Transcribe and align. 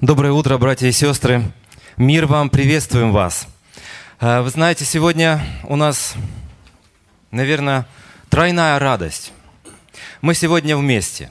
Доброе 0.00 0.32
утро, 0.32 0.56
братья 0.56 0.86
и 0.86 0.92
сестры. 0.92 1.42
Мир 1.98 2.24
вам, 2.24 2.48
приветствуем 2.48 3.12
вас. 3.12 3.46
Э, 4.18 4.40
вы 4.40 4.48
знаете, 4.48 4.86
сегодня 4.86 5.44
у 5.64 5.76
нас, 5.76 6.14
наверное, 7.30 7.86
тройная 8.30 8.78
радость. 8.78 9.34
Мы 10.22 10.34
сегодня 10.34 10.78
вместе. 10.78 11.30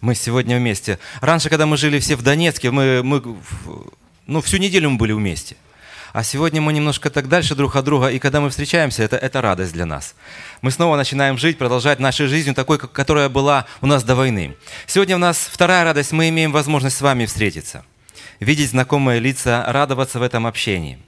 Мы 0.00 0.14
сегодня 0.14 0.56
вместе. 0.56 0.98
Раньше, 1.20 1.50
когда 1.50 1.66
мы 1.66 1.76
жили 1.76 1.98
все 1.98 2.16
в 2.16 2.22
Донецке, 2.22 2.70
мы, 2.70 3.02
мы 3.02 3.22
ну, 4.26 4.40
всю 4.40 4.56
неделю 4.56 4.88
мы 4.88 4.96
были 4.96 5.12
вместе. 5.12 5.54
А 6.12 6.24
сегодня 6.24 6.60
мы 6.60 6.72
немножко 6.72 7.08
так 7.08 7.28
дальше 7.28 7.54
друг 7.54 7.76
от 7.76 7.84
друга, 7.84 8.08
и 8.08 8.18
когда 8.18 8.40
мы 8.40 8.50
встречаемся, 8.50 9.04
это, 9.04 9.16
это 9.16 9.40
радость 9.40 9.72
для 9.72 9.86
нас. 9.86 10.14
Мы 10.60 10.72
снова 10.72 10.96
начинаем 10.96 11.38
жить, 11.38 11.56
продолжать 11.56 12.00
нашу 12.00 12.26
жизнь 12.26 12.52
такой, 12.52 12.78
которая 12.78 13.28
была 13.28 13.66
у 13.80 13.86
нас 13.86 14.02
до 14.02 14.16
войны. 14.16 14.56
Сегодня 14.86 15.14
у 15.14 15.20
нас 15.20 15.48
вторая 15.50 15.84
радость, 15.84 16.10
мы 16.10 16.28
имеем 16.28 16.50
возможность 16.50 16.96
с 16.96 17.00
вами 17.00 17.26
встретиться, 17.26 17.84
видеть 18.40 18.70
знакомые 18.70 19.20
лица, 19.20 19.64
радоваться 19.68 20.18
в 20.18 20.22
этом 20.22 20.46
общении. 20.46 20.98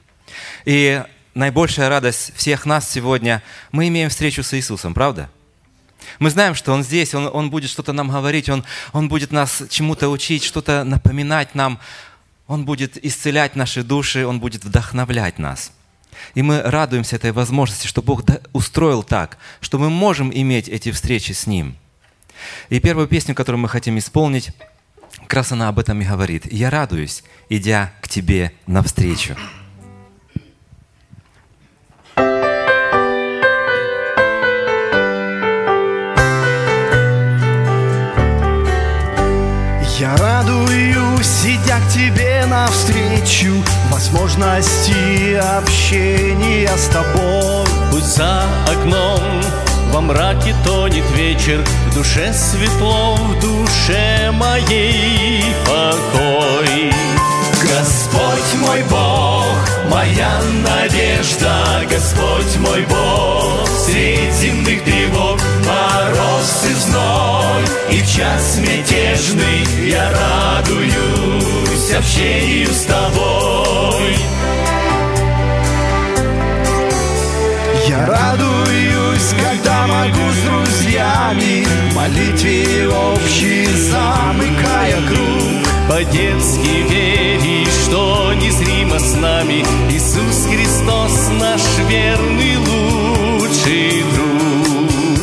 И 0.64 1.02
наибольшая 1.34 1.88
радость 1.88 2.32
всех 2.36 2.64
нас 2.64 2.88
сегодня, 2.88 3.42
мы 3.72 3.88
имеем 3.88 4.08
встречу 4.08 4.44
с 4.44 4.54
Иисусом, 4.54 4.94
правда? 4.94 5.28
Мы 6.18 6.30
знаем, 6.30 6.54
что 6.54 6.72
Он 6.72 6.82
здесь, 6.84 7.14
Он, 7.14 7.28
он 7.32 7.50
будет 7.50 7.70
что-то 7.70 7.92
нам 7.92 8.08
говорить, 8.10 8.48
Он, 8.48 8.64
он 8.92 9.08
будет 9.08 9.32
нас 9.32 9.62
чему-то 9.68 10.08
учить, 10.08 10.44
что-то 10.44 10.84
напоминать 10.84 11.54
нам. 11.54 11.80
Он 12.46 12.64
будет 12.64 13.02
исцелять 13.04 13.56
наши 13.56 13.82
души, 13.82 14.26
Он 14.26 14.40
будет 14.40 14.64
вдохновлять 14.64 15.38
нас. 15.38 15.72
И 16.34 16.42
мы 16.42 16.60
радуемся 16.62 17.16
этой 17.16 17.32
возможности, 17.32 17.86
что 17.86 18.02
Бог 18.02 18.22
устроил 18.52 19.02
так, 19.02 19.38
что 19.60 19.78
мы 19.78 19.90
можем 19.90 20.30
иметь 20.32 20.68
эти 20.68 20.90
встречи 20.90 21.32
с 21.32 21.46
Ним. 21.46 21.76
И 22.68 22.80
первую 22.80 23.06
песню, 23.06 23.34
которую 23.34 23.60
мы 23.60 23.68
хотим 23.68 23.98
исполнить, 23.98 24.50
как 25.22 25.34
раз 25.34 25.52
она 25.52 25.68
об 25.68 25.78
этом 25.78 26.00
и 26.00 26.04
говорит. 26.04 26.50
«Я 26.52 26.70
радуюсь, 26.70 27.22
идя 27.48 27.92
к 28.00 28.08
Тебе 28.08 28.52
навстречу». 28.66 29.36
Я 39.98 40.16
радуюсь, 40.16 41.01
идя 41.22 41.78
к 41.80 41.88
тебе 41.88 42.44
навстречу 42.46 43.62
Возможности 43.90 45.34
общения 45.34 46.68
с 46.76 46.88
тобой. 46.88 47.66
Пусть 47.90 48.16
за 48.16 48.42
окном 48.66 49.20
во 49.92 50.00
мраке 50.00 50.54
тонет 50.64 51.04
вечер 51.14 51.62
В 51.90 51.94
душе 51.94 52.32
светло, 52.32 53.14
в 53.14 53.40
душе 53.40 54.30
моей 54.32 55.44
покой. 55.64 56.92
Господь 57.62 58.60
мой 58.60 58.82
Бог, 58.90 59.11
моя 59.92 60.40
надежда 60.64 61.82
Господь 61.90 62.56
мой 62.58 62.82
Бог, 62.88 63.68
средь 63.86 64.32
земных 64.34 64.82
тревог 64.84 65.38
Мороз 65.66 66.64
и 66.68 66.74
зной, 66.74 67.64
и 67.90 68.02
в 68.02 68.10
час 68.10 68.58
мятежный 68.58 69.66
Я 69.86 70.10
радуюсь 70.10 71.94
общению 71.96 72.68
с 72.68 72.84
тобой. 72.84 74.16
Я 77.88 78.06
радуюсь, 78.06 79.34
когда 79.44 79.86
могу 79.86 80.30
с 80.30 80.36
друзьями 80.46 81.66
В 81.90 81.94
молитве 81.94 82.88
общей 82.88 83.66
замыкая 83.66 84.96
круг 85.08 85.51
По-детски 85.92 86.88
веришь, 86.88 87.84
что 87.84 88.32
незримо 88.32 88.98
с 88.98 89.14
нами 89.14 89.62
Иисус 89.90 90.46
Христос 90.46 91.28
наш 91.38 91.60
верный 91.86 92.56
лучший 92.56 94.02
друг. 94.14 95.20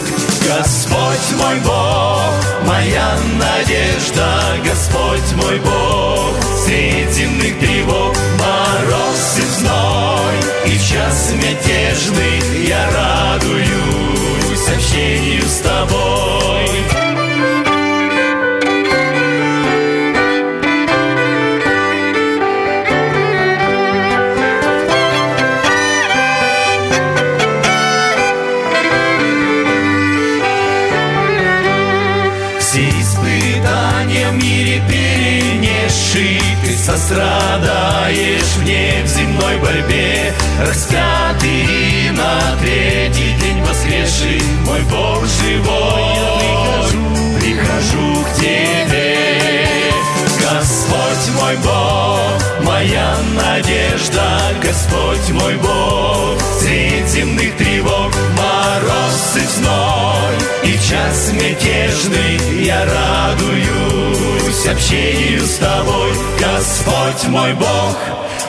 Господь 0.48 1.42
мой 1.42 1.60
Бог, 1.66 2.68
моя 2.68 3.18
надежда 3.40 4.60
Господь 4.64 5.44
мой 5.44 5.58
Бог, 5.58 6.36
средь 6.64 7.14
земных 7.14 7.58
тревог 7.58 8.16
Мороз 8.38 9.38
и 9.40 9.60
зной, 9.60 10.72
и 10.72 10.78
в 10.78 10.88
час 10.88 11.34
мятежный 11.34 12.68
Я 12.68 12.88
радуюсь 12.92 14.68
общению 14.76 15.42
с 15.48 15.62
тобой 15.62 15.79
общению 64.72 65.42
с 65.42 65.58
Тобой. 65.58 66.12
Господь 66.40 67.28
мой 67.30 67.54
Бог, 67.54 67.98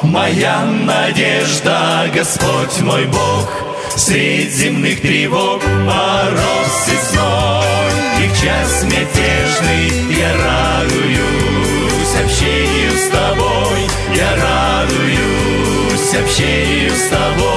моя 0.03 0.65
надежда. 0.65 2.11
Господь 2.15 2.81
мой 2.81 3.07
Бог, 3.07 3.49
средь 3.97 4.53
земных 4.53 5.01
тревог 5.01 5.63
Мороз 5.65 6.89
и 6.89 7.13
зной, 7.13 8.25
и 8.25 8.29
в 8.29 8.41
час 8.41 8.83
мятежный 8.85 9.89
Я 10.19 10.33
радуюсь 10.37 12.15
общению 12.25 12.93
с 12.93 13.09
тобой. 13.11 13.81
Я 14.15 14.37
радуюсь 14.37 16.15
общению 16.15 16.91
с 16.91 17.09
тобой. 17.09 17.51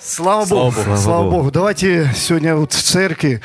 Слава, 0.00 0.44
Слава 0.46 0.70
Богу, 0.70 0.82
Богу. 0.84 0.96
слава 0.96 1.30
Богу. 1.30 1.50
Давайте 1.50 2.12
сегодня 2.16 2.56
вот 2.56 2.72
в 2.72 2.82
церкви, 2.82 3.40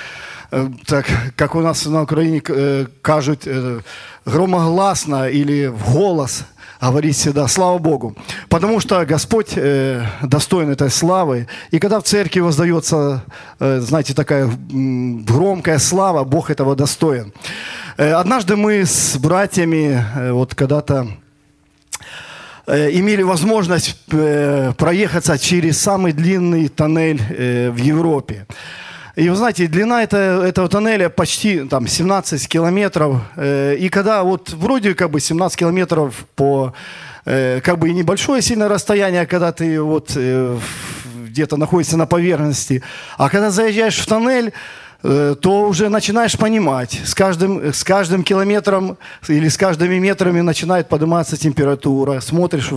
так 0.85 1.05
как 1.35 1.55
у 1.55 1.61
нас 1.61 1.85
на 1.85 2.03
Украине 2.03 2.41
э, 2.47 2.85
кажут 3.01 3.43
э, 3.45 3.79
громогласно 4.25 5.29
или 5.29 5.67
в 5.67 5.93
голос 5.93 6.45
говорить 6.81 7.15
всегда 7.15 7.47
«Слава 7.47 7.77
Богу». 7.77 8.15
Потому 8.49 8.79
что 8.79 9.05
Господь 9.05 9.53
э, 9.55 10.05
достоин 10.21 10.69
этой 10.69 10.89
славы. 10.89 11.47
И 11.71 11.79
когда 11.79 11.99
в 11.99 12.03
церкви 12.03 12.41
воздается, 12.41 13.23
э, 13.59 13.79
знаете, 13.79 14.13
такая 14.13 14.45
м, 14.45 15.23
громкая 15.23 15.79
слава, 15.79 16.23
Бог 16.23 16.49
этого 16.49 16.75
достоин. 16.75 17.33
Э, 17.97 18.13
однажды 18.13 18.55
мы 18.55 18.85
с 18.85 19.17
братьями, 19.17 20.05
э, 20.15 20.31
вот 20.31 20.55
когда-то 20.55 21.07
э, 22.67 22.89
имели 22.91 23.23
возможность 23.23 23.97
э, 24.11 24.73
проехаться 24.77 25.37
через 25.37 25.79
самый 25.79 26.11
длинный 26.11 26.67
тоннель 26.67 27.21
э, 27.29 27.69
в 27.71 27.77
Европе. 27.77 28.45
И 29.15 29.29
вы 29.29 29.35
знаете, 29.35 29.67
длина 29.67 30.01
это, 30.01 30.17
этого 30.43 30.67
тоннеля 30.67 31.07
почти 31.07 31.65
там, 31.65 31.87
17 31.87 32.47
километров. 32.47 33.21
Э, 33.35 33.75
и 33.75 33.89
когда 33.89 34.23
вот 34.23 34.49
вроде 34.53 34.95
как 34.95 35.11
бы 35.11 35.19
17 35.19 35.59
километров 35.59 36.25
по 36.35 36.73
э, 37.25 37.61
как 37.63 37.77
бы 37.77 37.89
и 37.89 37.93
небольшое 37.93 38.41
сильное 38.41 38.69
расстояние, 38.69 39.27
когда 39.27 39.51
ты 39.51 39.79
вот 39.79 40.13
э, 40.15 40.57
где-то 41.27 41.57
находишься 41.57 41.95
на 41.95 42.07
поверхности, 42.07 42.81
а 43.19 43.29
когда 43.29 43.51
заезжаешь 43.51 43.99
в 43.99 44.05
тоннель, 44.07 44.51
то 45.01 45.67
уже 45.67 45.89
начинаешь 45.89 46.37
понимать, 46.37 47.01
с 47.03 47.13
каждым, 47.13 47.73
с 47.73 47.83
каждым 47.83 48.23
километром 48.23 48.97
или 49.27 49.49
с 49.49 49.57
каждыми 49.57 49.99
метрами 49.99 50.39
начинает 50.39 50.87
подниматься 50.87 51.35
температура, 51.35 52.21
смотришь 52.21 52.69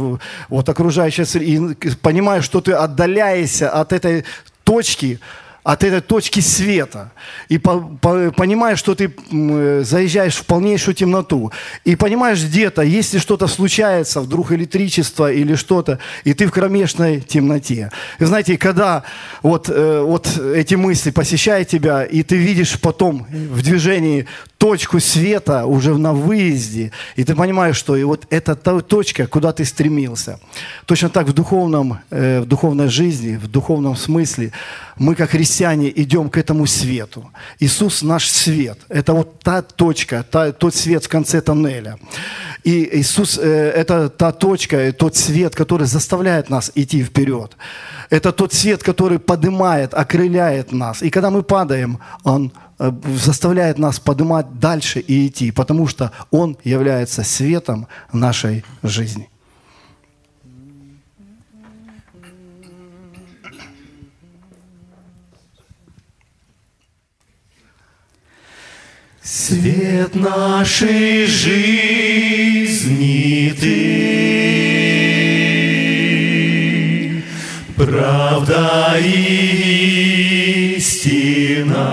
вот 0.48 0.68
окружающее 0.68 1.24
и 1.40 1.94
понимаешь, 2.02 2.42
что 2.42 2.60
ты 2.60 2.72
отдаляешься 2.72 3.70
от 3.70 3.92
этой 3.92 4.24
точки, 4.64 5.20
от 5.66 5.82
этой 5.82 6.00
точки 6.00 6.38
света. 6.38 7.10
И 7.48 7.58
по- 7.58 7.80
по- 8.00 8.30
понимаешь, 8.30 8.78
что 8.78 8.94
ты 8.94 9.12
э, 9.32 9.82
заезжаешь 9.84 10.36
в 10.36 10.44
полнейшую 10.44 10.94
темноту. 10.94 11.50
И 11.84 11.96
понимаешь 11.96 12.44
где-то, 12.44 12.82
если 12.82 13.18
что-то 13.18 13.48
случается, 13.48 14.20
вдруг 14.20 14.52
электричество 14.52 15.32
или 15.32 15.56
что-то, 15.56 15.98
и 16.22 16.34
ты 16.34 16.46
в 16.46 16.52
кромешной 16.52 17.20
темноте. 17.20 17.90
И 18.20 18.24
знаете, 18.24 18.56
когда 18.56 19.02
вот, 19.42 19.68
э, 19.68 20.02
вот 20.02 20.38
эти 20.38 20.76
мысли 20.76 21.10
посещают 21.10 21.68
тебя, 21.68 22.04
и 22.04 22.22
ты 22.22 22.36
видишь 22.36 22.78
потом 22.80 23.26
в 23.28 23.60
движении 23.62 24.26
точку 24.58 25.00
света 25.00 25.66
уже 25.66 25.96
на 25.98 26.12
выезде, 26.12 26.90
и 27.16 27.24
ты 27.24 27.34
понимаешь, 27.34 27.76
что 27.76 27.96
и 27.96 28.04
вот 28.04 28.26
это 28.30 28.54
та 28.54 28.80
точка, 28.80 29.26
куда 29.26 29.52
ты 29.52 29.64
стремился. 29.64 30.38
Точно 30.86 31.08
так 31.08 31.28
в, 31.28 31.32
духовном, 31.32 31.98
э, 32.10 32.40
в 32.40 32.46
духовной 32.46 32.88
жизни, 32.88 33.36
в 33.36 33.48
духовном 33.48 33.96
смысле 33.96 34.52
мы, 34.98 35.14
как 35.14 35.30
христиане, 35.30 35.92
идем 35.94 36.30
к 36.30 36.38
этому 36.38 36.66
свету. 36.66 37.30
Иисус 37.60 38.02
наш 38.02 38.30
свет. 38.30 38.78
Это 38.88 39.12
вот 39.12 39.40
та 39.40 39.62
точка, 39.62 40.24
та, 40.30 40.52
тот 40.52 40.74
свет 40.74 41.04
в 41.04 41.08
конце 41.08 41.40
тоннеля. 41.40 41.98
И 42.64 42.98
Иисус 42.98 43.38
э,– 43.38 43.72
это 43.76 44.08
та 44.08 44.32
точка, 44.32 44.92
тот 44.92 45.16
свет, 45.16 45.54
который 45.54 45.86
заставляет 45.86 46.50
нас 46.50 46.72
идти 46.74 47.04
вперед. 47.04 47.56
Это 48.08 48.32
тот 48.32 48.54
свет, 48.54 48.82
который 48.82 49.18
поднимает, 49.18 49.92
окрыляет 49.94 50.72
нас. 50.72 51.02
И 51.02 51.10
когда 51.10 51.30
мы 51.30 51.42
падаем, 51.42 51.98
Он 52.24 52.50
Э, 52.50 52.65
заставляет 52.78 53.78
нас 53.78 53.98
поднимать 53.98 54.58
дальше 54.58 55.00
и 55.00 55.26
идти, 55.26 55.50
потому 55.50 55.86
что 55.86 56.12
Он 56.30 56.56
является 56.64 57.22
светом 57.22 57.88
нашей 58.12 58.64
жизни. 58.82 59.28
Свет 69.22 70.14
нашей 70.14 71.26
жизни 71.26 72.36
Ты, 73.60 74.35
правда 77.96 78.96
и 79.00 80.74
истина. 80.76 81.86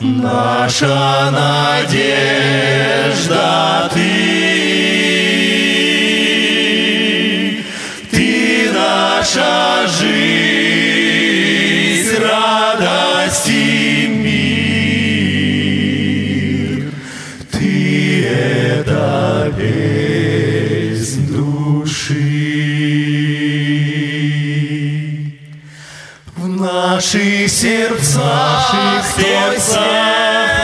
наша 0.00 1.30
надежда 1.82 2.22
наших 27.02 27.50
сердцах, 27.50 28.22
наших 28.22 29.04
сердцах 29.04 30.61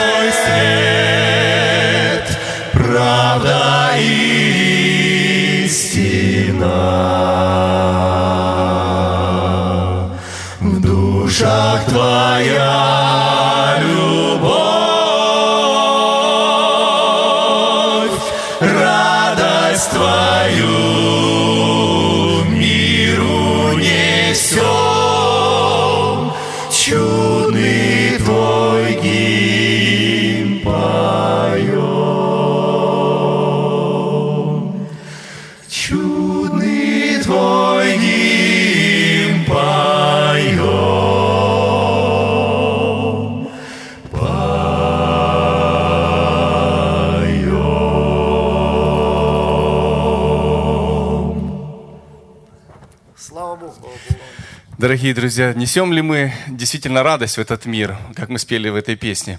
Дорогие 54.79 55.13
друзья, 55.13 55.53
несем 55.53 55.91
ли 55.91 56.01
мы 56.01 56.33
действительно 56.47 57.03
радость 57.03 57.35
в 57.35 57.41
этот 57.41 57.65
мир, 57.65 57.97
как 58.15 58.29
мы 58.29 58.39
спели 58.39 58.69
в 58.69 58.75
этой 58.75 58.95
песне? 58.95 59.37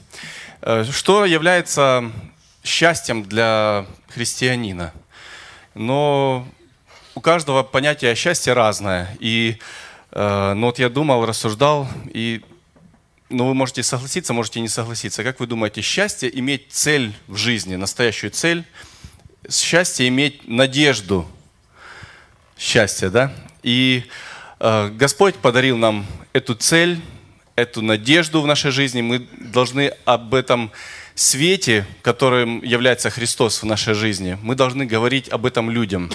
Э, 0.60 0.84
Что 0.84 1.24
является 1.24 2.12
счастьем 2.62 3.22
для 3.22 3.86
христианина? 4.10 4.92
Но 5.72 6.46
у 7.14 7.22
каждого 7.22 7.62
понятие 7.62 8.14
счастья 8.16 8.52
разное. 8.52 9.16
И 9.18 9.56
э, 10.10 10.52
ну 10.54 10.66
вот 10.66 10.78
я 10.78 10.90
думал, 10.90 11.24
рассуждал, 11.24 11.88
и 12.12 12.42
ну, 13.30 13.48
вы 13.48 13.54
можете 13.54 13.82
согласиться, 13.82 14.34
можете 14.34 14.60
не 14.60 14.68
согласиться. 14.68 15.24
Как 15.24 15.40
вы 15.40 15.46
думаете, 15.46 15.80
счастье 15.80 16.38
иметь 16.38 16.66
цель 16.68 17.14
в 17.28 17.38
жизни, 17.38 17.76
настоящую 17.76 18.30
цель, 18.30 18.66
счастье 19.48 20.06
иметь 20.08 20.46
надежду, 20.46 21.26
счастье, 22.58 23.08
да? 23.08 23.32
И 23.62 24.04
Господь 24.60 25.36
подарил 25.36 25.78
нам 25.78 26.06
эту 26.34 26.54
цель, 26.54 27.00
эту 27.56 27.80
надежду 27.80 28.42
в 28.42 28.46
нашей 28.46 28.70
жизни. 28.70 29.00
Мы 29.00 29.26
должны 29.38 29.94
об 30.04 30.34
этом 30.34 30.70
свете, 31.14 31.86
которым 32.02 32.62
является 32.62 33.10
Христос 33.10 33.62
в 33.62 33.66
нашей 33.66 33.94
жизни, 33.94 34.38
мы 34.42 34.54
должны 34.54 34.86
говорить 34.86 35.28
об 35.28 35.44
этом 35.44 35.70
людям. 35.70 36.10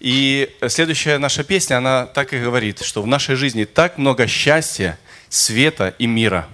И 0.00 0.50
следующая 0.68 1.18
наша 1.18 1.42
песня, 1.44 1.78
она 1.78 2.06
так 2.06 2.32
и 2.32 2.38
говорит, 2.38 2.82
что 2.82 3.02
в 3.02 3.06
нашей 3.06 3.36
жизни 3.36 3.64
так 3.64 3.98
много 3.98 4.26
счастья, 4.26 4.98
света 5.28 5.94
и 5.98 6.06
мира. 6.06 6.48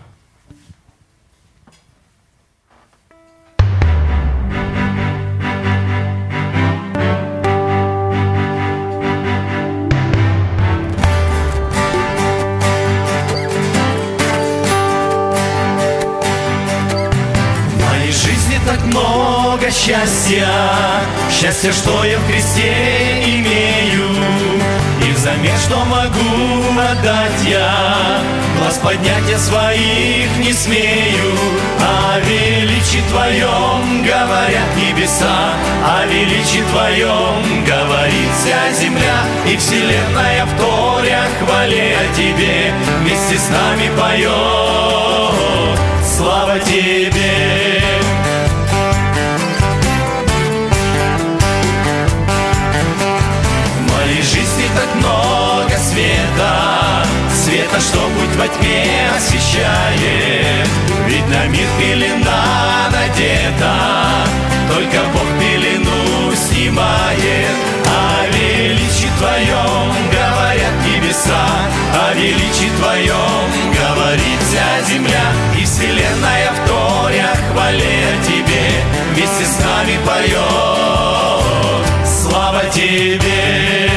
Много 19.70 19.72
счастья, 19.72 20.48
счастья, 21.30 21.72
что 21.72 22.04
я 22.04 22.18
в 22.18 22.26
Христе 22.26 23.22
имею. 23.24 24.08
И 25.06 25.12
взамен, 25.12 25.56
что 25.64 25.84
могу 25.84 26.78
отдать 26.78 27.44
я, 27.44 28.20
глаз 28.58 28.78
поднять 28.78 29.28
я 29.28 29.38
своих 29.38 30.36
не 30.38 30.52
смею. 30.52 31.34
О 31.80 32.18
величии 32.20 33.02
Твоем 33.10 34.02
говорят 34.02 34.76
небеса, 34.76 35.54
о 35.84 36.06
величии 36.06 36.62
Твоем 36.70 37.64
говорит 37.64 38.30
вся 38.38 38.72
земля. 38.72 39.24
И 39.46 39.56
вселенная 39.56 40.46
в 40.46 40.56
торе 40.58 41.18
хвале 41.38 41.96
о 41.96 42.14
Тебе 42.14 42.72
вместе 43.00 43.38
с 43.38 43.48
нами 43.48 43.90
поет. 43.96 45.78
Слава 46.16 46.58
Тебе! 46.60 47.69
Много 55.00 55.76
света 55.78 57.04
Света, 57.34 57.80
что 57.80 57.98
путь 57.98 58.36
во 58.36 58.46
тьме 58.48 59.08
освещает. 59.16 60.68
Ведь 61.06 61.26
на 61.28 61.46
мир 61.46 61.66
пелена 61.78 62.90
надета 62.92 63.74
Только 64.68 64.98
Бог 65.12 65.26
пелену 65.40 66.34
снимает. 66.36 67.56
О 67.86 68.26
величии 68.28 69.10
Твоем 69.18 69.92
говорят 70.12 70.74
небеса 70.86 71.46
О 71.94 72.14
величии 72.14 72.70
Твоем 72.78 73.46
говорит 73.72 74.40
вся 74.46 74.82
земля. 74.92 75.32
И 75.58 75.64
вселенная 75.64 76.52
в 76.52 76.68
торе 76.68 77.26
хвале 77.52 78.18
Тебе 78.26 78.84
Вместе 79.14 79.44
с 79.44 79.58
нами 79.64 79.98
поет. 80.04 80.40
Слава 82.06 82.62
Тебе! 82.72 83.90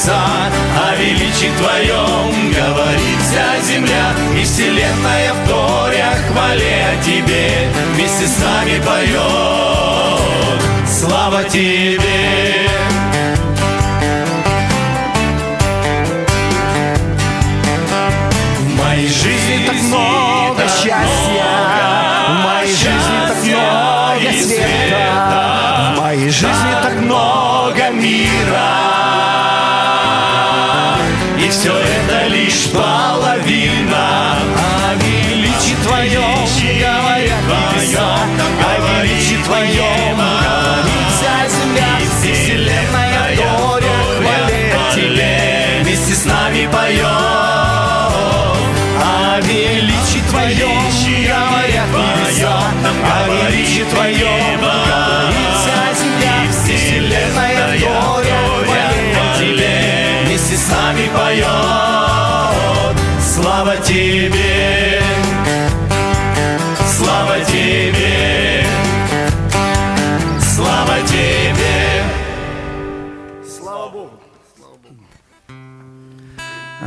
Небеса, 0.00 0.50
о 0.76 0.96
величии 0.96 1.50
Твоем 1.58 2.52
говорит 2.52 3.18
вся 3.22 3.60
земля, 3.62 4.14
и 4.38 4.44
вселенная 4.44 5.32
в 5.34 5.48
торе 5.48 6.02
о 6.02 6.32
хвале 6.32 6.86
о 6.92 7.04
Тебе 7.04 7.68
вместе 7.94 8.26
с 8.26 8.38
нами 8.38 8.80
поет. 8.84 10.62
Слава 10.86 11.44
Тебе! 11.44 12.19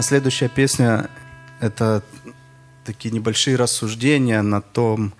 Следующая 0.03 0.49
песня— 0.49 1.09
это 1.59 2.03
такие 2.85 3.11
небольшие 3.11 3.55
рассуждения 3.55 4.41
на 4.41 4.61
том, 4.61 5.13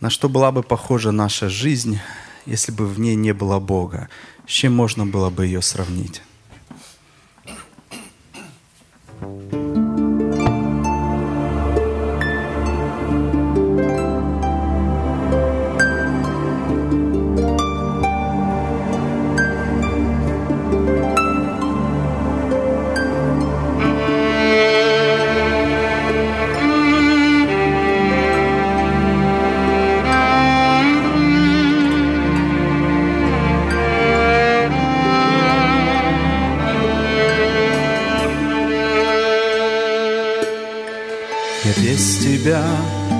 на 0.00 0.10
что 0.10 0.28
была 0.28 0.50
бы 0.50 0.62
похожа 0.62 1.12
наша 1.12 1.48
жизнь, 1.48 2.00
если 2.46 2.72
бы 2.72 2.86
в 2.86 2.98
ней 2.98 3.14
не 3.14 3.32
было 3.32 3.60
Бога. 3.60 4.08
С 4.46 4.50
чем 4.50 4.74
можно 4.74 5.06
было 5.06 5.30
бы 5.30 5.46
ее 5.46 5.62
сравнить? 5.62 6.22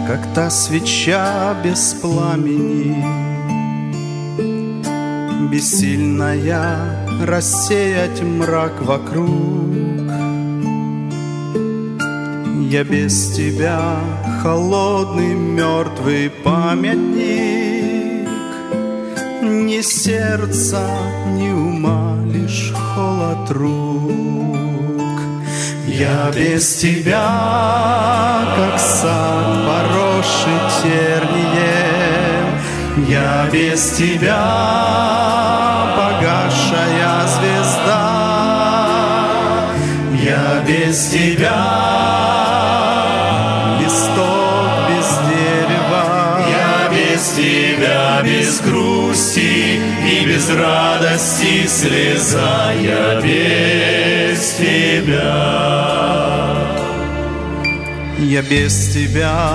Как 0.09 0.27
та 0.35 0.49
свеча 0.49 1.55
без 1.63 1.93
пламени, 2.01 3.05
Бессильная 5.51 7.07
рассеять 7.27 8.23
мрак 8.23 8.81
вокруг. 8.81 9.69
Я 12.71 12.85
без 12.85 13.33
тебя 13.37 13.97
холодный 14.43 15.35
мертвый 15.35 16.31
памятник, 16.31 18.29
Ни 19.43 19.83
сердца, 19.83 20.89
ни 21.37 21.51
ума, 21.51 22.17
лишь 22.33 22.73
холод 22.73 23.51
рук. 23.51 24.38
Я 25.99 26.31
без 26.33 26.77
тебя, 26.77 27.29
как 28.55 28.79
сад, 28.79 29.67
поросший 29.67 30.61
тернием. 30.81 32.47
Я 33.09 33.49
без 33.53 33.91
тебя, 33.97 34.47
погасшая 35.97 37.27
звезда. 37.27 38.05
Я 40.23 40.63
без 40.65 41.09
тебя, 41.09 41.67
листок 43.81 44.71
без 44.89 45.09
дерева. 45.33 46.07
Я 46.49 46.89
без 46.93 47.23
тебя, 47.31 48.23
без 48.23 48.61
грусти 48.61 49.81
и 50.09 50.25
без 50.27 50.49
радости 50.49 51.67
слеза. 51.67 52.73
Я 52.81 53.21
без 53.21 53.98
тебя. 54.39 55.89
Я 58.19 58.43
без 58.43 58.93
тебя, 58.93 59.55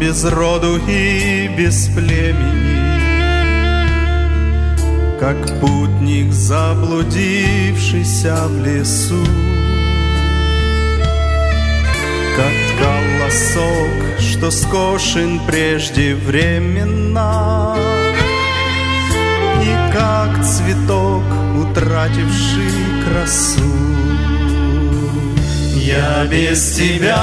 без 0.00 0.24
роду 0.24 0.78
и 0.86 1.48
без 1.56 1.88
племени, 1.88 2.92
Как 5.18 5.60
путник, 5.60 6.32
заблудившийся 6.32 8.46
в 8.48 8.64
лесу, 8.64 9.26
Как 12.36 12.52
колосок, 12.78 14.20
что 14.20 14.50
скошен 14.50 15.40
преждевременно, 15.46 17.74
И 19.62 19.74
как 19.92 20.44
цветок, 20.44 21.24
утративший 21.56 22.72
красу. 23.08 23.82
Я 25.84 26.24
без 26.26 26.76
тебя, 26.76 27.16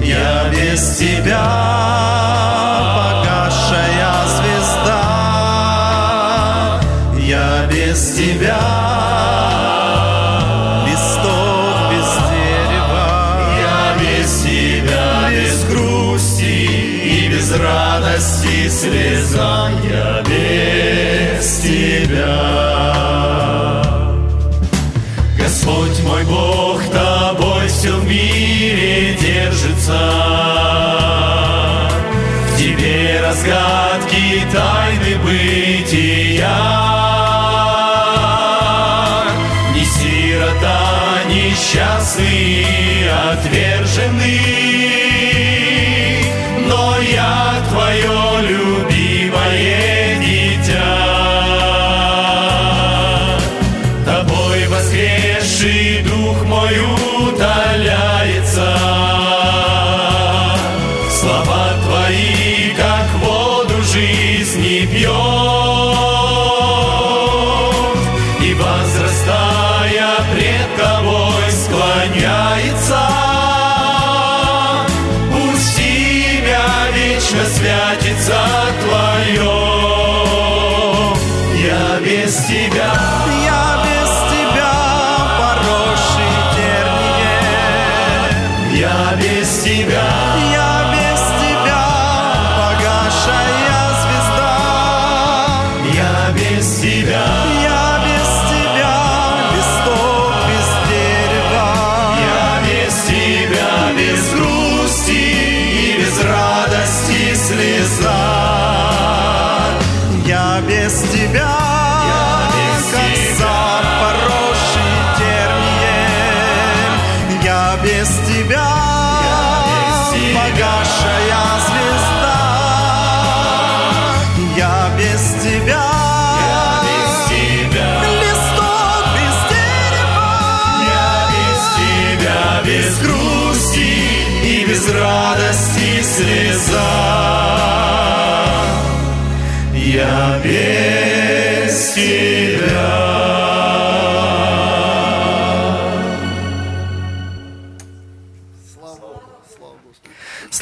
Я 0.00 0.48
без 0.52 0.96
тебя, 0.96 1.44
погасшая 2.94 4.14
звезда. 4.36 5.02
Я 7.18 7.66
без 7.66 8.14
тебя, 8.14 8.83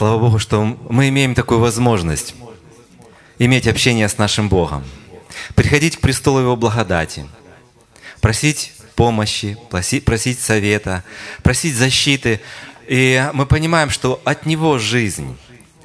Слава 0.03 0.19
Богу, 0.19 0.41
что 0.41 0.65
мы 0.91 1.11
имеем 1.11 1.33
такую 1.33 1.61
возможность 1.61 2.35
иметь 3.39 3.69
общение 3.69 4.09
с 4.09 4.19
нашим 4.19 4.49
Богом, 4.49 4.83
приходить 5.55 5.97
к 5.97 6.01
престолу 6.01 6.41
Его 6.41 6.57
благодати, 6.57 7.25
просить 8.21 8.73
помощи, 8.97 9.57
просить, 9.71 10.41
совета, 10.41 11.05
просить 11.45 11.77
защиты. 11.77 12.41
И 12.89 13.31
мы 13.33 13.47
понимаем, 13.47 13.91
что 13.91 14.21
от 14.25 14.45
Него 14.45 14.81
жизнь, 14.81 15.39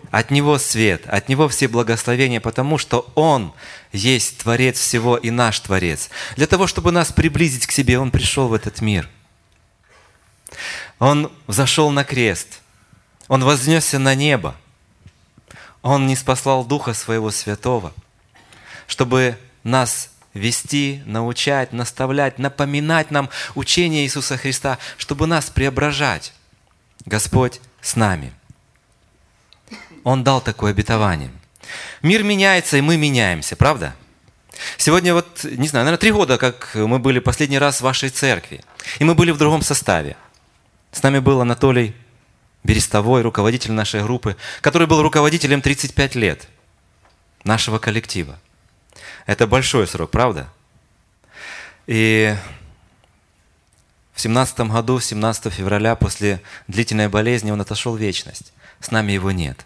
от 0.09 0.31
Него 0.31 0.57
свет, 0.57 1.03
от 1.05 1.29
Него 1.29 1.47
все 1.47 1.67
благословения, 1.67 2.41
потому 2.41 2.79
что 2.79 3.07
Он 3.13 3.53
есть 3.93 4.39
Творец 4.39 4.79
всего 4.79 5.15
и 5.17 5.29
наш 5.29 5.59
Творец. 5.59 6.09
Для 6.35 6.47
того, 6.47 6.65
чтобы 6.65 6.91
нас 6.91 7.11
приблизить 7.11 7.67
к 7.67 7.71
себе, 7.71 7.99
Он 7.99 8.09
пришел 8.09 8.47
в 8.47 8.55
этот 8.55 8.81
мир. 8.81 9.07
Он 10.97 11.31
зашел 11.47 11.91
на 11.91 12.03
крест– 12.03 12.61
он 13.27 13.43
вознесся 13.43 13.99
на 13.99 14.15
небо. 14.15 14.55
Он 15.81 16.07
не 16.07 16.15
спаслал 16.15 16.65
Духа 16.65 16.93
Своего 16.93 17.31
Святого, 17.31 17.93
чтобы 18.87 19.37
нас 19.63 20.09
вести, 20.33 21.01
научать, 21.05 21.73
наставлять, 21.73 22.39
напоминать 22.39 23.11
нам 23.11 23.29
учение 23.55 24.03
Иисуса 24.03 24.37
Христа, 24.37 24.77
чтобы 24.97 25.27
нас 25.27 25.49
преображать. 25.49 26.33
Господь 27.05 27.61
с 27.81 27.95
нами. 27.95 28.33
Он 30.03 30.23
дал 30.23 30.41
такое 30.41 30.71
обетование. 30.71 31.31
Мир 32.01 32.23
меняется, 32.23 32.77
и 32.77 32.81
мы 32.81 32.97
меняемся, 32.97 33.55
правда? 33.55 33.95
Сегодня 34.77 35.13
вот, 35.13 35.43
не 35.43 35.67
знаю, 35.67 35.85
наверное, 35.85 36.01
три 36.01 36.11
года, 36.11 36.37
как 36.37 36.71
мы 36.75 36.99
были 36.99 37.19
последний 37.19 37.59
раз 37.59 37.77
в 37.77 37.81
вашей 37.81 38.09
церкви. 38.09 38.63
И 38.99 39.03
мы 39.03 39.15
были 39.15 39.31
в 39.31 39.37
другом 39.37 39.61
составе. 39.61 40.17
С 40.91 41.03
нами 41.03 41.19
был 41.19 41.41
Анатолий 41.41 41.95
Берестовой, 42.67 43.21
руководитель 43.21 43.71
нашей 43.71 44.03
группы, 44.03 44.35
который 44.59 44.87
был 44.87 45.01
руководителем 45.01 45.61
35 45.61 46.15
лет 46.15 46.49
нашего 47.45 47.79
коллектива. 47.79 48.37
Это 49.25 49.47
большой 49.47 49.87
срок, 49.87 50.11
правда? 50.11 50.49
И 51.85 52.35
в 54.13 54.19
17 54.19 54.59
году, 54.59 54.99
17 54.99 55.53
февраля, 55.53 55.95
после 55.95 56.41
длительной 56.67 57.07
болезни, 57.07 57.51
он 57.51 57.61
отошел 57.61 57.95
в 57.95 58.01
вечность. 58.01 58.51
С 58.81 58.91
нами 58.91 59.13
его 59.13 59.31
нет. 59.31 59.65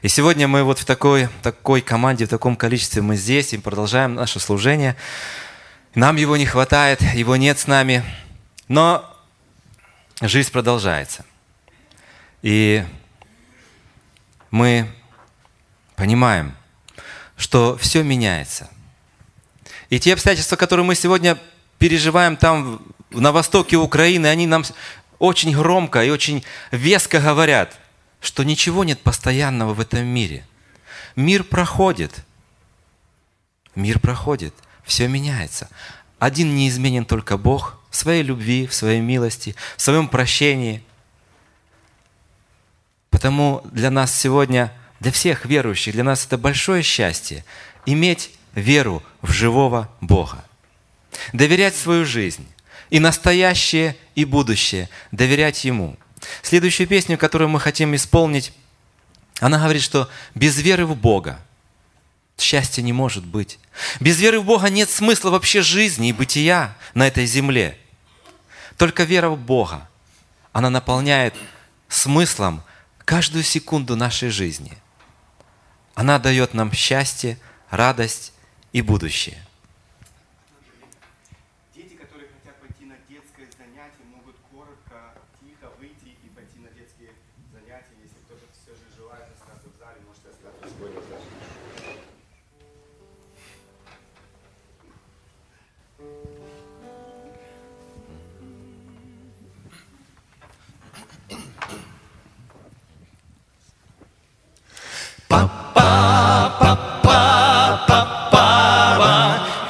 И 0.00 0.08
сегодня 0.08 0.48
мы 0.48 0.64
вот 0.64 0.80
в 0.80 0.84
такой, 0.84 1.28
такой 1.44 1.82
команде, 1.82 2.26
в 2.26 2.30
таком 2.30 2.56
количестве 2.56 3.00
мы 3.00 3.14
здесь 3.14 3.52
и 3.52 3.58
продолжаем 3.58 4.16
наше 4.16 4.40
служение. 4.40 4.96
Нам 5.94 6.16
его 6.16 6.36
не 6.36 6.46
хватает, 6.46 7.00
его 7.14 7.36
нет 7.36 7.60
с 7.60 7.68
нами, 7.68 8.02
но 8.66 9.08
жизнь 10.20 10.50
продолжается. 10.50 11.24
И 12.42 12.84
мы 14.50 14.88
понимаем, 15.94 16.54
что 17.36 17.76
все 17.78 18.02
меняется. 18.02 18.68
И 19.88 20.00
те 20.00 20.12
обстоятельства, 20.12 20.56
которые 20.56 20.84
мы 20.84 20.94
сегодня 20.94 21.38
переживаем 21.78 22.36
там 22.36 22.82
на 23.10 23.30
востоке 23.30 23.76
Украины, 23.76 24.26
они 24.26 24.46
нам 24.46 24.64
очень 25.18 25.54
громко 25.54 26.02
и 26.04 26.10
очень 26.10 26.44
веско 26.72 27.20
говорят, 27.20 27.78
что 28.20 28.42
ничего 28.42 28.84
нет 28.84 29.00
постоянного 29.00 29.74
в 29.74 29.80
этом 29.80 30.04
мире. 30.06 30.46
Мир 31.14 31.44
проходит. 31.44 32.24
Мир 33.74 34.00
проходит. 34.00 34.54
Все 34.84 35.06
меняется. 35.06 35.68
Один 36.18 36.54
неизменен 36.56 37.04
только 37.04 37.36
Бог 37.36 37.78
в 37.90 37.96
своей 37.96 38.22
любви, 38.22 38.66
в 38.66 38.74
своей 38.74 39.00
милости, 39.00 39.54
в 39.76 39.82
своем 39.82 40.08
прощении– 40.08 40.82
Потому 43.12 43.60
для 43.70 43.90
нас 43.90 44.18
сегодня, 44.18 44.72
для 44.98 45.12
всех 45.12 45.44
верующих, 45.44 45.92
для 45.92 46.02
нас 46.02 46.24
это 46.24 46.38
большое 46.38 46.82
счастье 46.82 47.44
иметь 47.84 48.30
веру 48.54 49.02
в 49.20 49.30
живого 49.30 49.88
Бога. 50.00 50.44
Доверять 51.34 51.76
свою 51.76 52.06
жизнь 52.06 52.48
и 52.88 52.98
настоящее, 52.98 53.96
и 54.14 54.24
будущее, 54.24 54.88
доверять 55.12 55.64
Ему. 55.64 55.96
Следующую 56.42 56.88
песню, 56.88 57.18
которую 57.18 57.50
мы 57.50 57.60
хотим 57.60 57.94
исполнить, 57.94 58.52
она 59.40 59.58
говорит, 59.58 59.82
что 59.82 60.08
без 60.34 60.58
веры 60.58 60.86
в 60.86 60.96
Бога 60.96 61.38
счастья 62.38 62.80
не 62.80 62.94
может 62.94 63.26
быть. 63.26 63.58
Без 64.00 64.18
веры 64.18 64.40
в 64.40 64.44
Бога 64.44 64.70
нет 64.70 64.88
смысла 64.88 65.30
вообще 65.30 65.60
жизни 65.60 66.08
и 66.08 66.12
бытия 66.12 66.74
на 66.94 67.06
этой 67.06 67.26
земле. 67.26 67.76
Только 68.78 69.04
вера 69.04 69.28
в 69.28 69.38
Бога, 69.38 69.86
она 70.52 70.70
наполняет 70.70 71.34
смыслом 71.88 72.62
каждую 73.04 73.44
секунду 73.44 73.96
нашей 73.96 74.30
жизни. 74.30 74.72
Она 75.94 76.18
дает 76.18 76.54
нам 76.54 76.72
счастье, 76.72 77.38
радость 77.70 78.32
и 78.72 78.82
будущее. 78.82 79.44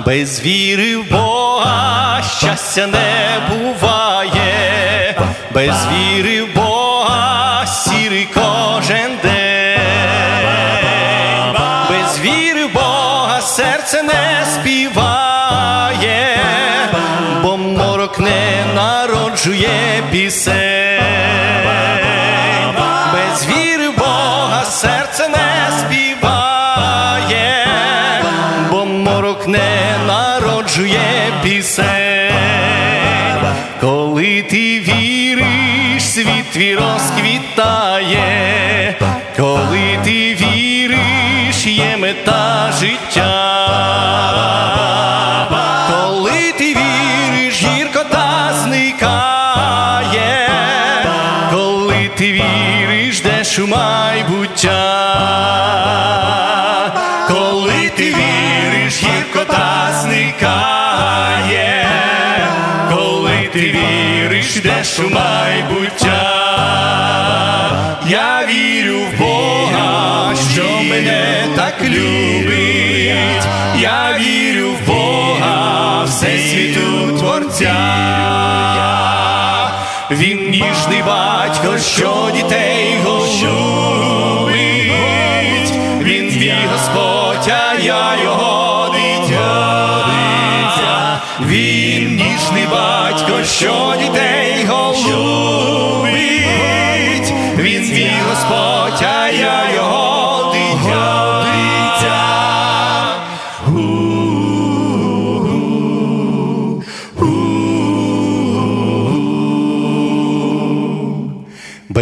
Без 0.07 0.41
віри 0.41 0.97
в 0.97 1.11
Бога 1.11 2.23
щастя 2.39 2.87
не 2.87 3.41
буває, 3.49 5.21
без 5.55 5.75
віри 5.93 6.43
в 6.43 6.55
Бога 6.55 6.62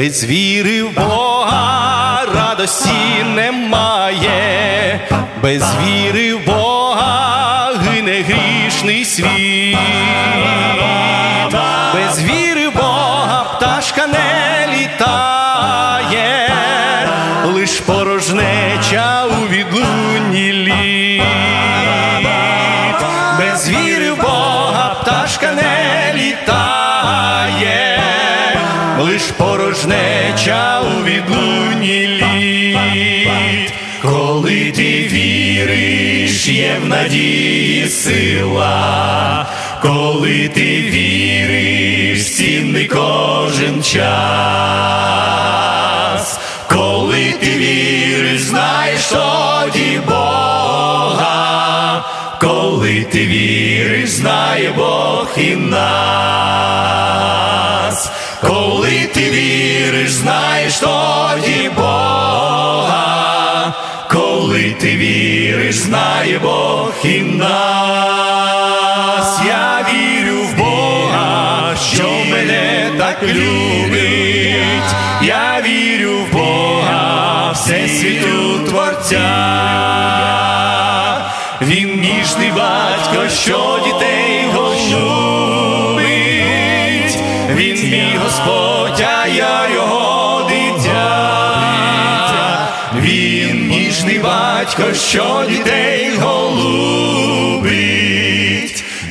Без 0.00 0.24
в 36.78 36.88
надії 36.88 37.88
сила, 37.88 39.46
коли 39.82 40.48
ти 40.48 40.80
віриш, 40.80 42.36
цінний 42.36 42.86
кожен 42.86 43.82
час, 43.82 44.00
коли 46.68 47.34
ти 47.40 47.50
віриш, 47.50 48.40
знаєш 48.42 49.00
тоді 49.08 50.00
Бога, 50.06 52.04
коли 52.40 53.04
ти 53.12 53.26
віриш, 53.26 54.10
знає 54.10 54.72
Бог 54.76 55.28
і 55.36 55.56
нас, 55.56 55.90
коли 58.40 59.08
ти 59.14 59.30
віриш, 59.30 60.10
знаєш 60.10 60.78
тоді 60.78 61.19
віриш, 65.70 65.76
знає 65.76 66.38
Бог 66.38 66.92
і 67.04 67.20
нас. 67.20 68.60
Я 69.46 69.86
вірю 69.92 70.42
в 70.42 70.56
Бога, 70.56 71.76
що 71.76 72.10
мене 72.30 72.90
так 72.98 73.22
любить. 73.22 74.94
Я 75.22 75.62
вірю 75.66 76.18
в 76.18 76.32
Бога, 76.32 77.52
всесвіту 77.52 78.58
Творця. 78.68 79.30
Він 81.62 82.00
ніжний 82.00 82.52
батько, 82.52 83.28
що 83.28 83.80
що 95.09 95.45
дітей 95.49 96.17
голубить. 96.17 97.75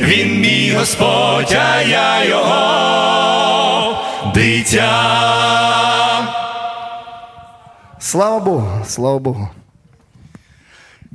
Він 0.01 0.41
мій 0.41 0.73
Господь, 0.73 1.53
а 1.53 1.83
я 1.83 2.25
його 2.25 4.05
дитя. 4.35 5.65
Слава 7.99 8.41
Богу, 8.41 8.85
слава 8.87 9.19
Богу. 9.19 9.51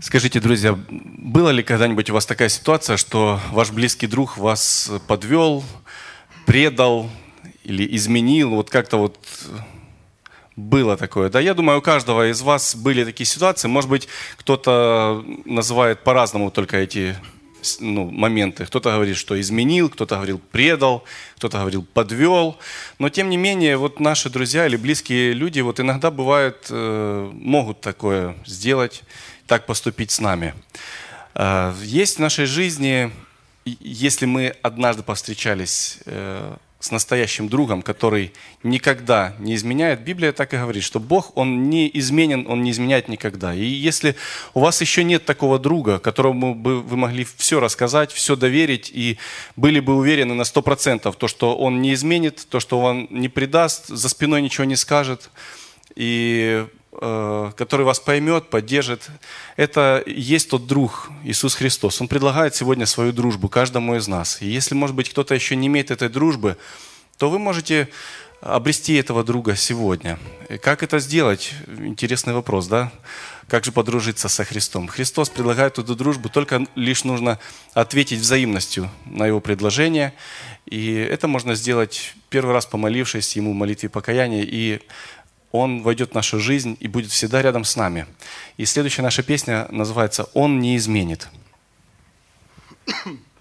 Скажите, 0.02 0.40
друзья, 0.40 0.78
было 0.90 1.50
ли 1.50 1.62
когда-нибудь 1.62 2.10
у 2.10 2.14
вас 2.14 2.26
такая 2.26 2.50
ситуация, 2.50 2.98
что 2.98 3.40
ваш 3.52 3.72
близкий 3.72 4.08
друг 4.08 4.38
вас 4.38 4.92
подвел, 5.08 5.64
предал 6.46 7.10
или 7.64 7.86
изменил? 7.96 8.52
Вот 8.52 8.70
как-то 8.70 8.98
вот 8.98 9.18
было 10.57 10.97
такое. 10.97 11.31
Да, 11.31 11.41
я 11.41 11.55
думаю, 11.55 11.79
у 11.79 11.83
каждого 11.83 12.31
из 12.31 12.41
вас 12.43 12.77
были 12.77 13.05
такие 13.05 13.27
ситуации. 13.27 13.69
Может 13.69 13.91
быть, 13.91 14.09
кто-то 14.37 15.25
называет 15.45 16.05
по-разному 16.05 16.51
только 16.51 16.77
эти 16.77 17.17
ну, 17.81 18.11
моменты. 18.11 18.67
Кто-то 18.67 18.93
говорит, 18.93 19.17
что 19.17 19.41
изменил, 19.41 19.89
кто-то 19.89 20.17
говорил 20.17 20.39
предал, 20.39 21.05
кто-то 21.37 21.59
говорил 21.59 21.85
подвел. 21.85 22.59
Но 22.99 23.09
тем 23.09 23.31
не 23.31 23.37
менее, 23.37 23.77
вот 23.77 24.01
наши 24.01 24.31
друзья 24.31 24.67
или 24.67 24.77
близкие 24.77 25.33
люди 25.33 25.61
вот 25.61 25.81
иногда 25.81 26.11
бывает 26.11 26.67
э, 26.71 27.31
могут 27.33 27.81
такое 27.81 28.37
сделать, 28.47 29.03
так 29.47 29.67
поступить 29.67 30.11
с 30.11 30.21
нами. 30.21 30.55
Э, 31.35 31.75
Есть 31.83 32.17
в 32.17 32.21
нашей 32.21 32.47
жизни, 32.47 33.11
если 33.65 34.27
мы 34.27 34.55
однажды 34.63 35.03
повстречались 35.03 35.99
э, 36.05 36.57
с 36.85 36.91
настоящим 36.91 37.49
другом, 37.49 37.81
который 37.81 38.35
никогда 38.63 39.35
не 39.39 39.55
изменяет, 39.55 40.01
Библия 40.01 40.33
так 40.33 40.53
и 40.53 40.59
говорит, 40.59 40.83
что 40.83 41.01
Бог, 41.01 41.33
Он 41.35 41.71
не 41.71 41.91
изменен, 41.95 42.47
Он 42.47 42.63
не 42.63 42.73
изменяет 42.73 43.09
никогда. 43.09 43.55
И 43.55 43.65
если 43.65 44.17
у 44.53 44.61
вас 44.61 44.83
еще 44.83 45.03
нет 45.03 45.25
такого 45.25 45.59
друга, 45.59 45.99
которому 45.99 46.55
бы 46.55 46.83
вы 46.83 46.97
могли 46.99 47.27
все 47.39 47.59
рассказать, 47.59 48.13
все 48.13 48.37
доверить 48.37 48.91
и 48.93 49.17
были 49.57 49.81
бы 49.81 49.97
уверены 49.97 50.35
на 50.35 50.43
100%, 50.43 51.17
то, 51.17 51.27
что 51.27 51.57
Он 51.57 51.81
не 51.81 51.95
изменит, 51.95 52.47
то, 52.51 52.61
что 52.61 52.79
Он 52.79 53.09
не 53.09 53.31
предаст, 53.31 53.87
за 53.87 54.11
спиной 54.11 54.43
ничего 54.43 54.67
не 54.67 54.77
скажет, 54.77 55.31
и 55.97 56.67
который 57.01 57.85
вас 57.85 58.01
поймет, 58.01 58.51
поддержит. 58.51 59.09
Это 59.57 60.03
есть 60.07 60.51
тот 60.51 60.67
друг, 60.67 61.11
Иисус 61.25 61.55
Христос. 61.55 62.01
Он 62.01 62.09
предлагает 62.09 62.55
сегодня 62.55 62.87
свою 62.87 63.13
дружбу 63.13 63.49
каждому 63.49 63.97
из 63.97 64.09
нас. 64.09 64.41
И 64.41 64.47
если, 64.47 64.75
может 64.75 64.97
быть, 64.97 65.11
кто-то 65.11 65.35
еще 65.35 65.57
не 65.57 65.67
имеет 65.67 65.91
этой 65.91 66.09
дружбы, 66.09 66.57
то 67.19 67.31
вы 67.31 67.39
можете 67.39 67.89
обрести 68.41 68.95
этого 68.95 69.25
друга 69.25 69.57
сегодня. 69.57 70.19
И 70.51 70.59
как 70.59 70.83
это 70.83 70.99
сделать? 70.99 71.55
Интересный 71.79 72.35
вопрос, 72.35 72.67
да? 72.67 72.93
Как 73.49 73.65
же 73.65 73.73
подружиться 73.73 74.29
со 74.29 74.45
Христом? 74.45 74.87
Христос 74.89 75.31
предлагает 75.31 75.79
эту 75.79 75.95
дружбу, 75.95 76.29
только 76.29 76.67
лишь 76.75 77.05
нужно 77.05 77.39
ответить 77.73 78.21
взаимностью 78.21 78.91
на 79.07 79.27
Его 79.27 79.41
предложение. 79.41 80.13
И 80.67 80.95
это 80.95 81.27
можно 81.27 81.55
сделать 81.55 82.15
первый 82.29 82.53
раз 82.53 82.67
помолившись 82.67 83.37
Ему 83.37 83.53
в 83.53 83.55
молитве 83.55 83.89
покаяния, 83.89 84.45
и 84.47 84.81
Он 85.55 85.83
войдет 85.83 86.11
в 86.11 86.15
нашу 86.15 86.41
жизнь 86.41 86.77
и 86.81 86.89
будет 86.89 87.13
всегда 87.13 87.41
рядом 87.41 87.63
с 87.63 87.77
нами. 87.77 88.07
И 88.57 88.65
следующая 88.65 89.03
наша 89.03 89.23
песня 89.23 89.69
называется 89.71 90.25
«Он 90.35 90.59
не 90.59 90.77
изменит». 90.77 91.29
Над 92.87 93.34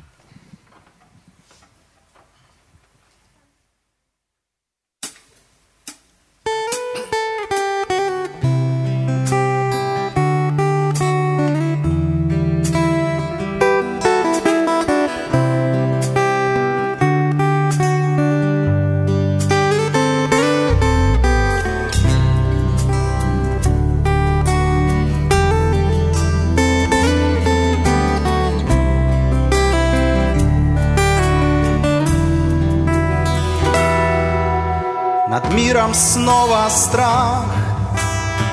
миром 35.84 35.94
снова 35.94 36.70
страх 36.70 37.46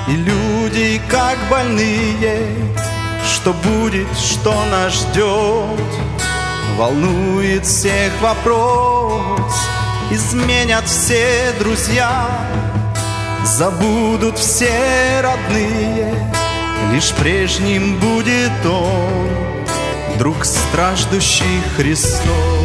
И 0.08 0.12
люди 0.12 1.00
как 1.08 1.38
больные 1.50 2.46
что 3.22 3.52
будет, 3.52 4.08
что 4.18 4.52
нас 4.66 4.92
ждет. 4.92 5.80
Волнует 6.76 7.64
всех 7.64 8.12
вопрос, 8.20 9.54
изменят 10.10 10.84
все 10.86 11.52
друзья, 11.58 12.26
забудут 13.44 14.38
все 14.38 15.22
родные, 15.22 16.12
лишь 16.92 17.12
прежним 17.12 17.98
будет 17.98 18.66
он, 18.66 20.18
друг 20.18 20.44
страждущий 20.44 21.62
Христос. 21.76 22.59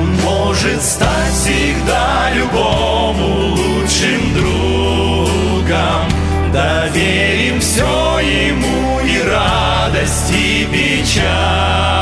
Он 0.00 0.14
может 0.22 0.82
стать 0.82 1.32
всегда 1.34 2.30
любому 2.34 3.54
лучшим 3.54 4.34
другом. 4.34 6.08
Доверим 6.52 7.60
все 7.60 8.18
ему 8.20 9.00
и 9.00 9.20
радость, 9.28 10.32
и 10.32 10.66
печаль. 10.72 11.99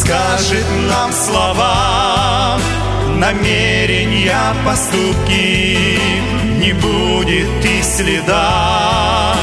Подскажет 0.00 0.64
нам 0.88 1.12
слова, 1.12 2.58
намерения, 3.16 4.54
поступки, 4.64 5.98
не 6.58 6.72
будет 6.72 7.64
и 7.66 7.82
следа 7.82 9.34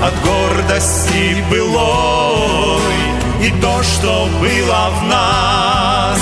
от 0.00 0.14
гордости 0.22 1.44
былой, 1.50 2.80
и 3.42 3.50
то, 3.60 3.82
что 3.82 4.28
было 4.40 4.90
в 5.00 5.02
нас, 5.08 6.20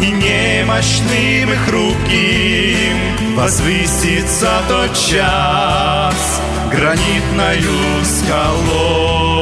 и 0.00 0.06
немощным, 0.12 1.50
и 1.50 1.56
хрупким, 1.66 3.34
возвысится 3.34 4.50
тот 4.68 4.94
час 4.94 6.40
гранитною 6.70 8.04
скалой. 8.04 9.32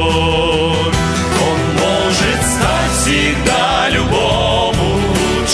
Он 1.39 1.59
может 1.77 2.41
стать 2.41 2.91
всегда 2.99 3.64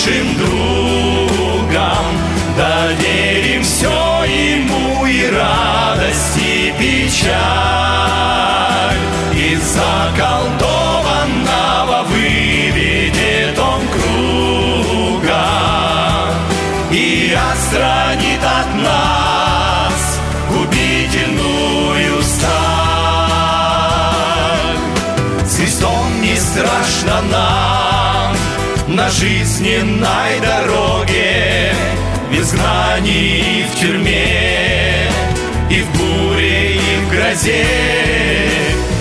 лучшим 0.02 0.36
другом. 0.38 2.18
Доверим 2.58 3.64
все 3.64 3.90
ему 4.26 5.06
и 5.06 5.30
радость, 5.30 6.38
и 6.38 6.74
печаль. 6.78 7.71
Жизненной 29.12 30.40
дороге, 30.42 31.74
в 32.30 32.34
изгнании 32.34 33.60
и 33.60 33.64
в 33.64 33.76
тюрьме, 33.76 35.10
и 35.70 35.82
в 35.82 35.90
буре, 35.98 36.76
и 36.76 36.98
в 37.06 37.10
грозе. 37.10 37.66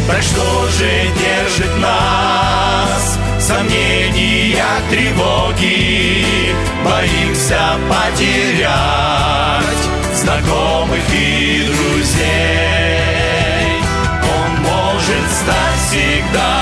Так 0.06 0.22
что 0.22 0.68
же 0.78 0.90
держит 1.16 1.76
нас? 1.78 3.18
Сомнения, 3.38 4.64
тревоги, 4.90 6.54
боимся 6.84 7.78
потерять 7.88 8.70
знакомых 10.14 11.04
и 11.14 11.64
друзей. 11.66 12.50
Он 14.22 14.50
может 14.62 15.30
стать 15.30 15.80
всегда 15.88 16.59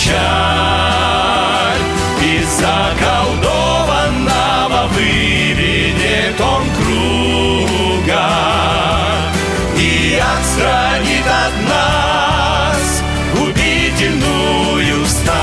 печаль. 0.00 1.84
Из 2.22 2.48
заколдованного 2.58 4.88
выведет 4.94 6.40
он 6.40 6.62
круга 6.76 8.28
и 9.76 10.18
отстранит 10.18 11.26
от 11.26 11.52
нас 11.68 13.02
губительную 13.34 15.04
сталь. 15.06 15.36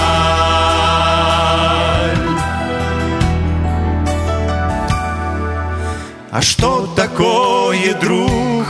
А 6.31 6.41
что 6.41 6.87
такое 6.95 7.93
друг? 7.95 8.65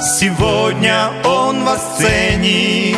Сегодня 0.00 1.10
он 1.24 1.64
вас 1.64 1.98
ценит, 1.98 2.96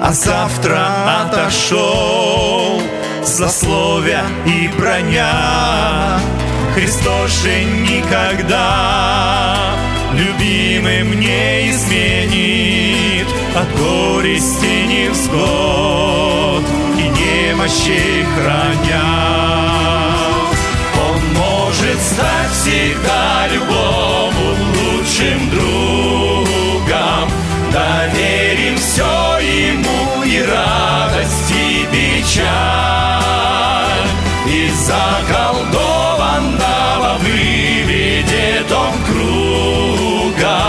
а 0.00 0.12
завтра 0.12 1.22
отошел. 1.22 2.80
Злословия 3.28 4.24
и 4.46 4.68
броня 4.68 6.18
Христос 6.74 7.42
же 7.42 7.64
никогда 7.64 8.66
любимым 10.12 11.20
не 11.20 11.70
изменит 11.70 13.26
От 13.54 13.68
горести 13.78 14.86
невзгод 14.86 16.64
и 16.96 17.02
немощи 17.02 18.26
храня 18.34 19.04
Он 21.06 21.20
может 21.34 22.00
стать 22.00 22.52
всегда 22.52 23.46
любому 23.52 24.56
лучшим 24.74 25.50
другом 25.50 27.30
Доверим 27.72 28.37
все 28.37 28.37
печаль 32.38 34.06
Из 34.46 34.74
заколдованного 34.86 37.18
выведет 37.18 38.70
он 38.72 38.94
круга 39.06 40.62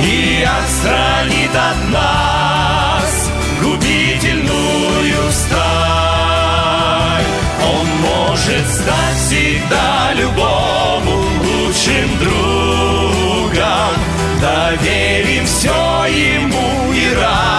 И 0.00 0.44
отстранит 0.44 1.54
от 1.54 1.88
нас 1.90 3.30
губительную 3.62 5.32
сталь 5.32 7.24
Он 7.62 7.86
может 8.00 8.66
стать 8.68 9.16
всегда 9.26 10.12
любому 10.14 11.24
лучшим 11.42 12.18
другом. 12.18 13.94
Доверим 14.40 15.46
все 15.46 16.06
ему 16.06 16.92
и 16.92 17.04
и 17.04 17.53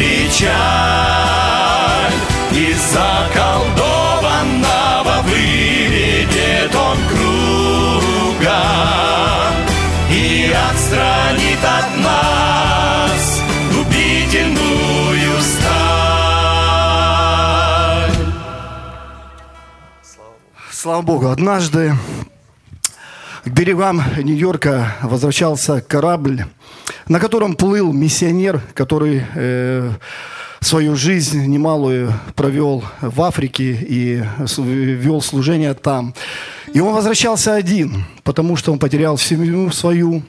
печаль. 0.00 0.50
Из 2.52 2.80
заколдованного 2.92 5.22
выведет 5.22 6.74
он 6.74 6.98
круга 7.08 8.60
И 10.10 10.52
отстранит 10.52 11.62
от 11.62 11.96
нас 12.02 13.40
губительную 13.72 15.40
сталь. 15.42 15.70
Слава 20.72 21.02
Богу, 21.02 21.28
однажды 21.28 21.94
к 23.44 23.48
берегам 23.48 24.02
Нью-Йорка 24.16 24.96
возвращался 25.02 25.80
корабль, 25.80 26.46
на 27.10 27.18
котором 27.18 27.56
плыл 27.56 27.92
миссионер, 27.92 28.62
который 28.72 29.24
э, 29.34 29.90
свою 30.60 30.94
жизнь 30.94 31.44
немалую 31.44 32.14
провел 32.36 32.84
в 33.00 33.20
Африке 33.22 33.76
и 33.80 34.22
вел 34.56 35.20
служение 35.20 35.74
там. 35.74 36.14
И 36.72 36.78
он 36.78 36.94
возвращался 36.94 37.56
один, 37.56 38.04
потому 38.22 38.54
что 38.54 38.70
он 38.70 38.78
потерял 38.78 39.18
семью 39.18 39.72
свою, 39.72 40.22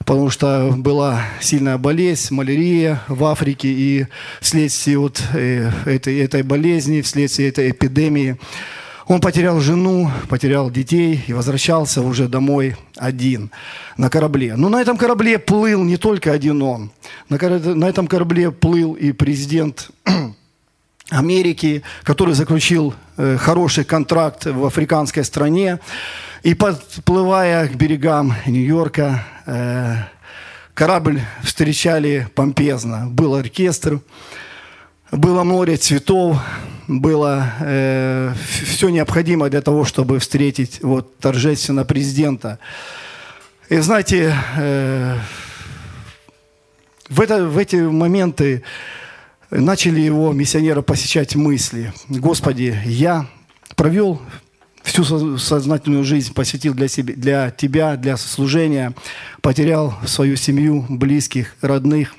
потому 0.00 0.28
что 0.28 0.74
была 0.76 1.22
сильная 1.40 1.78
болезнь, 1.78 2.34
малярия 2.34 3.00
в 3.06 3.24
Африке, 3.26 3.68
и 3.68 4.06
вследствие 4.40 4.98
вот 4.98 5.22
э, 5.34 5.70
этой, 5.86 6.18
этой 6.18 6.42
болезни, 6.42 7.00
вследствие 7.00 7.48
этой 7.50 7.70
эпидемии 7.70 8.38
он 9.06 9.20
потерял 9.20 9.60
жену, 9.60 10.10
потерял 10.28 10.70
детей 10.70 11.22
и 11.26 11.32
возвращался 11.32 12.00
уже 12.00 12.28
домой 12.28 12.76
один 12.96 13.50
на 13.96 14.08
корабле. 14.08 14.56
Но 14.56 14.68
на 14.68 14.80
этом 14.80 14.96
корабле 14.96 15.38
плыл 15.38 15.84
не 15.84 15.96
только 15.96 16.32
один 16.32 16.62
он. 16.62 16.90
На, 17.28 17.38
на 17.38 17.84
этом 17.84 18.06
корабле 18.06 18.50
плыл 18.50 18.94
и 18.94 19.12
президент 19.12 19.90
Америки, 21.10 21.82
который 22.02 22.34
заключил 22.34 22.94
э, 23.16 23.36
хороший 23.36 23.84
контракт 23.84 24.46
в 24.46 24.64
африканской 24.64 25.24
стране. 25.24 25.80
И 26.42 26.54
подплывая 26.54 27.68
к 27.68 27.74
берегам 27.74 28.34
Нью-Йорка, 28.46 29.24
э, 29.46 29.96
корабль 30.72 31.20
встречали 31.42 32.28
помпезно. 32.34 33.06
Был 33.08 33.34
оркестр, 33.34 34.00
было 35.16 35.44
море 35.44 35.76
цветов, 35.76 36.38
было 36.86 37.52
э, 37.60 38.34
все 38.64 38.88
необходимое 38.88 39.50
для 39.50 39.62
того, 39.62 39.84
чтобы 39.84 40.18
встретить 40.18 40.82
вот, 40.82 41.18
торжественно 41.18 41.84
президента. 41.84 42.58
И 43.68 43.78
знаете, 43.78 44.36
э, 44.56 45.16
в, 47.08 47.20
это, 47.20 47.46
в 47.46 47.56
эти 47.56 47.76
моменты 47.76 48.62
начали 49.50 50.00
его 50.00 50.32
миссионера 50.32 50.82
посещать 50.82 51.36
мысли. 51.36 51.92
Господи, 52.08 52.78
я 52.84 53.26
провел 53.76 54.20
всю 54.82 55.04
сознательную 55.38 56.04
жизнь, 56.04 56.34
посетил 56.34 56.74
для, 56.74 56.88
себя, 56.88 57.14
для 57.14 57.50
Тебя, 57.50 57.96
для 57.96 58.16
служения, 58.16 58.92
потерял 59.40 59.94
свою 60.06 60.36
семью, 60.36 60.84
близких, 60.88 61.54
родных. 61.62 62.14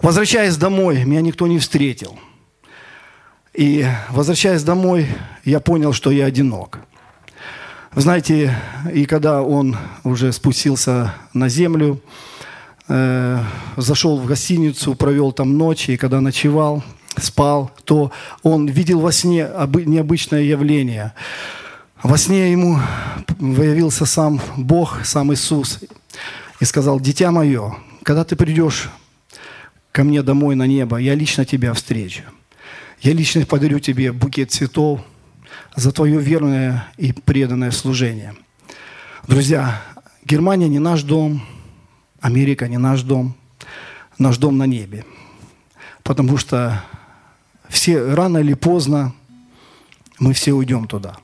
Возвращаясь 0.00 0.56
домой, 0.56 1.04
меня 1.04 1.20
никто 1.20 1.48
не 1.48 1.58
встретил. 1.58 2.16
И 3.52 3.84
возвращаясь 4.10 4.62
домой, 4.62 5.08
я 5.44 5.58
понял, 5.58 5.92
что 5.92 6.12
я 6.12 6.26
одинок. 6.26 6.78
Знаете, 7.96 8.56
и 8.94 9.06
когда 9.06 9.42
он 9.42 9.76
уже 10.04 10.32
спустился 10.32 11.14
на 11.32 11.48
землю, 11.48 12.00
э, 12.86 13.42
зашел 13.76 14.18
в 14.18 14.26
гостиницу, 14.26 14.94
провел 14.94 15.32
там 15.32 15.58
ночь, 15.58 15.88
и 15.88 15.96
когда 15.96 16.20
ночевал, 16.20 16.84
спал, 17.16 17.72
то 17.84 18.12
он 18.44 18.68
видел 18.68 19.00
во 19.00 19.10
сне 19.10 19.48
необычное 19.84 20.42
явление. 20.42 21.12
Во 22.04 22.16
сне 22.16 22.52
ему 22.52 22.78
выявился 23.40 24.06
сам 24.06 24.40
Бог, 24.56 25.04
сам 25.04 25.32
Иисус, 25.32 25.80
и 26.60 26.64
сказал, 26.64 27.00
«Дитя 27.00 27.32
мое, 27.32 27.74
когда 28.04 28.22
ты 28.22 28.36
придешь 28.36 28.90
ко 29.98 30.04
мне 30.04 30.22
домой 30.22 30.54
на 30.54 30.64
небо, 30.64 30.98
я 30.98 31.16
лично 31.16 31.44
тебя 31.44 31.74
встречу. 31.74 32.22
Я 33.00 33.12
лично 33.12 33.44
подарю 33.44 33.80
тебе 33.80 34.12
букет 34.12 34.52
цветов 34.52 35.00
за 35.74 35.90
твое 35.90 36.20
верное 36.20 36.86
и 36.98 37.12
преданное 37.12 37.72
служение». 37.72 38.36
Друзья, 39.26 39.82
Германия 40.24 40.68
не 40.68 40.78
наш 40.78 41.02
дом– 41.02 41.42
Америка 42.20 42.68
не 42.68 42.78
наш 42.78 43.02
дом, 43.02 43.34
наш 44.18 44.38
дом 44.38 44.56
на 44.56 44.66
небе. 44.66 45.04
Потому 46.04 46.36
что 46.36 46.84
все 47.68 48.14
рано 48.14 48.38
или 48.38 48.54
поздно 48.54 49.12
мы 50.20 50.32
все 50.32 50.52
уйдем 50.52 50.86
туда. 50.86 51.16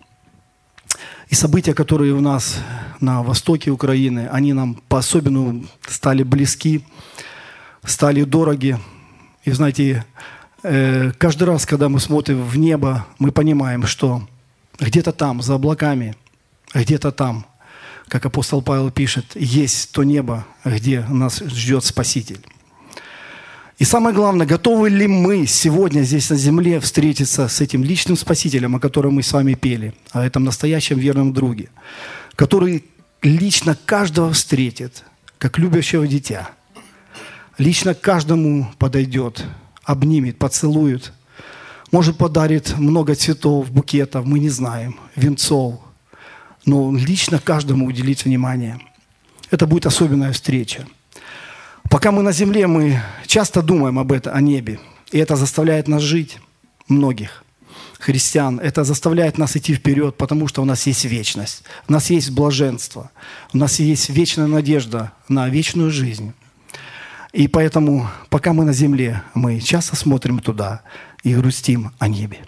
И 1.28 1.36
события, 1.36 1.74
которые 1.74 2.12
у 2.12 2.20
нас 2.20 2.58
на 2.98 3.22
востоке 3.22 3.70
Украины, 3.70 4.28
они 4.32 4.52
нам 4.52 4.74
по-особенному 4.88 5.64
стали 5.86 6.24
близки, 6.24 6.84
стали 7.84 8.24
дороги. 8.24 8.78
И 9.44 9.50
знаете, 9.50 10.04
э, 10.62 11.12
каждый 11.18 11.44
раз, 11.44 11.66
когда 11.66 11.88
мы 11.88 12.00
смотрим 12.00 12.42
в 12.42 12.56
небо, 12.56 13.06
мы 13.18 13.32
понимаем, 13.32 13.86
что 13.86 14.22
где-то 14.78 15.12
там, 15.12 15.42
за 15.42 15.54
облаками, 15.54 16.16
где-то 16.74 17.12
там 17.12 17.46
как 18.08 18.26
апостол 18.26 18.62
Павел 18.62 18.90
пишет, 18.90 19.32
есть 19.34 19.92
то 19.92 20.04
небо, 20.04 20.46
где 20.64 21.00
нас 21.08 21.38
ждет 21.38 21.84
Спаситель. 21.84 22.40
И 23.78 23.84
самое 23.84 24.14
главное, 24.14 24.46
готовы 24.46 24.88
ли 24.88 25.08
мы 25.08 25.46
сегодня 25.46 26.02
здесь 26.02 26.30
на 26.30 26.36
земле 26.36 26.78
встретиться 26.78 27.48
с 27.48 27.60
этим 27.60 27.82
личным 27.82 28.16
Спасителем, 28.16 28.76
о 28.76 28.80
котором 28.80 29.14
мы 29.14 29.22
с 29.22 29.32
вами 29.32 29.54
пели, 29.54 29.94
о 30.12 30.24
этом 30.24 30.44
настоящем 30.44 30.98
верном 30.98 31.32
друге, 31.32 31.70
который 32.36 32.84
лично 33.22 33.76
каждого 33.84 34.32
встретит, 34.32 35.02
как 35.38 35.58
любящего 35.58 36.06
дитя, 36.06 36.50
лично 37.58 37.94
каждому 37.94 38.72
подойдет, 38.78 39.44
обнимет, 39.82 40.38
поцелует, 40.38 41.12
может 41.90 42.16
подарит 42.16 42.76
много 42.78 43.14
цветов, 43.14 43.70
букетов, 43.70 44.26
мы 44.26 44.38
не 44.38 44.48
знаем, 44.48 44.98
венцов, 45.16 45.80
но 46.64 46.92
лично 46.92 47.38
каждому 47.38 47.86
уделить 47.86 48.24
внимание. 48.24 48.80
Это 49.50 49.66
будет 49.66 49.86
особенная 49.86 50.32
встреча. 50.32 50.86
Пока 51.90 52.10
мы 52.10 52.22
на 52.22 52.32
земле, 52.32 52.66
мы 52.66 53.00
часто 53.26 53.62
думаем 53.62 53.98
об 53.98 54.10
этом, 54.10 54.34
о 54.34 54.40
небе. 54.40 54.80
И 55.12 55.18
это 55.18 55.36
заставляет 55.36 55.86
нас 55.86 56.02
жить, 56.02 56.38
многих 56.88 57.44
христиан. 58.04 58.60
Это 58.60 58.84
заставляет 58.84 59.38
нас 59.38 59.56
идти 59.56 59.74
вперед, 59.74 60.16
потому 60.16 60.48
что 60.48 60.62
у 60.62 60.64
нас 60.64 60.86
есть 60.86 61.04
вечность. 61.04 61.62
У 61.88 61.92
нас 61.92 62.10
есть 62.10 62.30
блаженство. 62.30 63.10
У 63.52 63.58
нас 63.58 63.78
есть 63.78 64.10
вечная 64.10 64.46
надежда 64.46 65.12
на 65.28 65.48
вечную 65.48 65.90
жизнь. 65.90 66.32
И 67.34 67.48
поэтому, 67.48 68.06
пока 68.30 68.52
мы 68.52 68.64
на 68.64 68.72
земле, 68.72 69.22
мы 69.34 69.58
часто 69.58 69.96
смотрим 69.96 70.38
туда 70.38 70.82
и 71.24 71.34
грустим 71.34 71.90
о 71.98 72.06
небе. 72.06 72.38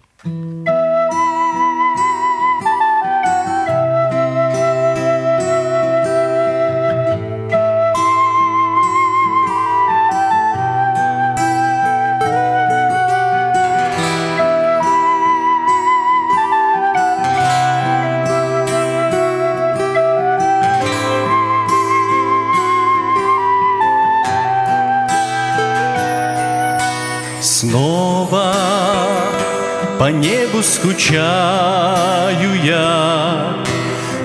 По 30.06 30.10
небу 30.10 30.62
скучаю 30.62 32.54
я, 32.62 33.56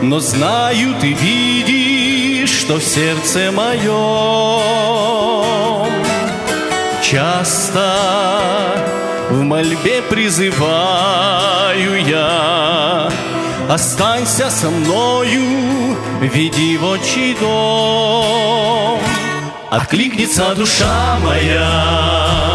но 0.03 0.19
знаю, 0.19 0.93
ты 1.01 1.13
видишь, 1.13 2.51
что 2.51 2.75
в 2.75 2.83
сердце 2.83 3.51
моем 3.51 3.89
часто 7.01 7.95
в 9.31 9.41
мольбе 9.41 10.03
призываю 10.03 12.05
я. 12.05 13.09
Останься 13.67 14.51
со 14.51 14.69
мною, 14.69 15.97
веди 16.21 16.77
в 16.77 16.85
отчий 16.85 17.35
дом. 17.39 18.99
Откликнется 19.71 20.53
душа 20.53 21.17
моя 21.23 22.50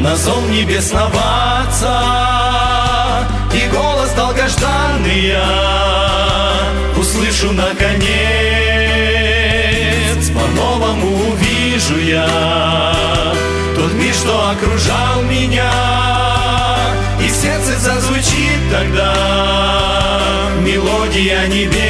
на 0.00 0.16
зов 0.16 0.48
небесного 0.50 1.22
Отца 1.62 3.28
и 3.52 3.68
голос 3.68 4.10
долгожданный 4.12 5.20
я 5.28 5.80
услышу 6.96 7.52
наконец, 7.52 8.00
по-новому 10.30 11.30
увижу 11.30 11.98
я 11.98 12.94
тот 13.76 13.92
мир, 13.94 14.14
что 14.14 14.50
окружал 14.50 15.22
меня, 15.22 15.72
и 17.18 17.28
сердце 17.28 17.78
зазвучит 17.78 18.60
тогда 18.70 19.14
мелодия 20.60 21.46
небес. 21.46 21.80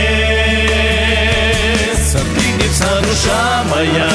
Откликнется 2.14 3.00
душа 3.02 3.64
моя, 3.70 4.08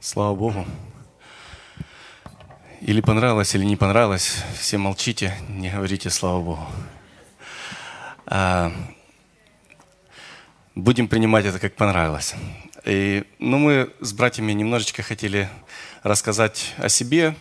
Слава 0.00 0.34
Богу. 0.34 0.64
Или 2.80 3.00
понравилось, 3.00 3.54
или 3.54 3.64
не 3.64 3.76
понравилось, 3.76 4.44
все 4.60 4.78
молчите, 4.78 5.34
не 5.48 5.70
говорите 5.70 6.10
«Слава 6.10 6.40
Богу». 6.40 6.66
А, 8.26 8.70
будем 10.74 11.08
принимать 11.08 11.46
это 11.46 11.58
как 11.58 11.74
понравилось. 11.74 12.34
И, 12.84 13.24
ну, 13.38 13.58
мы 13.58 13.90
с 14.00 14.12
братьями 14.12 14.52
немножечко 14.52 15.02
хотели 15.02 15.48
рассказать 16.04 16.74
о 16.76 16.88
себе, 16.88 17.34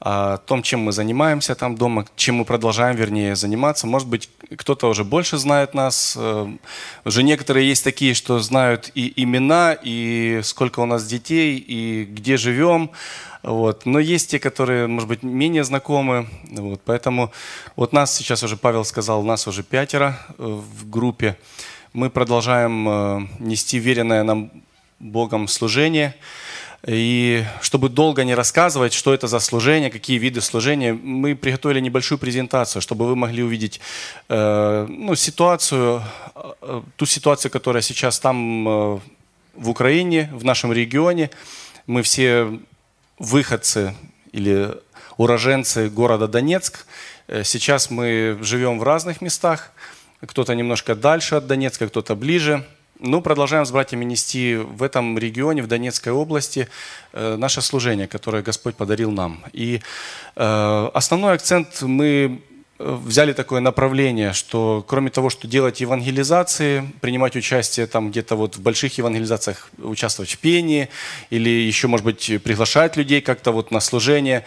о 0.00 0.36
том, 0.36 0.62
чем 0.62 0.80
мы 0.80 0.92
занимаемся 0.92 1.56
там 1.56 1.76
дома, 1.76 2.06
чем 2.14 2.36
мы 2.36 2.44
продолжаем, 2.44 2.94
вернее, 2.94 3.34
заниматься. 3.34 3.88
Может 3.88 4.06
быть, 4.06 4.30
кто-то 4.56 4.88
уже 4.88 5.02
больше 5.02 5.38
знает 5.38 5.74
нас. 5.74 6.14
э, 6.16 6.56
Уже 7.04 7.22
некоторые 7.24 7.68
есть 7.68 7.82
такие, 7.82 8.14
что 8.14 8.38
знают 8.38 8.92
и 8.94 9.12
имена, 9.16 9.76
и 9.82 10.40
сколько 10.44 10.78
у 10.80 10.86
нас 10.86 11.04
детей, 11.04 11.58
и 11.58 12.04
где 12.04 12.36
живем. 12.36 12.90
Вот. 13.42 13.86
Но 13.86 13.98
есть 13.98 14.30
те, 14.30 14.38
которые, 14.38 14.86
может 14.86 15.08
быть, 15.08 15.24
менее 15.24 15.64
знакомы. 15.64 16.28
Вот. 16.50 16.80
Поэтому 16.84 17.32
вот 17.74 17.92
нас 17.92 18.14
сейчас 18.14 18.44
уже, 18.44 18.56
Павел 18.56 18.84
сказал, 18.84 19.24
нас 19.24 19.48
уже 19.48 19.64
пятеро 19.64 20.16
э, 20.28 20.44
в 20.44 20.88
группе. 20.88 21.36
Мы 21.92 22.08
продолжаем 22.08 22.88
э, 22.88 23.26
нести 23.40 23.78
веренное 23.78 24.22
нам 24.22 24.52
Богом 25.00 25.48
служение. 25.48 26.14
И 26.86 27.44
чтобы 27.60 27.88
долго 27.88 28.22
не 28.22 28.34
рассказывать, 28.34 28.92
что 28.92 29.12
это 29.12 29.26
за 29.26 29.40
служение, 29.40 29.90
какие 29.90 30.18
виды 30.18 30.40
служения, 30.40 30.92
мы 30.92 31.34
приготовили 31.34 31.80
небольшую 31.80 32.18
презентацию, 32.18 32.80
чтобы 32.80 33.06
вы 33.06 33.16
могли 33.16 33.42
увидеть 33.42 33.80
э, 34.28 34.86
ну, 34.88 35.16
ситуацию, 35.16 36.02
э, 36.62 36.82
ту 36.96 37.06
ситуацию, 37.06 37.50
которая 37.50 37.82
сейчас 37.82 38.20
там 38.20 38.68
э, 38.68 39.00
в 39.56 39.68
Украине, 39.68 40.30
в 40.32 40.44
нашем 40.44 40.72
регионе. 40.72 41.30
Мы 41.88 42.02
все 42.02 42.60
выходцы 43.18 43.94
или 44.30 44.72
уроженцы 45.16 45.90
города 45.90 46.28
Донецк. 46.28 46.86
Э, 47.26 47.42
Сейчас 47.42 47.90
мы 47.90 48.38
живем 48.40 48.78
в 48.78 48.84
разных 48.84 49.20
местах. 49.20 49.72
Кто-то 50.24 50.54
немножко 50.54 50.94
дальше 50.94 51.34
от 51.34 51.46
Донецка, 51.48 51.88
кто-то 51.88 52.14
ближе. 52.14 52.64
Ну, 53.00 53.20
продолжаем 53.20 53.64
с 53.64 53.70
братьями 53.70 54.04
нести 54.04 54.56
в 54.56 54.82
этом 54.82 55.18
регионе, 55.18 55.62
в 55.62 55.68
Донецкой 55.68 56.12
области, 56.12 56.68
э, 57.12 57.36
наше 57.36 57.62
служение, 57.62 58.08
которое 58.08 58.42
Господь 58.42 58.74
подарил 58.74 59.12
нам. 59.12 59.44
И 59.52 59.80
э, 60.34 60.90
основной 60.92 61.34
акцент 61.34 61.80
мы 61.82 62.40
э, 62.80 62.98
взяли 63.04 63.32
такое 63.34 63.60
направление, 63.60 64.32
что 64.32 64.84
кроме 64.88 65.10
того, 65.10 65.30
что 65.30 65.46
делать 65.46 65.80
евангелизации, 65.80 66.90
принимать 67.00 67.36
участие 67.36 67.86
там 67.86 68.10
где-то 68.10 68.34
вот 68.34 68.56
в 68.56 68.62
больших 68.62 68.98
евангелизациях, 68.98 69.70
участвовать 69.78 70.32
в 70.32 70.38
пении 70.38 70.88
или 71.30 71.50
еще, 71.50 71.86
может 71.86 72.04
быть, 72.04 72.42
приглашать 72.42 72.96
людей 72.96 73.20
как-то 73.20 73.52
вот 73.52 73.70
на 73.70 73.78
служение, 73.78 74.44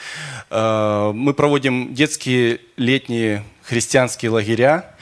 э, 0.49 1.11
мы 1.15 1.33
проводим 1.33 1.93
детские 1.93 2.59
летние 2.75 3.45
христианские 3.63 4.31
лагеря, 4.31 4.93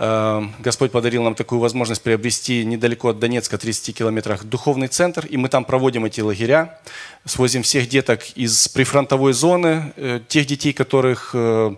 Господь 0.00 0.92
подарил 0.92 1.22
нам 1.22 1.34
такую 1.34 1.58
возможность 1.58 2.00
приобрести 2.00 2.64
недалеко 2.64 3.10
от 3.10 3.18
Донецка, 3.18 3.58
30 3.58 3.94
километрах, 3.94 4.44
духовный 4.44 4.88
центр, 4.88 5.26
и 5.26 5.36
мы 5.36 5.50
там 5.50 5.66
проводим 5.66 6.06
эти 6.06 6.22
лагеря, 6.22 6.80
свозим 7.26 7.62
всех 7.62 7.86
деток 7.86 8.22
из 8.34 8.68
прифронтовой 8.68 9.34
зоны, 9.34 9.92
э, 9.96 10.20
тех 10.26 10.46
детей, 10.46 10.72
которых 10.72 11.32
э, 11.34 11.76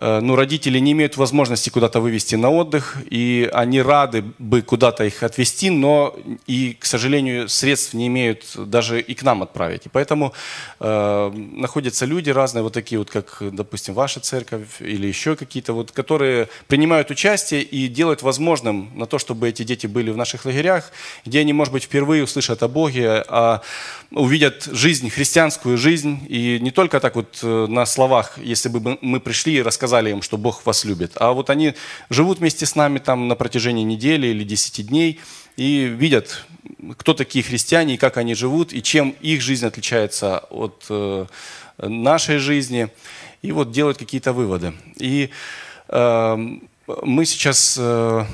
ну, 0.00 0.34
родители 0.34 0.80
не 0.80 0.92
имеют 0.92 1.16
возможности 1.16 1.70
куда-то 1.70 2.00
вывести 2.00 2.34
на 2.34 2.50
отдых, 2.50 2.96
и 3.10 3.48
они 3.52 3.80
рады 3.80 4.24
бы 4.38 4.60
куда-то 4.62 5.04
их 5.04 5.22
отвезти, 5.22 5.70
но 5.70 6.16
и, 6.48 6.76
к 6.78 6.84
сожалению, 6.84 7.48
средств 7.48 7.94
не 7.94 8.08
имеют 8.08 8.44
даже 8.56 9.00
и 9.00 9.14
к 9.14 9.22
нам 9.22 9.42
отправить. 9.42 9.86
И 9.86 9.88
поэтому 9.88 10.32
э, 10.80 11.32
находятся 11.34 12.06
люди 12.06 12.30
разные, 12.30 12.64
вот 12.64 12.72
такие 12.72 12.98
вот, 12.98 13.10
как, 13.10 13.38
допустим, 13.40 13.94
ваша 13.94 14.18
церковь 14.18 14.80
или 14.80 15.06
еще 15.06 15.36
какие-то, 15.36 15.72
вот, 15.72 15.92
которые 15.92 16.48
принимают 16.66 17.10
участие 17.10 17.62
и 17.62 17.86
делают 17.86 18.22
возможным 18.22 18.90
на 18.96 19.06
то, 19.06 19.18
чтобы 19.18 19.48
эти 19.48 19.62
дети 19.62 19.86
были 19.86 20.10
в 20.10 20.16
наших 20.16 20.44
лагерях, 20.44 20.90
где 21.24 21.38
они, 21.38 21.52
может 21.52 21.72
быть, 21.72 21.84
впервые 21.84 22.24
услышат 22.24 22.64
о 22.64 22.68
Боге, 22.68 23.24
а 23.28 23.62
увидят 24.10 24.68
жизнь, 24.72 25.08
христианскую 25.08 25.78
жизнь, 25.78 26.18
и 26.28 26.58
не 26.60 26.72
только 26.72 26.98
так 26.98 27.14
вот 27.14 27.38
э, 27.42 27.66
на 27.68 27.86
словах, 27.86 28.38
если 28.38 28.68
бы 28.68 28.98
мы 29.00 29.20
пришли 29.20 29.54
и 29.54 29.62
рассказали 29.62 29.83
им, 30.10 30.22
что 30.22 30.36
Бог 30.36 30.64
вас 30.66 30.84
любит, 30.84 31.12
а 31.16 31.32
вот 31.32 31.50
они 31.50 31.74
живут 32.10 32.38
вместе 32.38 32.66
с 32.66 32.74
нами 32.74 32.98
там 32.98 33.28
на 33.28 33.34
протяжении 33.34 33.84
недели 33.84 34.28
или 34.28 34.44
десяти 34.44 34.82
дней 34.82 35.20
и 35.56 35.84
видят, 35.84 36.44
кто 36.96 37.14
такие 37.14 37.44
христиане 37.44 37.94
и 37.94 37.98
как 37.98 38.16
они 38.16 38.34
живут, 38.34 38.72
и 38.72 38.82
чем 38.82 39.14
их 39.20 39.40
жизнь 39.40 39.66
отличается 39.66 40.38
от 40.50 40.86
э, 40.90 41.26
нашей 41.78 42.38
жизни, 42.38 42.88
и 43.42 43.52
вот 43.52 43.70
делают 43.70 43.98
какие-то 43.98 44.32
выводы. 44.32 44.72
И 44.96 45.30
э, 45.88 46.36
мы 47.02 47.24
сейчас 47.24 47.76
э, 47.78 48.24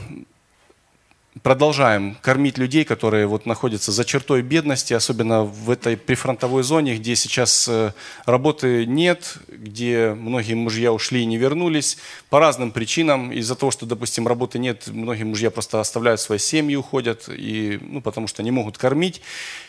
продолжаем 1.43 2.17
кормить 2.23 2.59
людей, 2.59 2.85
которые 2.85 3.27
вот 3.27 3.47
находятся 3.47 3.93
за 3.93 4.05
чертой 4.05 4.43
бедности, 4.43 4.95
особенно 4.95 5.45
в 5.45 5.71
этой 5.71 5.97
прифронтовой 5.97 6.63
зоне, 6.63 6.97
где 6.97 7.15
сейчас 7.15 7.69
э, 7.69 7.93
работы 8.27 8.85
нет, 8.85 9.39
где 9.49 10.15
многие 10.15 10.55
мужья 10.55 10.93
ушли 10.93 11.23
и 11.23 11.27
не 11.27 11.37
вернулись 11.37 11.99
по 12.31 12.41
разным 12.41 12.73
причинам. 12.73 13.33
Из-за 13.33 13.55
того, 13.55 13.71
что, 13.71 13.87
допустим, 13.87 14.27
работы 14.27 14.59
нет, 14.59 14.89
многие 14.89 15.25
мужья 15.25 15.51
просто 15.51 15.81
оставляют 15.81 16.21
свои 16.21 16.39
семьи, 16.39 16.75
уходят, 16.75 17.29
и, 17.29 17.79
ну, 17.81 18.01
потому 18.01 18.27
что 18.27 18.43
не 18.43 18.51
могут 18.51 18.77
кормить 18.77 19.23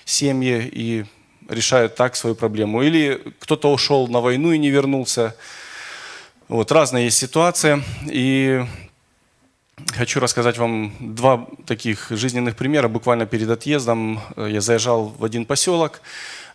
семьи. 0.06 0.70
И 0.72 1.06
решают 1.48 1.96
так 1.96 2.16
свою 2.16 2.36
проблему. 2.36 2.82
Или 2.82 3.22
кто-то 3.40 3.72
ушел 3.72 4.08
на 4.08 4.22
войну 4.22 4.52
и 4.52 4.58
не 4.58 4.70
вернулся. 4.70 5.36
Вот, 6.48 6.72
разные 6.72 7.06
есть 7.06 7.18
ситуации. 7.18 7.84
И 8.08 8.66
хочу 9.96 10.20
рассказать 10.20 10.58
вам 10.58 10.94
два 11.00 11.48
таких 11.66 12.08
жизненных 12.10 12.56
примера. 12.56 12.88
Буквально 12.88 13.26
перед 13.26 13.50
отъездом 13.50 14.22
э, 14.36 14.50
я 14.52 14.62
заезжал 14.62 15.14
в 15.18 15.24
один 15.24 15.46
поселок, 15.46 16.02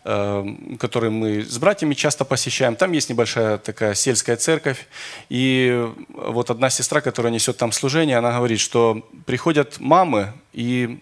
э, 0.03 0.45
который 0.79 1.09
мы 1.09 1.43
с 1.43 1.57
братьями 1.57 1.93
часто 1.93 2.25
посещаем. 2.25 2.75
Там 2.75 2.91
есть 2.91 3.09
небольшая 3.09 3.57
такая 3.57 3.93
сельская 3.93 4.35
церковь. 4.35 4.87
И 5.29 5.87
вот 6.09 6.49
одна 6.49 6.69
сестра, 6.69 7.01
которая 7.01 7.31
несет 7.31 7.57
там 7.57 7.71
служение, 7.71 8.17
она 8.17 8.35
говорит, 8.35 8.59
что 8.59 9.07
приходят 9.25 9.79
мамы 9.79 10.33
и 10.53 10.99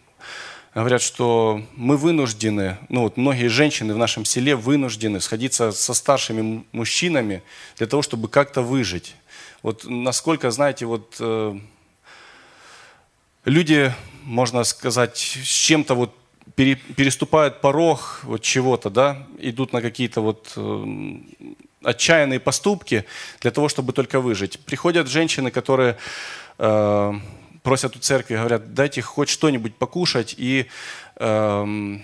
говорят, 0.76 1.02
что 1.02 1.62
мы 1.76 1.96
вынуждены, 1.96 2.78
ну 2.90 3.02
вот 3.02 3.16
многие 3.16 3.48
женщины 3.48 3.94
в 3.94 3.98
нашем 3.98 4.26
селе 4.26 4.56
вынуждены 4.56 5.22
сходиться 5.22 5.72
со 5.72 5.94
старшими 5.94 6.66
мужчинами 6.74 7.44
для 7.78 7.88
того, 7.88 8.02
чтобы 8.02 8.28
как-то 8.28 8.62
выжить. 8.62 9.16
Вот 9.64 9.86
насколько, 9.86 10.52
знаете, 10.52 10.86
вот 10.86 11.16
э, 11.20 11.58
люди, 13.46 13.93
можно 14.24 14.64
сказать, 14.64 15.18
с 15.18 15.48
чем-то 15.48 15.96
вот 15.96 16.16
пере, 16.56 16.76
переступают 16.76 17.62
порог 17.62 18.22
вот 18.24 18.41
чего-то, 18.41 18.89
да, 18.89 19.26
идут 19.39 19.74
на 19.74 19.82
какие-то 19.82 20.22
вот 20.22 20.54
э, 20.56 21.16
отчаянные 21.84 22.39
поступки 22.39 23.06
для 23.41 23.52
того, 23.52 23.70
чтобы 23.70 23.93
только 23.93 24.20
выжить. 24.20 24.60
Приходят 24.60 25.08
женщины, 25.08 25.52
которые 25.52 25.98
э, 26.58 27.14
просят 27.64 27.96
у 27.96 28.00
церкви, 28.00 28.36
говорят, 28.36 28.74
дайте 28.74 29.02
хоть 29.02 29.30
что-нибудь 29.30 29.76
покушать. 29.76 30.36
И 30.38 30.66
э, 31.18 31.98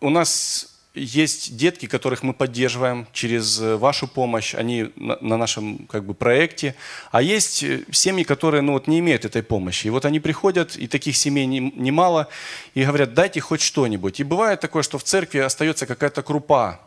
у 0.00 0.10
нас 0.10 0.75
есть 0.96 1.56
детки, 1.56 1.86
которых 1.86 2.22
мы 2.22 2.32
поддерживаем 2.32 3.06
через 3.12 3.58
вашу 3.58 4.08
помощь, 4.08 4.54
они 4.54 4.90
на, 4.96 5.18
на 5.20 5.36
нашем 5.36 5.86
как 5.86 6.04
бы, 6.04 6.14
проекте. 6.14 6.74
А 7.12 7.22
есть 7.22 7.64
семьи, 7.92 8.24
которые 8.24 8.62
ну, 8.62 8.72
вот, 8.72 8.86
не 8.86 8.98
имеют 8.98 9.24
этой 9.24 9.42
помощи. 9.42 9.86
И 9.86 9.90
вот 9.90 10.04
они 10.04 10.20
приходят, 10.20 10.76
и 10.76 10.86
таких 10.86 11.16
семей 11.16 11.46
немало, 11.46 12.28
и 12.74 12.84
говорят, 12.84 13.14
дайте 13.14 13.40
хоть 13.40 13.60
что-нибудь. 13.60 14.20
И 14.20 14.24
бывает 14.24 14.60
такое, 14.60 14.82
что 14.82 14.98
в 14.98 15.04
церкви 15.04 15.38
остается 15.38 15.86
какая-то 15.86 16.22
крупа, 16.22 16.80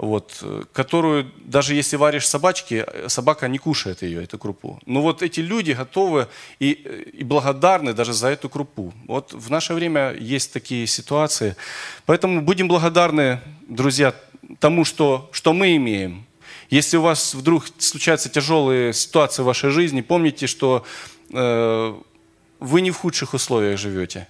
вот, 0.00 0.42
которую 0.72 1.30
даже 1.44 1.74
если 1.74 1.96
варишь 1.96 2.26
собачки, 2.26 2.86
собака 3.08 3.48
не 3.48 3.58
кушает 3.58 4.02
ее, 4.02 4.24
эту 4.24 4.38
крупу. 4.38 4.80
Но 4.86 5.02
вот 5.02 5.22
эти 5.22 5.40
люди 5.40 5.72
готовы 5.72 6.28
и, 6.58 6.70
и 6.70 7.22
благодарны 7.22 7.92
даже 7.92 8.14
за 8.14 8.28
эту 8.28 8.48
крупу. 8.48 8.94
Вот 9.06 9.34
в 9.34 9.50
наше 9.50 9.74
время 9.74 10.14
есть 10.14 10.52
такие 10.52 10.86
ситуации. 10.86 11.54
Поэтому 12.06 12.40
будем 12.40 12.66
благодарны, 12.66 13.40
друзья, 13.68 14.14
тому, 14.58 14.84
что, 14.84 15.28
что 15.32 15.52
мы 15.52 15.76
имеем. 15.76 16.24
Если 16.70 16.96
у 16.96 17.02
вас 17.02 17.34
вдруг 17.34 17.66
случаются 17.78 18.30
тяжелые 18.30 18.94
ситуации 18.94 19.42
в 19.42 19.46
вашей 19.46 19.70
жизни, 19.70 20.00
помните, 20.00 20.46
что 20.46 20.84
э, 21.30 21.94
вы 22.58 22.80
не 22.80 22.90
в 22.90 22.96
худших 22.96 23.34
условиях 23.34 23.78
живете. 23.78 24.28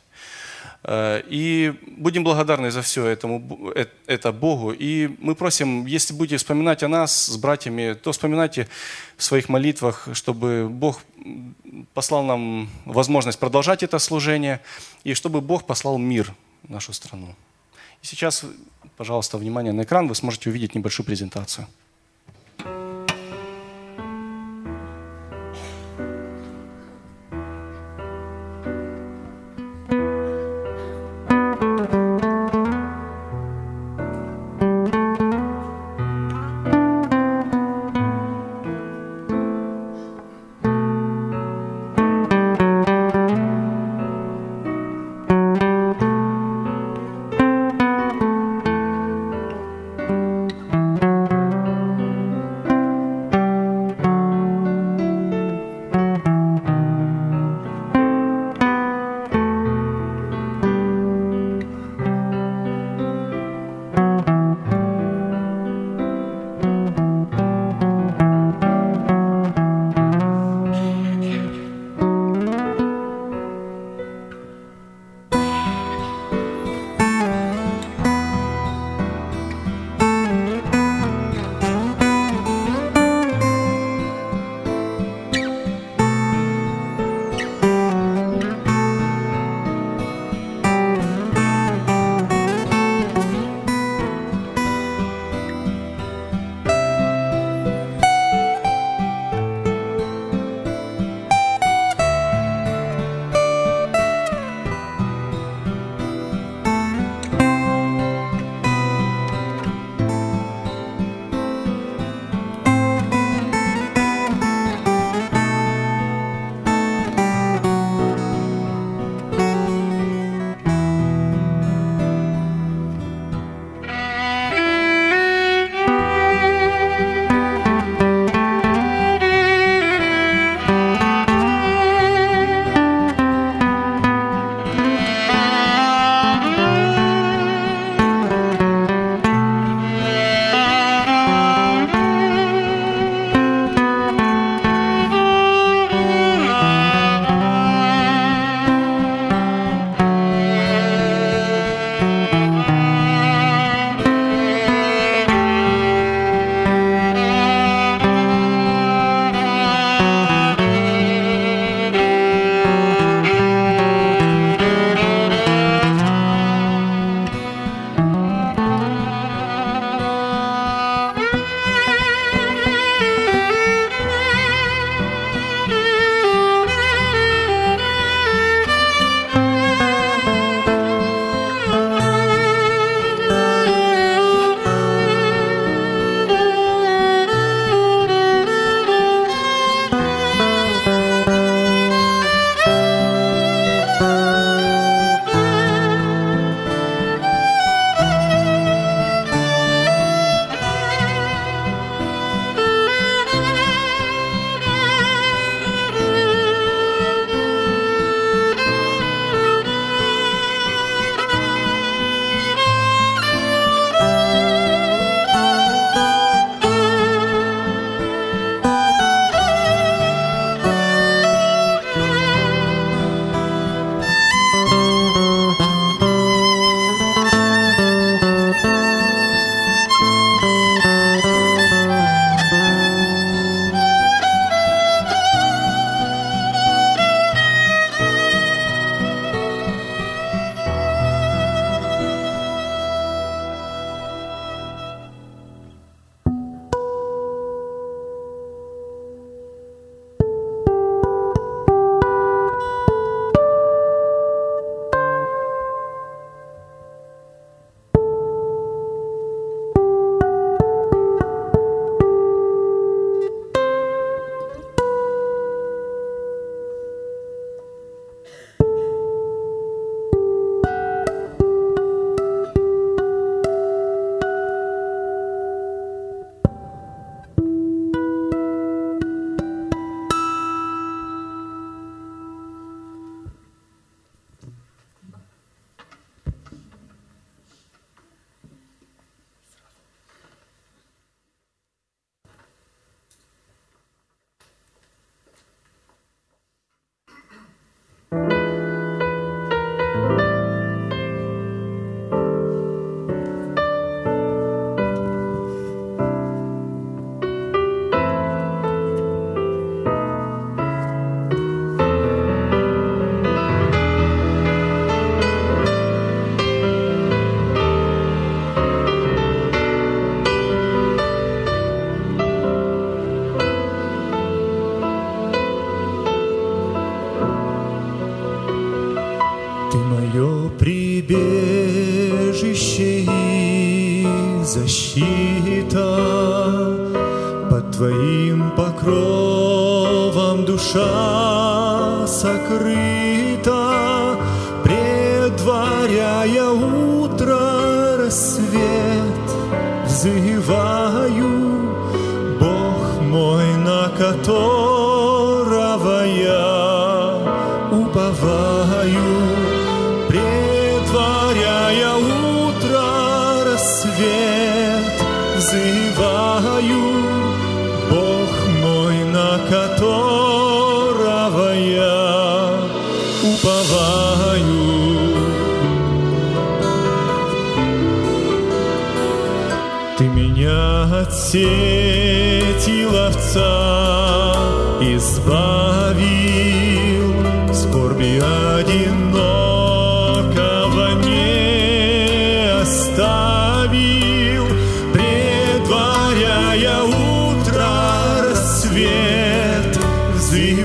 Э, 0.83 1.23
и 1.29 1.75
будем 1.97 2.25
благодарны 2.25 2.71
за 2.71 2.83
все 2.83 3.07
этому, 3.07 3.73
э, 3.75 3.87
это 4.07 4.33
Богу. 4.33 4.73
И 4.73 5.11
мы 5.21 5.35
просим, 5.35 5.87
если 5.87 6.15
будете 6.15 6.37
вспоминать 6.37 6.83
о 6.83 6.89
нас 6.89 7.27
с 7.27 7.37
братьями, 7.37 7.95
то 7.95 8.13
вспоминайте 8.13 8.69
в 9.17 9.23
своих 9.23 9.49
молитвах, 9.49 10.09
чтобы 10.13 10.69
Бог 10.71 11.01
послал 11.95 12.23
нам 12.23 12.71
возможность 12.85 13.39
продолжать 13.39 13.83
это 13.83 13.99
служение, 13.99 14.61
и 15.05 15.15
чтобы 15.15 15.41
Бог 15.41 15.67
послал 15.67 15.99
мир 15.99 16.35
в 16.63 16.71
нашу 16.71 16.93
страну. 16.93 17.35
И 18.03 18.07
сейчас, 18.07 18.45
пожалуйста, 18.97 19.37
внимание 19.37 19.73
на 19.73 19.83
экран, 19.83 20.09
вы 20.09 20.15
сможете 20.15 20.49
увидеть 20.49 20.75
небольшую 20.75 21.05
презентацию. 21.05 21.67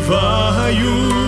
והיו 0.07 1.24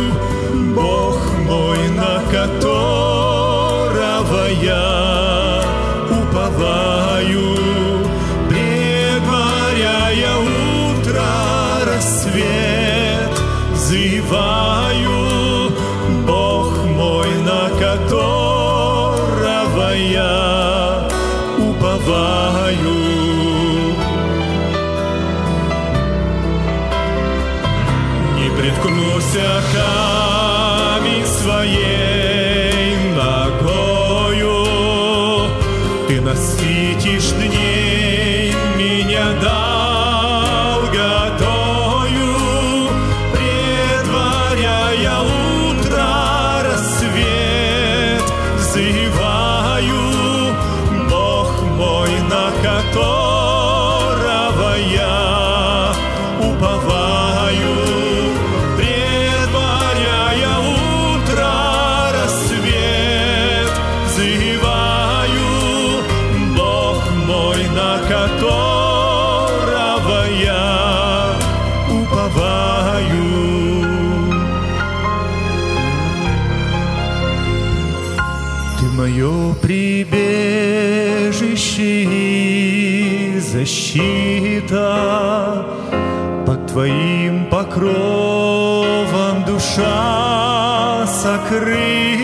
покровом 87.78 89.45
душа 89.45 91.05
сокрыта, 91.05 92.16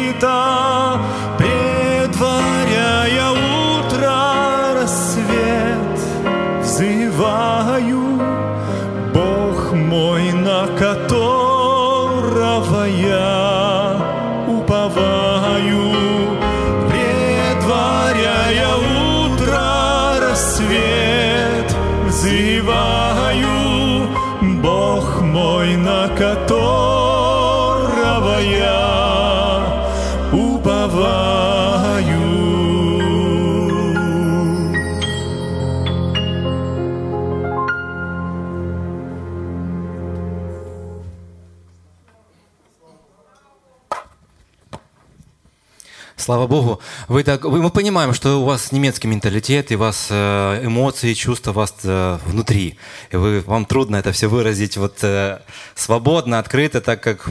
Слава 46.24 46.48
Богу, 46.48 46.80
вы 47.10 47.26
так, 47.26 47.44
мы 47.44 47.70
понимаем, 47.70 48.14
что 48.14 48.42
у 48.42 48.46
вас 48.46 48.72
немецкий 48.72 49.10
менталитет, 49.10 49.74
и 49.74 49.76
у 49.76 49.80
вас 49.80 50.08
э, 50.10 50.62
эмоции, 50.64 51.14
чувства 51.16 51.52
у 51.52 51.56
вас 51.56 51.76
э, 51.84 52.18
внутри. 52.26 52.78
И 53.12 53.18
вы, 53.18 53.42
вам 53.42 53.66
трудно 53.66 53.98
это 53.98 54.14
все 54.14 54.28
выразить 54.28 54.78
вот 54.78 55.04
э, 55.04 55.42
свободно, 55.76 56.40
открыто, 56.40 56.80
так 56.80 57.04
как 57.04 57.30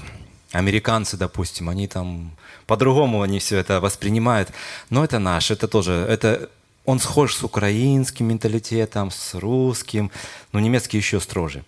американцы, 0.52 1.16
допустим, 1.16 1.70
они 1.70 1.88
там 1.88 2.32
по-другому 2.66 3.22
они 3.22 3.38
все 3.38 3.56
это 3.56 3.80
воспринимают. 3.80 4.50
Но 4.90 5.02
это 5.02 5.18
наш, 5.18 5.50
это 5.50 5.68
тоже, 5.68 5.92
это 5.92 6.50
он 6.84 7.00
схож 7.00 7.34
с 7.34 7.42
украинским 7.42 8.26
менталитетом, 8.26 9.10
с 9.10 9.32
русским, 9.32 10.10
но 10.52 10.60
немецкий 10.60 10.98
еще 10.98 11.18
строже. 11.18 11.64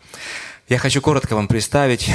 Я 0.68 0.76
хочу 0.76 1.00
коротко 1.00 1.36
вам 1.36 1.48
представить, 1.48 2.10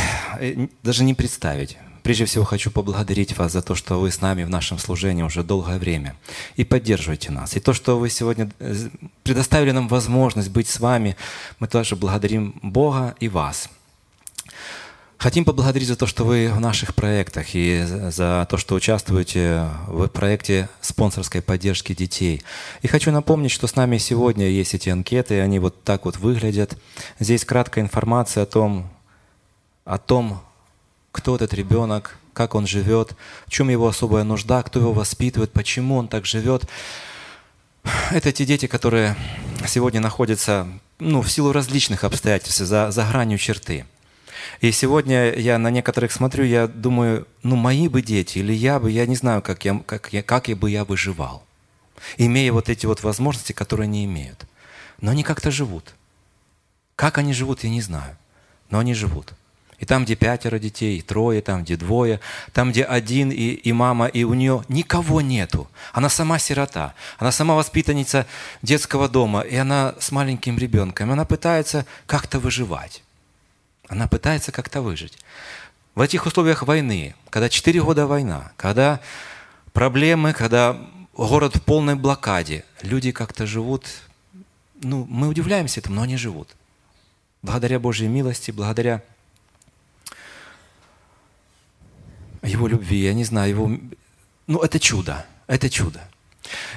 даже 0.83 1.03
не 1.03 1.15
представить. 1.15 1.77
Прежде 2.09 2.25
всего 2.25 2.43
хочу 2.43 2.71
поблагодарить 2.71 3.37
вас 3.37 3.51
за 3.51 3.61
то, 3.61 3.75
что 3.75 3.99
вы 3.99 4.09
с 4.09 4.19
нами 4.19 4.43
в 4.43 4.49
нашем 4.49 4.79
служении 4.79 5.21
уже 5.21 5.43
долгое 5.43 5.77
время 5.77 6.15
и 6.55 6.63
поддерживаете 6.63 7.31
нас. 7.31 7.55
И 7.55 7.59
то, 7.59 7.71
что 7.71 7.99
вы 7.99 8.09
сегодня 8.09 8.49
э, 8.57 8.89
предоставили 9.21 9.69
нам 9.69 9.87
возможность 9.87 10.49
быть 10.49 10.67
с 10.67 10.79
вами, 10.79 11.15
мы 11.59 11.67
тоже 11.67 11.95
благодарим 11.95 12.59
Бога 12.63 13.13
и 13.19 13.29
вас. 13.29 13.69
Хотим 15.19 15.45
поблагодарить 15.45 15.87
за 15.87 15.95
то, 15.95 16.07
что 16.07 16.23
вы 16.23 16.51
в 16.51 16.59
наших 16.59 16.95
проектах 16.95 17.53
и 17.53 17.83
за 17.85 18.47
то, 18.49 18.57
что 18.57 18.73
участвуете 18.73 19.67
в 19.85 20.07
проекте 20.07 20.67
спонсорской 20.81 21.43
поддержки 21.43 21.93
детей. 21.93 22.41
И 22.81 22.87
хочу 22.87 23.11
напомнить, 23.11 23.51
что 23.51 23.67
с 23.67 23.75
нами 23.75 23.99
сегодня 23.99 24.49
есть 24.49 24.73
эти 24.73 24.89
анкеты, 24.89 25.41
они 25.41 25.59
вот 25.59 25.83
так 25.83 26.05
вот 26.05 26.17
выглядят. 26.17 26.75
Здесь 27.19 27.45
краткая 27.45 27.83
информация 27.83 28.41
о 28.41 28.47
том, 28.47 28.89
о 29.85 29.99
том, 29.99 30.41
кто 31.11 31.35
этот 31.35 31.53
ребенок, 31.53 32.17
как 32.33 32.55
он 32.55 32.67
живет, 32.67 33.15
в 33.47 33.51
чем 33.51 33.69
его 33.69 33.87
особая 33.87 34.23
нужда, 34.23 34.63
кто 34.63 34.79
его 34.79 34.93
воспитывает, 34.93 35.51
почему 35.51 35.97
он 35.97 36.07
так 36.07 36.25
живет. 36.25 36.67
Это 38.11 38.31
те 38.31 38.45
дети, 38.45 38.67
которые 38.67 39.15
сегодня 39.67 39.99
находятся 39.99 40.67
ну, 40.99 41.21
в 41.21 41.31
силу 41.31 41.51
различных 41.51 42.03
обстоятельств 42.03 42.59
за, 42.59 42.91
за 42.91 43.05
гранью 43.05 43.37
черты. 43.37 43.85
И 44.61 44.71
сегодня 44.71 45.33
я 45.33 45.57
на 45.57 45.69
некоторых 45.69 46.11
смотрю, 46.11 46.43
я 46.43 46.67
думаю, 46.67 47.27
ну 47.43 47.55
мои 47.55 47.87
бы 47.87 48.01
дети, 48.01 48.39
или 48.39 48.53
я 48.53 48.79
бы, 48.79 48.91
я 48.91 49.05
не 49.05 49.15
знаю, 49.15 49.41
как, 49.41 49.65
я, 49.65 49.81
как, 49.85 50.11
я, 50.13 50.23
как 50.23 50.47
я 50.47 50.55
бы 50.55 50.69
я 50.69 50.85
выживал, 50.85 51.43
имея 52.17 52.51
вот 52.51 52.69
эти 52.69 52.85
вот 52.85 53.03
возможности, 53.03 53.53
которые 53.53 53.85
они 53.85 54.05
имеют. 54.05 54.45
Но 55.01 55.11
они 55.11 55.23
как-то 55.23 55.51
живут. 55.51 55.93
Как 56.95 57.17
они 57.17 57.33
живут, 57.33 57.63
я 57.63 57.69
не 57.69 57.81
знаю, 57.81 58.17
но 58.69 58.79
они 58.79 58.93
живут. 58.93 59.33
И 59.79 59.85
там, 59.85 60.03
где 60.03 60.15
пятеро 60.15 60.59
детей, 60.59 60.97
и 60.97 61.01
трое, 61.01 61.41
там, 61.41 61.63
где 61.63 61.77
двое, 61.77 62.19
там, 62.51 62.71
где 62.71 62.83
один 62.83 63.31
и, 63.31 63.51
и 63.51 63.71
мама, 63.71 64.07
и 64.07 64.23
у 64.23 64.33
нее 64.33 64.63
никого 64.67 65.21
нету. 65.21 65.69
Она 65.93 66.09
сама 66.09 66.37
сирота, 66.37 66.93
она 67.17 67.31
сама 67.31 67.55
воспитанница 67.55 68.27
детского 68.61 69.07
дома, 69.07 69.41
и 69.41 69.55
она 69.55 69.95
с 69.99 70.11
маленьким 70.11 70.57
ребенком. 70.57 71.11
Она 71.11 71.23
пытается 71.23 71.85
как-то 72.05 72.39
выживать. 72.39 73.03
Она 73.87 74.07
пытается 74.07 74.51
как-то 74.51 74.81
выжить. 74.81 75.17
В 75.95 76.01
этих 76.01 76.25
условиях 76.25 76.63
войны, 76.63 77.15
когда 77.29 77.49
четыре 77.49 77.81
года 77.81 78.05
война, 78.05 78.51
когда 78.57 78.99
проблемы, 79.73 80.33
когда 80.33 80.77
город 81.13 81.55
в 81.55 81.61
полной 81.61 81.95
блокаде, 81.95 82.65
люди 82.81 83.11
как-то 83.11 83.47
живут, 83.47 83.87
ну, 84.81 85.05
мы 85.09 85.27
удивляемся 85.27 85.79
этому, 85.79 85.95
но 85.95 86.01
они 86.03 86.17
живут. 86.17 86.49
Благодаря 87.41 87.79
Божьей 87.79 88.07
милости, 88.07 88.51
благодаря 88.51 89.01
Его 92.43 92.67
любви, 92.67 93.03
я 93.03 93.13
не 93.13 93.23
знаю, 93.23 93.49
Его... 93.49 93.71
Ну, 94.47 94.59
это 94.59 94.79
чудо, 94.79 95.25
это 95.47 95.69
чудо. 95.69 96.01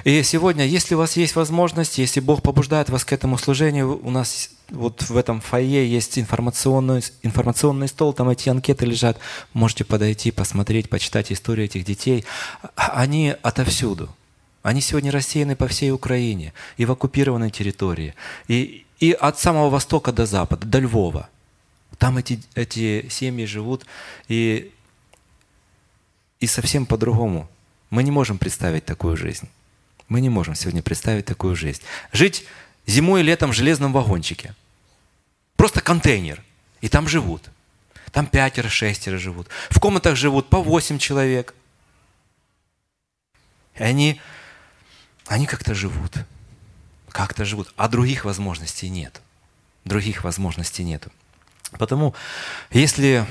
И 0.03 0.21
сегодня, 0.23 0.65
если 0.65 0.95
у 0.95 0.97
вас 0.97 1.17
есть 1.17 1.35
возможность, 1.35 1.97
если 1.97 2.19
Бог 2.19 2.41
побуждает 2.41 2.89
вас 2.89 3.05
к 3.05 3.13
этому 3.13 3.37
служению, 3.37 3.99
у 4.03 4.11
нас 4.11 4.49
вот 4.69 5.03
в 5.09 5.17
этом 5.17 5.41
фойе 5.41 5.87
есть 5.87 6.19
информационный, 6.19 7.01
информационный 7.21 7.87
стол, 7.87 8.13
там 8.13 8.29
эти 8.29 8.49
анкеты 8.49 8.85
лежат, 8.85 9.17
можете 9.53 9.83
подойти, 9.83 10.31
посмотреть, 10.31 10.89
почитать 10.89 11.31
историю 11.31 11.65
этих 11.65 11.85
детей. 11.85 12.25
Они 12.75 13.35
отовсюду. 13.41 14.13
Они 14.61 14.79
сегодня 14.81 15.11
рассеяны 15.11 15.55
по 15.55 15.67
всей 15.67 15.91
Украине 15.91 16.53
и 16.77 16.85
в 16.85 16.91
оккупированной 16.91 17.49
территории. 17.49 18.15
И, 18.47 18.85
и 18.99 19.11
от 19.11 19.39
самого 19.39 19.69
востока 19.69 20.11
до 20.11 20.25
запада, 20.25 20.65
до 20.65 20.79
Львова. 20.79 21.29
Там 21.97 22.17
эти, 22.17 22.41
эти 22.55 23.07
семьи 23.09 23.45
живут. 23.45 23.85
И 24.27 24.71
и 26.43 26.47
совсем 26.47 26.85
по-другому. 26.85 27.49
Мы 27.89 28.03
не 28.03 28.11
можем 28.11 28.37
представить 28.37 28.83
такую 28.83 29.15
жизнь. 29.15 29.47
Мы 30.09 30.19
не 30.19 30.27
можем 30.27 30.55
сегодня 30.55 30.83
представить 30.83 31.25
такую 31.25 31.55
жизнь. 31.55 31.81
Жить 32.11 32.45
зимой 32.85 33.21
и 33.21 33.23
летом 33.23 33.51
в 33.51 33.53
железном 33.53 33.93
вагончике. 33.93 34.53
Просто 35.55 35.79
контейнер. 35.79 36.43
И 36.81 36.89
там 36.89 37.07
живут. 37.07 37.49
Там 38.11 38.27
пятеро, 38.27 38.67
шестеро 38.67 39.17
живут. 39.17 39.47
В 39.69 39.79
комнатах 39.79 40.17
живут 40.17 40.49
по 40.49 40.61
восемь 40.61 40.99
человек. 40.99 41.55
И 43.75 43.83
они, 43.83 44.19
они 45.27 45.45
как-то 45.45 45.73
живут. 45.73 46.11
Как-то 47.07 47.45
живут. 47.45 47.73
А 47.77 47.87
других 47.87 48.25
возможностей 48.25 48.89
нет. 48.89 49.21
Других 49.85 50.25
возможностей 50.25 50.83
нету. 50.83 51.09
Потому, 51.71 52.13
если 52.69 53.25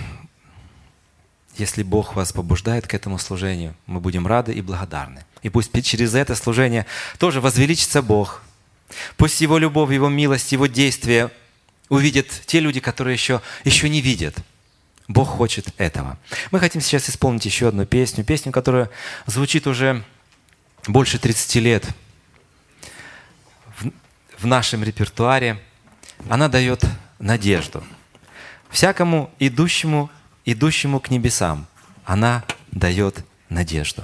если 1.56 1.82
Бог 1.82 2.14
вас 2.14 2.32
побуждает 2.32 2.86
к 2.86 2.94
этому 2.94 3.18
служению, 3.18 3.74
мы 3.86 4.00
будем 4.00 4.26
рады 4.26 4.52
и 4.52 4.62
благодарны. 4.62 5.24
И 5.42 5.48
пусть 5.48 5.70
через 5.84 6.14
это 6.14 6.34
служение 6.34 6.86
тоже 7.18 7.40
возвеличится 7.40 8.02
Бог. 8.02 8.42
Пусть 9.16 9.40
Его 9.40 9.58
любовь, 9.58 9.92
Его 9.92 10.08
милость, 10.08 10.52
Его 10.52 10.66
действие 10.66 11.30
увидят 11.88 12.26
те 12.46 12.60
люди, 12.60 12.80
которые 12.80 13.14
еще, 13.14 13.42
еще 13.64 13.88
не 13.88 14.00
видят. 14.00 14.36
Бог 15.08 15.28
хочет 15.28 15.68
этого. 15.76 16.18
Мы 16.50 16.58
хотим 16.58 16.80
сейчас 16.80 17.10
исполнить 17.10 17.44
еще 17.44 17.68
одну 17.68 17.84
песню, 17.84 18.24
песню, 18.24 18.50
которая 18.52 18.88
звучит 19.26 19.66
уже 19.66 20.02
больше 20.86 21.18
30 21.18 21.54
лет 21.56 21.86
в, 23.78 23.90
в 24.38 24.46
нашем 24.46 24.82
репертуаре. 24.82 25.60
Она 26.30 26.48
дает 26.48 26.84
надежду. 27.18 27.84
Всякому 28.70 29.30
идущему 29.38 30.10
идущему 30.44 31.00
к 31.00 31.10
небесам, 31.10 31.66
она 32.04 32.44
дает 32.70 33.24
надежду. 33.48 34.02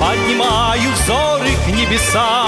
Поднимаю 0.00 0.92
взоры 0.92 1.50
к 1.64 1.68
небесам, 1.68 2.47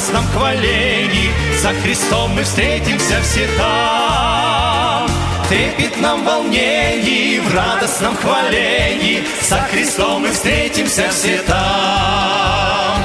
радостном 0.00 0.26
хвалении 0.28 1.30
За 1.62 1.68
Христом 1.82 2.34
мы 2.34 2.42
встретимся 2.42 3.20
все 3.22 3.46
там. 3.58 5.06
В 5.44 5.48
трепетном 5.48 6.24
волнении, 6.24 7.38
в 7.38 7.54
радостном 7.54 8.16
хвалении 8.16 9.22
За 9.42 9.58
Христом 9.70 10.22
мы 10.22 10.30
встретимся 10.30 11.10
все 11.10 11.42
там. 11.42 13.02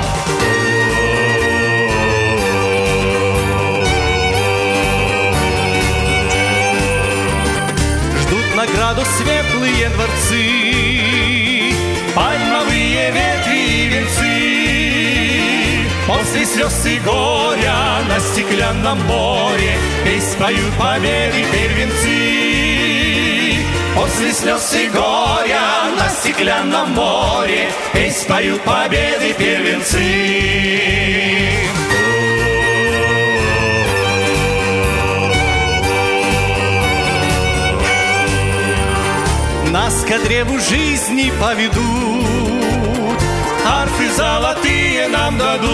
Ждут 8.21 8.55
награду 8.55 9.01
светлые 9.17 9.89
дворцы, 9.89 10.64
После 16.35 16.47
слез 16.47 16.85
и 16.85 16.99
горя 16.99 18.03
на 18.09 18.19
стеклянном 18.19 18.99
море 19.05 19.77
Песнь 20.03 20.37
поют 20.37 20.73
победы 20.77 21.45
первенцы. 21.49 22.09
После 23.95 24.33
слез 24.33 24.73
и 24.73 24.89
горя 24.89 25.85
на 25.97 26.09
стеклянном 26.09 26.91
море 26.91 27.71
Песнь 27.93 28.27
поют 28.27 28.61
победы 28.63 29.33
первенцы. 29.33 30.65
Ко 40.07 40.19
древу 40.19 40.59
жизни 40.59 41.31
поведут, 41.41 42.04
Арфы 43.65 44.09
золотые 44.15 45.07
нам 45.07 45.37
дадут. 45.37 45.65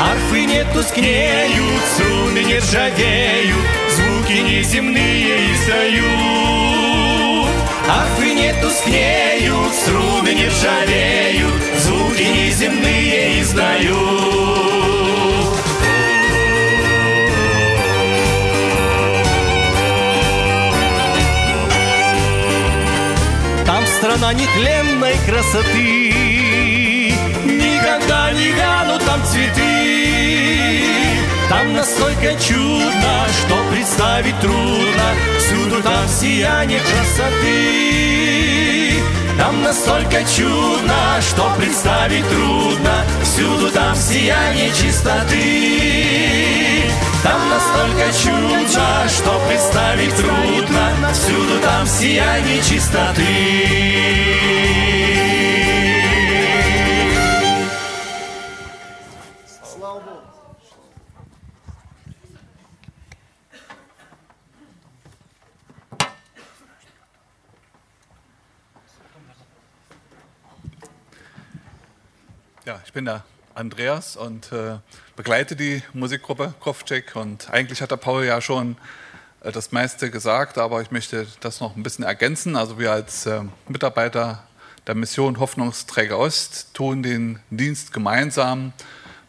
Арфы 0.00 0.46
не 0.46 0.64
тускнеют, 0.72 1.82
струны 1.94 2.44
не 2.44 2.58
ржавеют, 2.58 3.66
Звуки 3.94 4.38
неземные 4.38 5.52
издают. 5.52 6.08
Арфы 7.88 8.32
не 8.34 8.54
тускнеют, 8.62 9.74
струны 9.74 10.34
не 10.34 10.48
ржавеют, 10.48 11.62
Звуки 11.78 12.22
неземные 12.22 13.42
издают. 13.42 14.67
Страна 23.98 24.32
нетленной 24.32 25.16
красоты, 25.26 27.12
Никогда 27.44 28.30
не 28.32 28.52
ганут 28.52 29.04
там 29.04 29.20
цветы. 29.24 30.84
Там 31.48 31.72
настолько 31.74 32.34
чудно, 32.40 33.26
что 33.40 33.56
представить 33.72 34.38
трудно, 34.40 35.14
Всюду 35.38 35.82
там 35.82 36.06
сияние 36.08 36.78
красоты. 36.80 37.82
Там 39.36 39.62
настолько 39.62 40.22
чудно, 40.36 41.20
что 41.20 41.50
представить 41.58 42.28
трудно, 42.28 43.04
Всюду 43.24 43.70
там 43.72 43.96
сияние 43.96 44.70
чистоты. 44.70 46.67
Там 47.22 47.48
настолько 47.48 48.12
чудно, 48.12 49.08
что 49.08 49.40
представить 49.48 50.14
трудно, 50.14 51.12
Всюду 51.12 51.60
там 51.60 51.86
сияние 51.86 52.62
чистоты. 52.62 53.24
Ja, 72.64 72.78
ich 72.84 72.92
bin 72.92 73.06
der 73.06 73.24
Andreas 73.58 74.16
und 74.16 74.52
äh, 74.52 74.76
begleite 75.16 75.56
die 75.56 75.82
Musikgruppe 75.92 76.54
Kopfcheck. 76.60 77.16
Und 77.16 77.50
eigentlich 77.50 77.82
hat 77.82 77.90
der 77.90 77.96
Paul 77.96 78.24
ja 78.24 78.40
schon 78.40 78.76
äh, 79.42 79.50
das 79.50 79.72
meiste 79.72 80.10
gesagt, 80.10 80.58
aber 80.58 80.80
ich 80.80 80.90
möchte 80.90 81.26
das 81.40 81.60
noch 81.60 81.76
ein 81.76 81.82
bisschen 81.82 82.04
ergänzen. 82.04 82.56
Also 82.56 82.78
wir 82.78 82.92
als 82.92 83.26
äh, 83.26 83.42
Mitarbeiter 83.66 84.44
der 84.86 84.94
Mission 84.94 85.38
Hoffnungsträger 85.38 86.18
Ost, 86.18 86.72
tun 86.72 87.02
den 87.02 87.40
Dienst 87.50 87.92
gemeinsam 87.92 88.72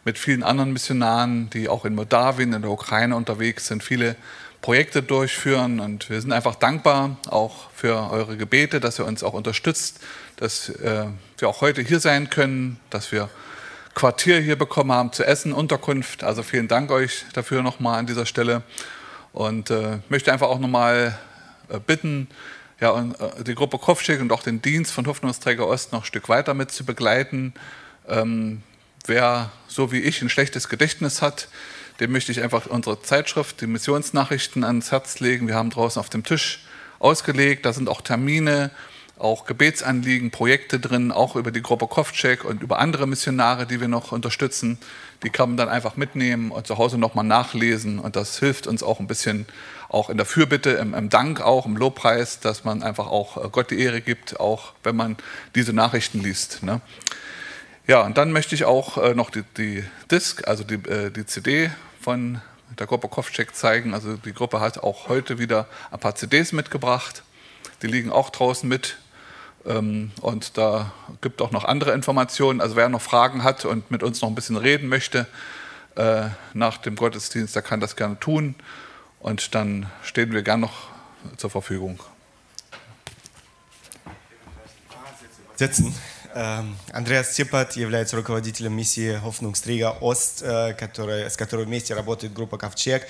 mit 0.04 0.16
vielen 0.16 0.42
anderen 0.42 0.72
Missionaren, 0.72 1.50
die 1.50 1.68
auch 1.68 1.84
in 1.84 1.94
Moldawien, 1.94 2.52
in 2.52 2.62
der 2.62 2.70
Ukraine 2.70 3.16
unterwegs 3.16 3.66
sind, 3.66 3.82
viele 3.82 4.16
Projekte 4.62 5.02
durchführen. 5.02 5.80
Und 5.80 6.08
wir 6.08 6.20
sind 6.20 6.32
einfach 6.32 6.54
dankbar 6.54 7.16
auch 7.28 7.70
für 7.74 8.10
eure 8.10 8.36
Gebete, 8.36 8.80
dass 8.80 8.98
ihr 8.98 9.06
uns 9.06 9.22
auch 9.22 9.34
unterstützt, 9.34 10.00
dass 10.36 10.68
äh, 10.68 11.06
wir 11.36 11.48
auch 11.48 11.60
heute 11.60 11.82
hier 11.82 12.00
sein 12.00 12.30
können, 12.30 12.78
dass 12.90 13.10
wir 13.12 13.28
Quartier 13.94 14.40
hier 14.40 14.56
bekommen 14.56 14.92
haben 14.92 15.12
zu 15.12 15.24
essen, 15.24 15.52
Unterkunft. 15.52 16.24
Also 16.24 16.42
vielen 16.42 16.68
Dank 16.68 16.90
euch 16.90 17.24
dafür 17.32 17.62
nochmal 17.62 17.98
an 17.98 18.06
dieser 18.06 18.26
Stelle. 18.26 18.62
Und 19.32 19.70
äh, 19.70 19.98
möchte 20.08 20.32
einfach 20.32 20.48
auch 20.48 20.58
nochmal 20.58 21.18
äh, 21.68 21.78
bitten, 21.78 22.28
ja, 22.80 22.90
und, 22.90 23.20
äh, 23.20 23.44
die 23.44 23.54
Gruppe 23.54 23.78
Kopfschick 23.78 24.20
und 24.20 24.32
auch 24.32 24.42
den 24.42 24.62
Dienst 24.62 24.92
von 24.92 25.06
Hoffnungsträger 25.06 25.66
Ost 25.66 25.92
noch 25.92 26.02
ein 26.02 26.06
Stück 26.06 26.28
weiter 26.28 26.54
mit 26.54 26.70
zu 26.72 26.84
begleiten. 26.84 27.54
Ähm, 28.08 28.62
wer 29.06 29.50
so 29.68 29.92
wie 29.92 30.00
ich 30.00 30.22
ein 30.22 30.30
schlechtes 30.30 30.68
Gedächtnis 30.68 31.22
hat, 31.22 31.48
dem 32.00 32.12
möchte 32.12 32.32
ich 32.32 32.42
einfach 32.42 32.66
unsere 32.66 33.02
Zeitschrift, 33.02 33.60
die 33.60 33.66
Missionsnachrichten 33.66 34.64
ans 34.64 34.90
Herz 34.90 35.20
legen. 35.20 35.46
Wir 35.46 35.54
haben 35.54 35.70
draußen 35.70 36.00
auf 36.00 36.08
dem 36.08 36.24
Tisch 36.24 36.64
ausgelegt, 36.98 37.66
da 37.66 37.72
sind 37.72 37.88
auch 37.88 38.00
Termine, 38.00 38.70
auch 39.20 39.44
Gebetsanliegen, 39.44 40.30
Projekte 40.30 40.80
drin, 40.80 41.12
auch 41.12 41.36
über 41.36 41.50
die 41.50 41.62
Gruppe 41.62 41.86
Kovcek 41.86 42.44
und 42.44 42.62
über 42.62 42.78
andere 42.78 43.06
Missionare, 43.06 43.66
die 43.66 43.80
wir 43.80 43.88
noch 43.88 44.12
unterstützen. 44.12 44.78
Die 45.22 45.30
kann 45.30 45.50
man 45.50 45.56
dann 45.56 45.68
einfach 45.68 45.96
mitnehmen 45.96 46.50
und 46.50 46.66
zu 46.66 46.78
Hause 46.78 46.98
nochmal 46.98 47.24
nachlesen. 47.24 47.98
Und 47.98 48.16
das 48.16 48.38
hilft 48.38 48.66
uns 48.66 48.82
auch 48.82 49.00
ein 49.00 49.06
bisschen 49.06 49.46
auch 49.88 50.08
in 50.08 50.16
der 50.16 50.26
Fürbitte, 50.26 50.70
im, 50.70 50.94
im, 50.94 51.08
Dank 51.10 51.40
auch, 51.40 51.66
im 51.66 51.76
Lobpreis, 51.76 52.40
dass 52.40 52.64
man 52.64 52.82
einfach 52.82 53.08
auch 53.08 53.36
äh, 53.36 53.48
Gott 53.50 53.70
die 53.70 53.80
Ehre 53.80 54.00
gibt, 54.00 54.38
auch 54.40 54.72
wenn 54.82 54.96
man 54.96 55.16
diese 55.54 55.72
Nachrichten 55.72 56.20
liest. 56.20 56.62
Ne? 56.62 56.80
Ja, 57.86 58.02
und 58.02 58.16
dann 58.16 58.32
möchte 58.32 58.54
ich 58.54 58.64
auch 58.64 58.98
äh, 58.98 59.14
noch 59.14 59.30
die, 59.30 59.42
die 59.56 59.84
Disc, 60.10 60.46
also 60.46 60.64
die, 60.64 60.74
äh, 60.88 61.10
die 61.10 61.26
CD 61.26 61.70
von 62.00 62.40
der 62.78 62.86
Gruppe 62.86 63.08
Kopfcheck 63.08 63.54
zeigen. 63.54 63.94
Also 63.94 64.16
die 64.16 64.32
Gruppe 64.32 64.60
hat 64.60 64.78
auch 64.78 65.08
heute 65.08 65.38
wieder 65.38 65.66
ein 65.90 65.98
paar 65.98 66.14
CDs 66.14 66.52
mitgebracht. 66.52 67.24
Die 67.82 67.88
liegen 67.88 68.10
auch 68.10 68.30
draußen 68.30 68.68
mit. 68.68 68.98
Ähm, 69.65 70.11
und 70.21 70.57
da 70.57 70.91
gibt 71.21 71.41
auch 71.41 71.51
noch 71.51 71.63
andere 71.63 71.93
Informationen. 71.93 72.61
Also 72.61 72.75
wer 72.75 72.89
noch 72.89 73.01
Fragen 73.01 73.43
hat 73.43 73.65
und 73.65 73.89
mit 73.91 74.03
uns 74.03 74.21
noch 74.21 74.29
ein 74.29 74.35
bisschen 74.35 74.57
reden 74.57 74.87
möchte 74.87 75.27
äh, 75.95 76.29
nach 76.53 76.77
dem 76.77 76.95
Gottesdienst, 76.95 77.55
der 77.55 77.61
kann 77.61 77.79
das 77.79 77.95
gerne 77.95 78.19
tun. 78.19 78.55
Und 79.19 79.55
dann 79.55 79.87
stehen 80.03 80.31
wir 80.31 80.43
gern 80.43 80.59
noch 80.59 80.89
zur 81.37 81.49
Verfügung. 81.49 81.99
Sitzen. 85.55 85.95
Эм, 86.37 86.75
Андреас 86.91 87.29
Цепат 87.29 87.77
является 87.77 88.17
руководителем 88.17 88.73
миссии 88.73 89.17
Hoffnungsträger 89.23 90.01
Ост, 90.01 90.41
э, 90.43 90.73
который, 90.73 91.29
с 91.29 91.37
которой 91.37 91.65
вместе 91.65 91.93
работает 91.93 92.33
группа 92.33 92.57
Ковчег. 92.57 93.07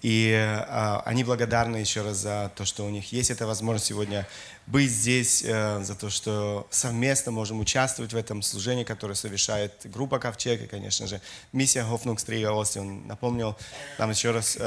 И 0.00 0.30
э, 0.30 1.00
они 1.04 1.24
благодарны 1.24 1.78
еще 1.78 2.02
раз 2.02 2.18
за 2.18 2.52
то, 2.54 2.64
что 2.64 2.86
у 2.86 2.90
них 2.90 3.10
есть 3.12 3.30
эта 3.30 3.48
возможность 3.48 3.86
сегодня 3.86 4.28
быть 4.67 4.89
здесь, 4.89 5.43
э, 5.45 5.83
за 5.83 5.95
то, 5.95 6.09
что 6.09 6.67
совместно 6.69 7.31
можем 7.31 7.59
участвовать 7.59 8.13
в 8.13 8.17
этом 8.17 8.41
служении, 8.41 8.83
которое 8.83 9.15
совершает 9.15 9.73
группа 9.85 10.19
Ковчег 10.19 10.61
и, 10.61 10.67
конечно 10.67 11.07
же, 11.07 11.21
миссия 11.51 11.81
Hoffnungsträger 11.81 12.51
Ост. 12.51 12.77
Он 12.77 13.07
напомнил 13.07 13.57
нам 13.99 14.09
еще 14.09 14.31
раз, 14.31 14.57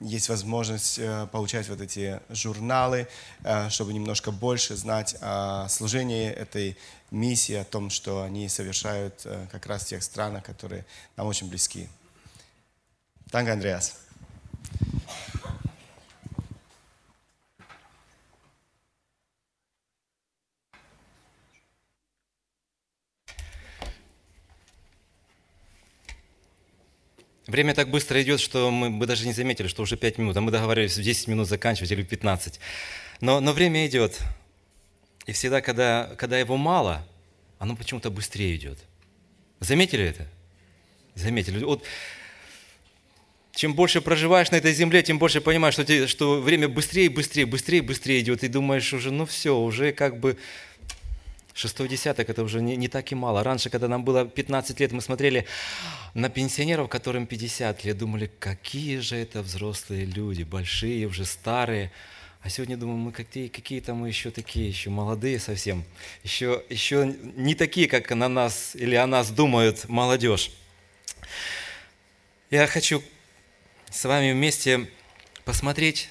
есть 0.00 0.28
возможность 0.28 1.00
получать 1.30 1.68
вот 1.68 1.80
эти 1.80 2.20
журналы, 2.30 3.06
чтобы 3.68 3.92
немножко 3.92 4.30
больше 4.30 4.76
знать 4.76 5.16
о 5.20 5.68
служении 5.68 6.28
этой 6.30 6.76
миссии, 7.10 7.54
о 7.54 7.64
том, 7.64 7.90
что 7.90 8.22
они 8.22 8.48
совершают 8.48 9.22
э, 9.24 9.46
как 9.50 9.66
раз 9.66 9.84
в 9.84 9.88
тех 9.88 10.02
странах, 10.02 10.44
которые 10.44 10.84
нам 11.16 11.26
очень 11.26 11.48
близки. 11.48 11.88
Танго, 13.30 13.52
Андреас. 13.52 13.94
Время 27.48 27.74
так 27.74 27.88
быстро 27.88 28.22
идет, 28.22 28.40
что 28.40 28.70
мы, 28.70 28.90
мы 28.90 29.06
даже 29.06 29.26
не 29.26 29.32
заметили, 29.32 29.68
что 29.68 29.82
уже 29.82 29.96
5 29.96 30.18
минут, 30.18 30.36
а 30.36 30.42
мы 30.42 30.52
договаривались 30.52 30.98
в 30.98 31.02
10 31.02 31.28
минут 31.28 31.48
заканчивать 31.48 31.90
или 31.90 32.02
в 32.02 32.06
15. 32.06 32.60
Но, 33.22 33.40
но 33.40 33.54
время 33.54 33.86
идет. 33.86 34.20
И 35.24 35.32
всегда, 35.32 35.62
когда, 35.62 36.14
когда 36.18 36.38
его 36.38 36.58
мало, 36.58 37.06
оно 37.58 37.74
почему-то 37.74 38.10
быстрее 38.10 38.54
идет. 38.54 38.78
Заметили 39.60 40.04
это? 40.04 40.28
Заметили. 41.14 41.64
Вот 41.64 41.84
чем 43.52 43.74
больше 43.74 44.02
проживаешь 44.02 44.50
на 44.50 44.56
этой 44.56 44.74
земле, 44.74 45.02
тем 45.02 45.18
больше 45.18 45.40
понимаешь, 45.40 45.72
что, 45.72 45.86
те, 45.86 46.06
что 46.06 46.42
время 46.42 46.68
быстрее, 46.68 47.08
быстрее, 47.08 47.46
быстрее, 47.46 47.80
быстрее 47.80 48.20
идет. 48.20 48.44
И 48.44 48.48
думаешь 48.48 48.92
уже, 48.92 49.10
ну 49.10 49.24
все, 49.24 49.58
уже 49.58 49.92
как 49.92 50.20
бы 50.20 50.36
шестой 51.58 51.88
десяток, 51.88 52.30
это 52.30 52.44
уже 52.44 52.62
не, 52.62 52.76
не 52.76 52.86
так 52.86 53.10
и 53.10 53.16
мало. 53.16 53.42
Раньше, 53.42 53.68
когда 53.68 53.88
нам 53.88 54.04
было 54.04 54.24
15 54.24 54.78
лет, 54.78 54.92
мы 54.92 55.00
смотрели 55.00 55.44
на 56.14 56.28
пенсионеров, 56.28 56.88
которым 56.88 57.26
50 57.26 57.84
лет, 57.84 57.98
думали, 57.98 58.30
какие 58.38 58.98
же 58.98 59.16
это 59.16 59.42
взрослые 59.42 60.04
люди, 60.04 60.44
большие, 60.44 61.06
уже 61.06 61.24
старые. 61.24 61.90
А 62.42 62.48
сегодня 62.48 62.76
думаю, 62.76 62.98
мы 62.98 63.10
какие, 63.10 63.48
какие-то 63.48 63.94
мы 63.94 64.06
еще 64.06 64.30
такие, 64.30 64.68
еще 64.68 64.90
молодые 64.90 65.40
совсем, 65.40 65.84
еще, 66.22 66.62
еще 66.68 67.16
не 67.34 67.56
такие, 67.56 67.88
как 67.88 68.08
на 68.10 68.28
нас 68.28 68.76
или 68.76 68.94
о 68.94 69.08
нас 69.08 69.30
думают 69.30 69.88
молодежь. 69.88 70.52
Я 72.50 72.68
хочу 72.68 73.02
с 73.90 74.04
вами 74.04 74.32
вместе 74.32 74.88
посмотреть 75.44 76.08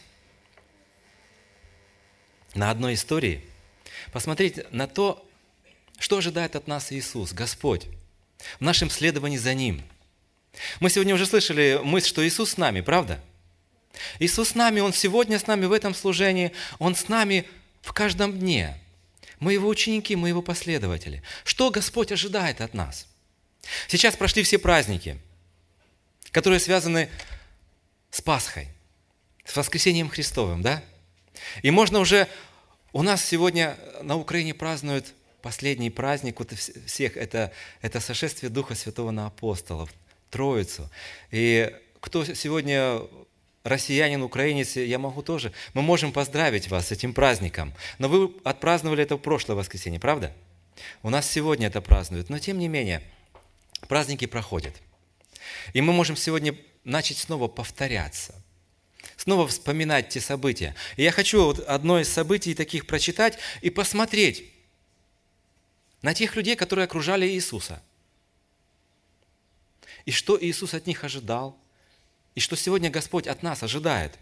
на 2.54 2.70
одной 2.70 2.96
истории, 2.96 3.46
посмотреть 4.12 4.70
на 4.74 4.88
то, 4.88 5.24
что 6.00 6.18
ожидает 6.18 6.56
от 6.56 6.68
нас 6.68 6.92
Иисус, 6.92 7.34
Господь, 7.34 7.88
в 8.60 8.62
нашем 8.62 8.90
следовании 8.90 9.38
за 9.38 9.54
Ним. 9.54 9.84
Мы 10.80 10.90
сегодня 10.90 11.14
уже 11.16 11.26
слышали 11.26 11.80
мысль, 11.84 12.08
что 12.08 12.28
Иисус 12.28 12.52
с 12.52 12.58
нами, 12.58 12.82
правда? 12.82 13.22
Иисус 14.20 14.50
с 14.50 14.56
нами, 14.56 14.80
Он 14.80 14.94
сегодня 14.94 15.40
с 15.40 15.48
нами 15.48 15.66
в 15.66 15.72
этом 15.72 15.94
служении, 15.94 16.52
Он 16.80 16.96
с 16.96 17.08
нами 17.08 17.46
в 17.82 17.94
каждом 17.94 18.38
дне. 18.38 18.80
Мы 19.40 19.54
Его 19.54 19.68
ученики, 19.68 20.16
мы 20.16 20.30
Его 20.30 20.42
последователи. 20.42 21.24
Что 21.44 21.70
Господь 21.70 22.12
ожидает 22.12 22.62
от 22.62 22.74
нас? 22.74 23.08
Сейчас 23.88 24.16
прошли 24.16 24.44
все 24.44 24.58
праздники, 24.58 25.20
которые 26.32 26.60
связаны 26.60 27.10
с 28.12 28.22
Пасхой, 28.22 28.68
с 29.46 29.56
воскресением 29.56 30.10
Христовым, 30.10 30.62
да? 30.62 30.84
И 31.62 31.72
можно 31.72 32.00
уже, 32.00 32.28
у 32.94 33.04
нас 33.04 33.24
сегодня 33.24 33.78
на 34.02 34.16
Украине 34.16 34.54
празднуют 34.54 35.14
последний 35.42 35.90
праздник 35.90 36.40
вот 36.40 36.52
всех, 36.54 37.18
это, 37.18 37.52
это 37.82 38.00
сошествие 38.00 38.50
Духа 38.50 38.76
Святого 38.76 39.12
на 39.12 39.28
апостолов, 39.28 39.94
Троицу. 40.30 40.90
И 41.32 41.74
кто 42.00 42.26
сегодня 42.26 43.02
россиянин, 43.64 44.22
украинец, 44.24 44.76
я 44.76 45.00
могу 45.00 45.22
тоже. 45.22 45.52
Мы 45.74 45.82
можем 45.82 46.12
поздравить 46.12 46.70
вас 46.70 46.88
с 46.88 46.92
этим 46.92 47.14
праздником. 47.14 47.74
Но 47.98 48.08
вы 48.08 48.34
отпраздновали 48.44 49.04
это 49.04 49.16
в 49.16 49.20
прошлое 49.20 49.58
воскресенье, 49.58 50.00
правда? 50.00 50.34
У 51.04 51.10
нас 51.10 51.30
сегодня 51.30 51.68
это 51.68 51.82
празднуют. 51.82 52.30
Но 52.30 52.40
тем 52.40 52.60
не 52.60 52.68
менее, 52.68 53.02
праздники 53.88 54.26
проходят. 54.26 54.76
И 55.74 55.82
мы 55.82 55.94
можем 55.94 56.16
сегодня 56.16 56.56
начать 56.84 57.18
снова 57.18 57.48
повторяться, 57.48 58.34
снова 59.18 59.48
вспоминать 59.48 60.10
те 60.10 60.22
события. 60.22 60.76
И 60.96 61.04
я 61.04 61.12
хочу 61.12 61.44
вот 61.44 61.60
одно 61.60 62.00
из 62.00 62.10
событий 62.10 62.54
таких 62.54 62.88
прочитать 62.88 63.38
и 63.62 63.70
посмотреть 63.70 64.46
на 66.02 66.14
тех 66.14 66.36
людей, 66.36 66.56
которые 66.56 66.86
окружали 66.86 67.28
Иисуса. 67.28 67.82
И 70.06 70.12
что 70.12 70.38
Иисус 70.42 70.74
от 70.74 70.88
них 70.88 71.04
ожидал– 71.04 71.58
и 72.38 72.40
что 72.40 72.56
сегодня 72.56 72.92
Господь 72.92 73.26
от 73.26 73.42
нас 73.42 73.64
ожидает. 73.64 74.14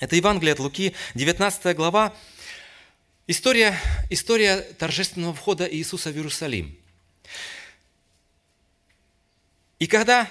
Это 0.00 0.16
Евангелие 0.16 0.52
от 0.52 0.58
Луки, 0.58 0.94
19 1.14 1.74
глава, 1.74 2.14
история, 3.26 3.74
история 4.10 4.60
торжественного 4.60 5.32
входа 5.32 5.66
Иисуса 5.66 6.10
в 6.10 6.14
Иерусалим. 6.14 6.78
И 9.78 9.86
когда, 9.86 10.30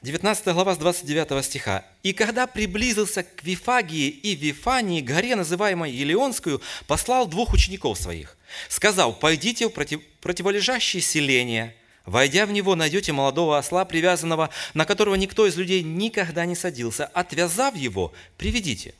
19 0.00 0.46
глава 0.54 0.74
с 0.76 0.78
29 0.78 1.44
стиха, 1.44 1.84
«И 2.04 2.12
когда 2.12 2.46
приблизился 2.46 3.24
к 3.24 3.42
Вифагии 3.42 4.08
и 4.08 4.36
Вифании, 4.36 5.00
горе, 5.00 5.34
называемой 5.34 5.90
Елеонскую, 5.90 6.62
послал 6.86 7.26
двух 7.26 7.52
учеников 7.52 7.98
своих, 7.98 8.36
сказал, 8.68 9.12
пойдите 9.12 9.66
в 9.66 9.70
против, 9.70 10.00
противолежащие 10.20 11.02
селения, 11.02 11.74
Войдя 12.06 12.46
в 12.46 12.52
него, 12.52 12.74
найдете 12.74 13.12
молодого 13.12 13.58
осла, 13.58 13.84
привязанного, 13.84 14.48
на 14.72 14.86
которого 14.86 15.14
никто 15.14 15.46
из 15.46 15.56
людей 15.56 15.82
никогда 15.82 16.46
не 16.46 16.54
садился. 16.56 17.04
Отвязав 17.04 17.76
его, 17.76 18.14
приведите. 18.38 18.94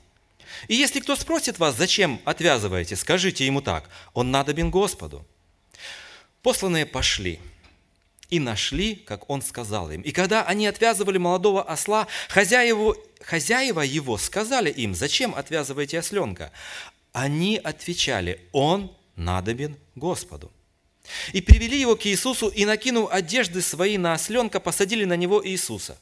И 0.67 0.75
если 0.75 1.01
кто 1.01 1.17
спросит 1.17 1.59
вас, 1.59 1.75
зачем 1.75 2.21
отвязываете, 2.27 2.97
скажите 2.97 3.47
ему 3.47 3.63
так, 3.63 3.89
он 4.13 4.31
надобен 4.31 4.71
Господу. 4.71 5.25
Посланные 6.43 6.85
пошли 6.85 7.41
и 8.31 8.41
нашли, 8.41 8.95
как 8.95 9.29
он 9.31 9.43
сказал 9.43 9.91
им. 9.91 10.03
И 10.03 10.13
когда 10.13 10.45
они 10.45 10.67
отвязывали 10.67 11.19
молодого 11.19 11.63
осла, 11.63 12.07
хозяеву, 12.29 12.97
хозяева 13.21 13.81
его 13.81 14.19
сказали 14.19 14.71
им, 14.71 14.95
зачем 14.95 15.35
отвязываете 15.35 15.99
осленка? 15.99 16.53
Они 17.13 17.57
отвечали, 17.57 18.41
он 18.53 18.93
надобен 19.17 19.77
Господу. 19.95 20.53
И 21.33 21.41
привели 21.41 21.81
его 21.81 21.97
к 21.97 22.05
Иисусу, 22.07 22.49
и, 22.49 22.67
накинув 22.67 23.11
одежды 23.11 23.63
свои 23.63 23.97
на 23.97 24.13
осленка, 24.13 24.61
посадили 24.61 25.05
на 25.05 25.17
него 25.17 25.47
Иисуса. 25.47 25.99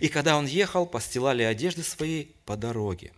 И 0.00 0.08
когда 0.08 0.36
он 0.36 0.46
ехал, 0.46 0.86
постилали 0.86 1.42
одежды 1.42 1.82
свои 1.82 2.26
по 2.44 2.56
дороге. 2.56 3.12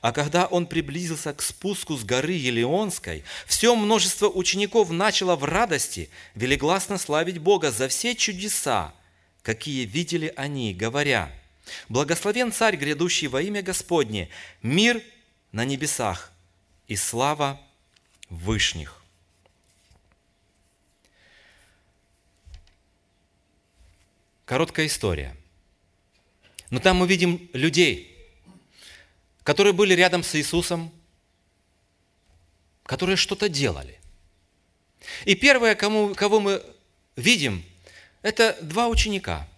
А 0.00 0.12
когда 0.12 0.46
он 0.46 0.66
приблизился 0.66 1.32
к 1.32 1.42
спуску 1.42 1.96
с 1.96 2.04
горы 2.04 2.32
Елеонской, 2.32 3.24
все 3.46 3.74
множество 3.74 4.28
учеников 4.28 4.90
начало 4.90 5.36
в 5.36 5.44
радости 5.44 6.10
велигласно 6.34 6.98
славить 6.98 7.38
Бога 7.38 7.70
за 7.70 7.88
все 7.88 8.14
чудеса, 8.14 8.94
какие 9.42 9.84
видели 9.84 10.32
они, 10.36 10.74
говоря, 10.74 11.32
«Благословен 11.88 12.52
Царь, 12.52 12.76
грядущий 12.76 13.28
во 13.28 13.42
имя 13.42 13.62
Господне, 13.62 14.28
мир 14.62 15.02
на 15.52 15.64
небесах 15.64 16.32
и 16.88 16.96
слава 16.96 17.60
вышних». 18.28 18.96
Короткая 24.44 24.86
история. 24.86 25.36
Но 26.70 26.80
там 26.80 26.96
мы 26.96 27.06
видим 27.06 27.48
людей, 27.52 28.19
которые 29.42 29.72
были 29.72 29.94
рядом 29.94 30.22
с 30.22 30.34
Иисусом, 30.34 30.92
которые 32.84 33.16
что-то 33.16 33.48
делали. 33.48 33.98
И 35.24 35.34
первое, 35.34 35.74
кому, 35.74 36.14
кого 36.14 36.40
мы 36.40 36.62
видим, 37.16 37.64
это 38.22 38.58
два 38.60 38.88
ученика, 38.88 39.48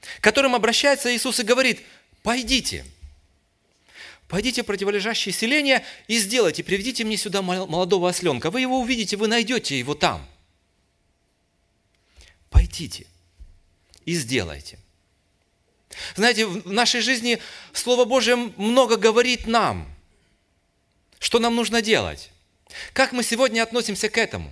к 0.00 0.22
которым 0.22 0.54
обращается 0.54 1.14
Иисус 1.14 1.40
и 1.40 1.44
говорит, 1.44 1.82
пойдите, 2.22 2.84
пойдите 4.28 4.62
в 4.62 4.66
противолежащее 4.66 5.32
селение 5.32 5.84
и 6.08 6.18
сделайте, 6.18 6.64
приведите 6.64 7.04
мне 7.04 7.16
сюда 7.16 7.42
молодого 7.42 8.08
осленка. 8.08 8.50
Вы 8.50 8.62
его 8.62 8.80
увидите, 8.80 9.16
вы 9.16 9.28
найдете 9.28 9.78
его 9.78 9.94
там. 9.94 10.26
Пойдите 12.50 13.06
и 14.04 14.14
сделайте. 14.14 14.78
Знаете, 16.16 16.46
в 16.46 16.72
нашей 16.72 17.00
жизни 17.00 17.40
Слово 17.72 18.04
Божье 18.04 18.36
много 18.36 18.96
говорит 18.96 19.46
нам, 19.46 19.88
что 21.18 21.38
нам 21.38 21.54
нужно 21.54 21.82
делать. 21.82 22.30
Как 22.92 23.12
мы 23.12 23.22
сегодня 23.22 23.62
относимся 23.62 24.08
к 24.08 24.18
этому? 24.18 24.50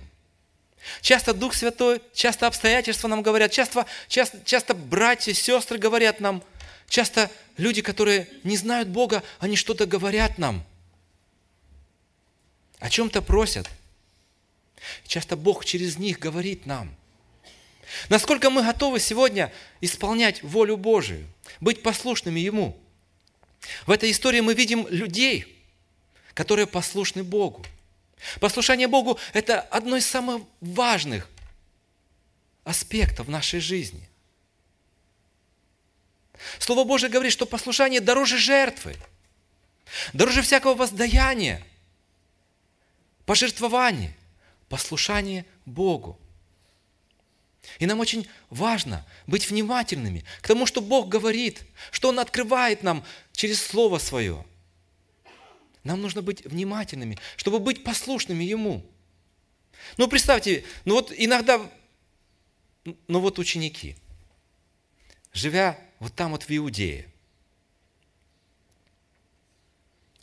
Часто 1.01 1.33
Дух 1.33 1.53
Святой, 1.53 2.01
часто 2.13 2.47
обстоятельства 2.47 3.07
нам 3.07 3.21
говорят, 3.21 3.51
часто, 3.51 3.85
часто, 4.07 4.39
часто 4.43 4.73
братья, 4.73 5.33
сестры 5.33 5.77
говорят 5.77 6.19
нам, 6.19 6.43
часто 6.89 7.31
люди, 7.57 7.81
которые 7.81 8.27
не 8.43 8.57
знают 8.57 8.89
Бога, 8.89 9.23
они 9.39 9.55
что-то 9.55 9.85
говорят 9.85 10.37
нам, 10.37 10.63
о 12.79 12.89
чем-то 12.89 13.21
просят. 13.21 13.69
Часто 15.07 15.37
Бог 15.37 15.63
через 15.63 15.97
них 15.97 16.19
говорит 16.19 16.65
нам– 16.65 16.93
Насколько 18.09 18.49
мы 18.49 18.63
готовы 18.63 18.99
сегодня 18.99 19.51
исполнять 19.81 20.41
волю 20.43 20.77
Божию, 20.77 21.27
быть 21.59 21.83
послушными 21.83 22.39
Ему. 22.39 22.77
В 23.85 23.91
этой 23.91 24.11
истории 24.11 24.39
мы 24.41 24.53
видим 24.53 24.87
людей, 24.89 25.63
которые 26.33 26.67
послушны 26.67 27.23
Богу. 27.23 27.65
Послушание 28.39 28.87
Богу– 28.87 29.19
это 29.33 29.59
одно 29.61 29.97
из 29.97 30.05
самых 30.05 30.43
важных 30.61 31.29
аспектов 32.63 33.27
нашей 33.27 33.59
жизни. 33.59 34.09
Слово 36.59 36.83
Божие 36.83 37.09
говорит, 37.09 37.33
что 37.33 37.45
послушание 37.45 38.01
дороже 38.01 38.37
жертвы, 38.37 38.95
дороже 40.13 40.41
всякого 40.41 40.73
воздаяния, 40.73 41.61
пожертвования, 43.25 44.15
послушание 44.69 45.45
Богу. 45.65 46.17
И 47.79 47.85
нам 47.85 47.99
очень 47.99 48.27
важно 48.49 49.05
быть 49.27 49.49
внимательными 49.49 50.23
к 50.41 50.47
тому, 50.47 50.65
что 50.65 50.81
Бог 50.81 51.09
говорит, 51.09 51.63
что 51.91 52.09
Он 52.09 52.19
открывает 52.19 52.83
нам 52.83 53.03
через 53.31 53.61
Слово 53.61 53.99
Свое. 53.99 54.45
Нам 55.83 56.01
нужно 56.01 56.21
быть 56.21 56.45
внимательными, 56.45 57.17
чтобы 57.35 57.59
быть 57.59 57.83
послушными 57.83 58.43
Ему. 58.43 58.85
Ну, 59.97 60.07
представьте, 60.07 60.63
ну 60.85 60.95
вот 60.95 61.11
иногда, 61.15 61.59
ну 63.07 63.19
вот 63.19 63.39
ученики, 63.39 63.95
живя 65.33 65.79
вот 65.99 66.13
там 66.13 66.31
вот 66.31 66.43
в 66.43 66.55
Иудее, 66.55 67.07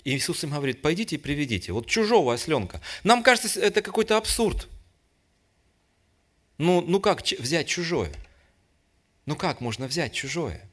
Иисус 0.02 0.42
им 0.44 0.50
говорит, 0.50 0.80
пойдите 0.80 1.16
и 1.16 1.18
приведите, 1.18 1.72
вот 1.72 1.86
чужого 1.86 2.32
осленка. 2.32 2.80
Нам 3.04 3.22
кажется, 3.22 3.60
это 3.60 3.82
какой-то 3.82 4.16
абсурд– 4.16 4.68
ну, 6.60 6.82
ну 6.82 7.00
как 7.00 7.22
взять 7.22 7.68
чужое? 7.68 8.12
Ну 9.24 9.34
как 9.34 9.62
можно 9.62 9.86
взять 9.86 10.12
чужое? 10.12 10.68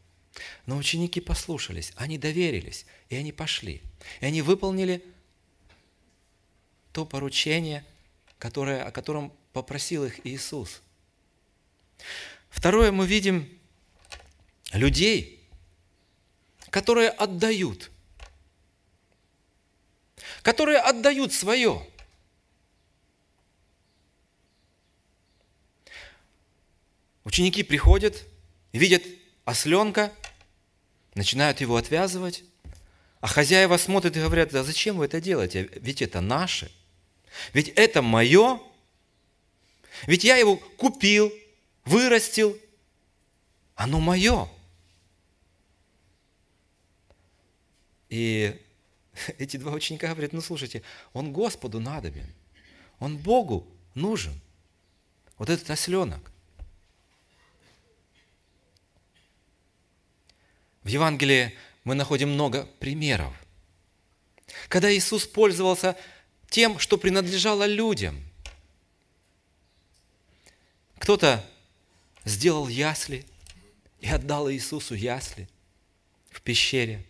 Но 0.66 0.76
ученики 0.76 1.22
послушались, 1.22 1.94
они 1.96 2.18
доверились, 2.18 2.86
и 3.08 3.16
они 3.16 3.32
пошли. 3.32 3.82
И 4.20 4.26
они 4.26 4.42
выполнили 4.42 5.02
то 6.92 7.06
поручение, 7.06 7.86
которое, 8.38 8.84
о 8.84 8.92
котором 8.92 9.32
попросил 9.54 10.04
их 10.04 10.26
Иисус. 10.26 10.82
Второе, 12.50 12.92
мы 12.92 13.08
видим 13.08 13.48
людей, 14.74 15.42
которые 16.70 17.12
отдают, 17.12 17.92
которые 20.44 20.80
отдают 20.80 21.32
свое– 21.32 21.82
Ученики 27.28 27.62
приходят, 27.62 28.24
видят 28.72 29.04
осленка, 29.44 30.14
начинают 31.14 31.60
его 31.60 31.76
отвязывать, 31.76 32.46
а 33.20 33.28
хозяева 33.28 33.76
смотрят 33.76 34.16
и 34.16 34.22
говорят, 34.22 34.52
да 34.52 34.64
зачем 34.64 34.96
вы 34.96 35.08
это 35.08 35.20
делаете? 35.20 35.70
Ведь 35.76 36.02
это 36.02 36.22
наше. 36.22 36.72
Ведь 37.52 37.68
это 37.76 38.02
мое. 38.02 38.62
Ведь 40.06 40.24
я 40.24 40.38
его 40.38 40.56
купил, 40.56 41.30
вырастил. 41.84 42.58
Оно 43.76 44.00
мое. 44.00 44.50
И 48.08 48.58
эти 49.38 49.58
два 49.58 49.74
ученика 49.74 50.08
говорят, 50.14 50.32
ну 50.32 50.40
слушайте, 50.40 50.82
он 51.12 51.34
Господу 51.34 51.82
надобен. 51.82 52.34
Он 53.00 53.18
Богу 53.18 53.68
нужен. 53.96 54.40
Вот 55.38 55.50
этот 55.50 55.70
осленок. 55.70 56.32
В 60.88 60.90
Евангелии 60.90 61.54
мы 61.84 61.96
находим 61.96 62.30
много 62.30 62.66
примеров. 62.80 63.34
Когда 64.70 64.90
Иисус 64.96 65.28
пользовался 65.28 65.98
тем, 66.50 66.80
что 66.80 66.98
принадлежало 66.98 67.66
людям. 67.66 68.24
Кто-то 70.98 71.46
сделал 72.24 72.70
ясли 72.70 73.26
и 74.00 74.08
отдал 74.08 74.50
Иисусу 74.50 74.94
ясли 74.96 75.50
в 76.30 76.42
пещере. 76.42 77.04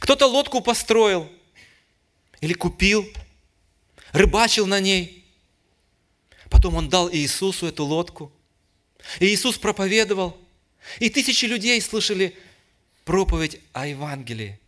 Кто-то 0.00 0.26
лодку 0.26 0.60
построил 0.60 1.30
или 2.40 2.52
купил, 2.52 3.08
рыбачил 4.10 4.66
на 4.66 4.80
ней. 4.80 5.24
Потом 6.50 6.74
он 6.74 6.88
дал 6.88 7.08
Иисусу 7.12 7.68
эту 7.68 7.84
лодку. 7.84 8.32
И 9.20 9.26
Иисус 9.26 9.56
проповедовал. 9.56 10.36
И 10.98 11.10
тысячи 11.10 11.44
людей 11.44 11.80
слышали 11.80 12.36
проповедь 13.04 13.60
о 13.72 13.86
Евангелии, 13.86 14.58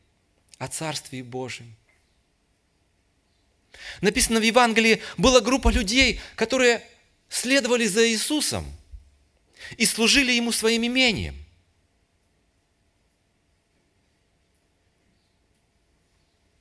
о 0.59 0.68
Царстве 0.68 1.22
Божьем. 1.22 1.74
Написано 4.01 4.41
в 4.41 4.43
Евангелии, 4.43 5.03
была 5.16 5.41
группа 5.41 5.68
людей, 5.68 6.20
которые 6.34 6.87
следовали 7.28 7.87
за 7.87 8.09
Иисусом 8.09 8.66
и 9.76 9.87
служили 9.87 10.32
Ему 10.32 10.53
своим 10.53 10.87
имением. 10.87 11.37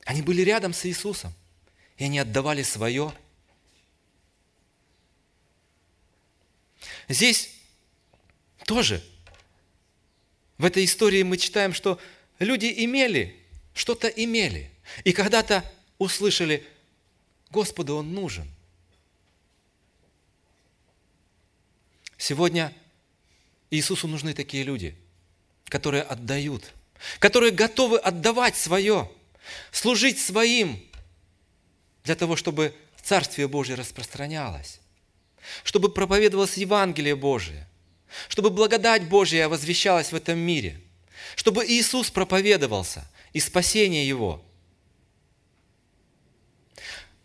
Они 0.05 0.21
были 0.21 0.41
рядом 0.41 0.73
с 0.73 0.85
Иисусом, 0.85 1.33
и 1.97 2.05
они 2.05 2.19
отдавали 2.19 2.63
свое. 2.63 3.13
Здесь 7.07 7.51
тоже 8.65 9.03
в 10.57 10.65
этой 10.65 10.85
истории 10.85 11.23
мы 11.23 11.37
читаем, 11.37 11.73
что 11.73 11.99
люди 12.39 12.73
имели 12.77 13.45
что-то 13.75 14.07
имели, 14.07 14.71
и 15.03 15.11
когда-то 15.11 15.69
услышали, 15.99 16.65
Господу 17.51 17.97
Он 17.97 18.13
нужен. 18.13 18.49
Сегодня 22.17 22.73
Иисусу 23.69 24.07
нужны 24.07 24.33
такие 24.33 24.63
люди, 24.63 24.95
которые 25.65 26.03
отдают, 26.03 26.71
которые 27.19 27.51
готовы 27.51 27.99
отдавать 27.99 28.55
свое, 28.55 29.11
служить 29.71 30.19
своим, 30.19 30.81
для 32.05 32.15
того, 32.15 32.35
чтобы 32.35 32.73
Царствие 33.03 33.47
Божье 33.47 33.75
распространялось, 33.75 34.79
чтобы 35.63 35.91
проповедовалось 35.91 36.57
Евангелие 36.57 37.15
Божие, 37.15 37.67
чтобы 38.27 38.49
благодать 38.49 39.07
Божья 39.07 39.47
возвещалась 39.47 40.11
в 40.11 40.15
этом 40.15 40.37
мире, 40.37 40.79
чтобы 41.35 41.65
Иисус 41.65 42.09
проповедовался 42.09 43.05
и 43.33 43.39
спасение 43.39 44.07
Его. 44.07 44.43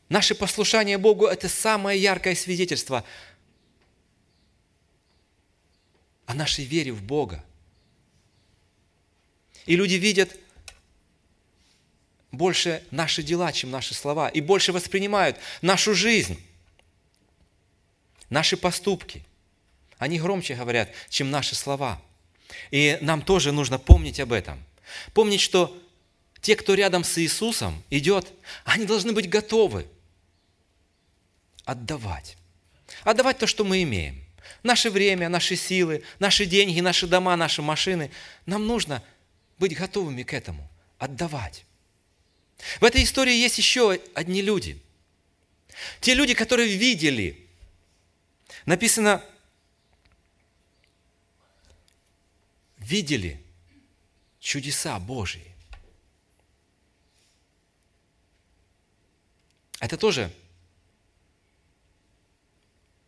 Наше 0.09 0.35
послушание 0.35 0.99
Богу– 0.99 1.27
это 1.27 1.49
самое 1.49 2.01
яркое 2.01 2.35
свидетельство 2.35 3.05
о 6.27 6.35
нашей 6.35 6.65
вере 6.65 6.93
в 6.93 7.03
Бога. 7.03 7.45
И 9.67 9.77
люди 9.77 9.95
видят 9.95 10.37
больше 12.33 12.85
наши 12.91 13.23
дела, 13.23 13.53
чем 13.53 13.71
наши 13.71 13.95
слова, 13.95 14.29
и 14.29 14.41
больше 14.41 14.73
воспринимают 14.73 15.39
нашу 15.63 15.95
жизнь, 15.95 16.41
наши 18.29 18.57
поступки. 18.57 19.25
Они 20.01 20.19
громче 20.19 20.55
говорят, 20.55 20.91
чем 21.11 21.31
наши 21.31 21.55
слова. 21.55 22.01
И 22.71 22.97
нам 23.03 23.21
тоже 23.21 23.53
нужно 23.53 23.79
помнить 23.79 24.19
об 24.19 24.33
этом. 24.33 24.65
Помнить, 25.13 25.43
что 25.43 25.79
те, 26.41 26.57
кто 26.57 26.73
рядом 26.73 27.05
с 27.05 27.19
Иисусом 27.19 27.85
идет, 27.91 28.27
они 28.65 28.87
должны 28.87 29.13
быть 29.13 29.29
готовы 29.29 29.87
отдавать. 31.67 32.39
Отдавать 33.05 33.39
то, 33.39 33.47
что 33.47 33.63
мы 33.63 33.83
имеем. 33.83 34.25
Наше 34.63 34.89
время, 34.89 35.29
наши 35.29 35.55
силы, 35.55 36.03
наши 36.19 36.47
деньги, 36.47 36.81
наши 36.81 37.07
дома, 37.07 37.37
наши 37.37 37.61
машины. 37.61 38.11
Нам 38.47 38.67
нужно 38.67 39.05
быть 39.59 39.77
готовыми 39.77 40.23
к 40.23 40.33
этому, 40.33 40.67
отдавать. 40.97 41.67
В 42.81 42.85
этой 42.85 43.05
истории 43.05 43.35
есть 43.35 43.59
еще 43.59 44.01
одни 44.15 44.41
люди. 44.41 44.81
Те 46.01 46.15
люди, 46.15 46.33
которые 46.33 46.75
видели. 46.75 47.47
Написано, 48.65 49.23
видели 52.91 53.41
чудеса 54.41 54.99
Божьи. 54.99 55.55
Это 59.79 59.97
тоже 59.97 60.33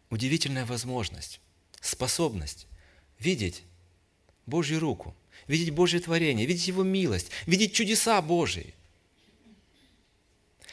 удивительная 0.09 0.65
возможность, 0.65 1.41
способность 1.81 2.67
видеть 3.19 3.63
Божью 4.47 4.79
руку, 4.79 5.15
видеть 5.49 5.71
Божье 5.71 5.99
творение, 6.01 6.47
видеть 6.47 6.69
Его 6.69 6.85
милость, 6.85 7.31
видеть 7.47 7.75
чудеса 7.75 8.23
Божьи. 8.23 8.75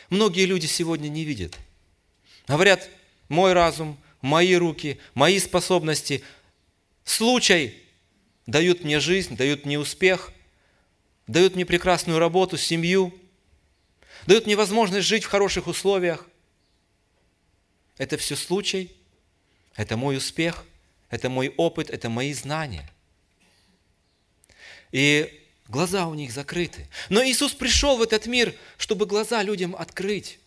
Многие 0.10 0.46
люди 0.46 0.68
сегодня 0.68 1.10
не 1.10 1.24
видят. 1.24 1.58
Говорят, 2.48 2.88
мой 3.28 3.54
разум, 3.54 3.98
мои 4.22 4.54
руки, 4.56 5.00
мои 5.16 5.40
способности, 5.40 6.24
случай 7.04 7.89
дают 8.50 8.84
мне 8.84 9.00
жизнь, 9.00 9.36
дают 9.36 9.66
мне 9.66 9.78
успех, 9.78 10.32
дают 11.28 11.56
мне 11.56 11.66
прекрасную 11.66 12.18
работу, 12.18 12.58
семью, 12.58 13.14
дают 14.26 14.48
мне 14.48 14.56
возможность 14.56 15.08
жить 15.08 15.24
в 15.24 15.30
хороших 15.30 15.68
условиях. 15.68 16.28
Это 17.98 18.18
все 18.18 18.36
случай– 18.36 18.92
это 19.76 19.98
мой 19.98 20.18
успех, 20.18 20.66
это 21.10 21.30
мой 21.30 21.54
опыт, 21.58 21.92
это 21.92 22.10
мои 22.10 22.34
знания. 22.34 22.90
И 24.92 25.46
глаза 25.68 26.08
у 26.08 26.16
них 26.16 26.32
закрыты. 26.32 26.88
Но 27.10 27.24
Иисус 27.24 27.54
пришел 27.54 27.98
в 27.98 28.02
этот 28.02 28.26
мир, 28.26 28.56
чтобы 28.78 29.06
глаза 29.06 29.44
людям 29.44 29.76
открыть, 29.76 30.40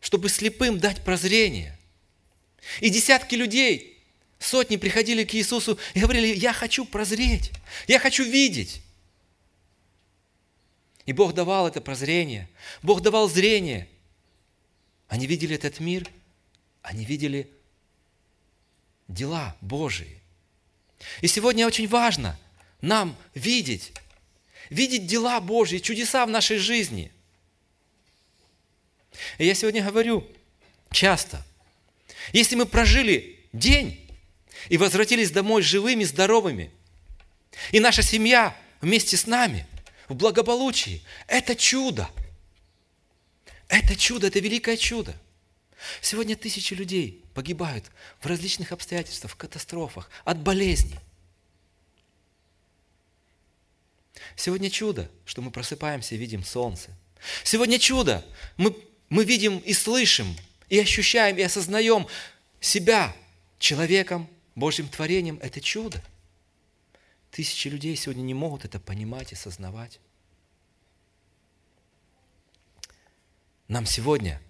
чтобы 0.00 0.28
слепым 0.28 0.78
дать 0.78 1.02
прозрение. 1.02 1.78
И 2.80 2.90
десятки 2.90 3.34
людей, 3.34 3.97
сотни 4.38 4.76
приходили 4.76 5.24
к 5.24 5.34
Иисусу 5.34 5.78
и 5.94 6.00
говорили, 6.00 6.34
я 6.34 6.52
хочу 6.52 6.84
прозреть, 6.84 7.52
я 7.86 7.98
хочу 7.98 8.24
видеть. 8.24 8.82
И 11.06 11.12
Бог 11.12 11.34
давал 11.34 11.66
это 11.66 11.80
прозрение, 11.80 12.48
Бог 12.82 13.00
давал 13.00 13.28
зрение. 13.28 13.88
Они 15.08 15.26
видели 15.26 15.54
этот 15.54 15.80
мир– 15.80 16.08
они 16.88 17.04
видели 17.04 17.50
дела 19.08 19.54
Божии. 19.60 20.22
И 21.20 21.28
сегодня 21.28 21.66
очень 21.66 21.86
важно 21.86 22.38
нам 22.80 23.14
видеть, 23.34 23.92
видеть 24.70 25.06
дела 25.06 25.38
Божьи, 25.40 25.78
чудеса 25.78 26.24
в 26.24 26.30
нашей 26.30 26.56
жизни. 26.56 27.12
И 29.36 29.44
я 29.44 29.54
сегодня 29.54 29.84
говорю 29.84 30.26
часто, 30.90 31.44
если 32.32 32.56
мы 32.56 32.64
прожили 32.64 33.38
день 33.52 34.07
и 34.68 34.76
возвратились 34.76 35.30
домой 35.30 35.62
живыми, 35.62 36.04
здоровыми, 36.04 36.70
и 37.72 37.80
наша 37.80 38.02
семья 38.02 38.56
вместе 38.80 39.16
с 39.16 39.26
нами 39.26 39.66
в 40.08 40.14
благополучии, 40.14 41.02
это 41.26 41.54
чудо. 41.54 42.08
Это 43.68 43.96
чудо, 43.96 44.28
это 44.28 44.38
великое 44.40 44.76
чудо– 44.76 45.14
Сегодня 46.00 46.36
тысячи 46.36 46.74
людей 46.74 47.22
погибают 47.34 47.84
в 48.20 48.26
различных 48.26 48.72
обстоятельствах, 48.72 49.32
в 49.32 49.36
катастрофах, 49.36 50.10
от 50.24 50.38
болезней. 50.38 50.98
Сегодня 54.36 54.70
чудо, 54.70 55.10
что 55.24 55.42
мы 55.42 55.50
просыпаемся 55.50 56.14
и 56.14 56.18
видим 56.18 56.44
солнце. 56.44 56.90
Сегодня 57.44 57.78
чудо, 57.78 58.24
мы, 58.56 58.76
мы 59.08 59.24
видим 59.24 59.58
и 59.58 59.72
слышим, 59.72 60.36
и 60.68 60.78
ощущаем, 60.78 61.36
и 61.36 61.42
осознаем 61.42 62.06
себя 62.60 63.14
человеком, 63.58 64.28
Божьим 64.58 64.88
творением. 64.88 65.38
Это 65.42 65.60
чудо. 65.60 66.02
Тысячи 67.30 67.68
людей 67.68 67.94
сегодня 67.96 68.22
не 68.22 68.34
могут 68.34 68.64
это 68.64 68.80
понимать 68.80 69.32
и 69.32 69.36
сознавать. 69.36 70.00
Нам 73.68 73.86
сегодня– 73.86 74.40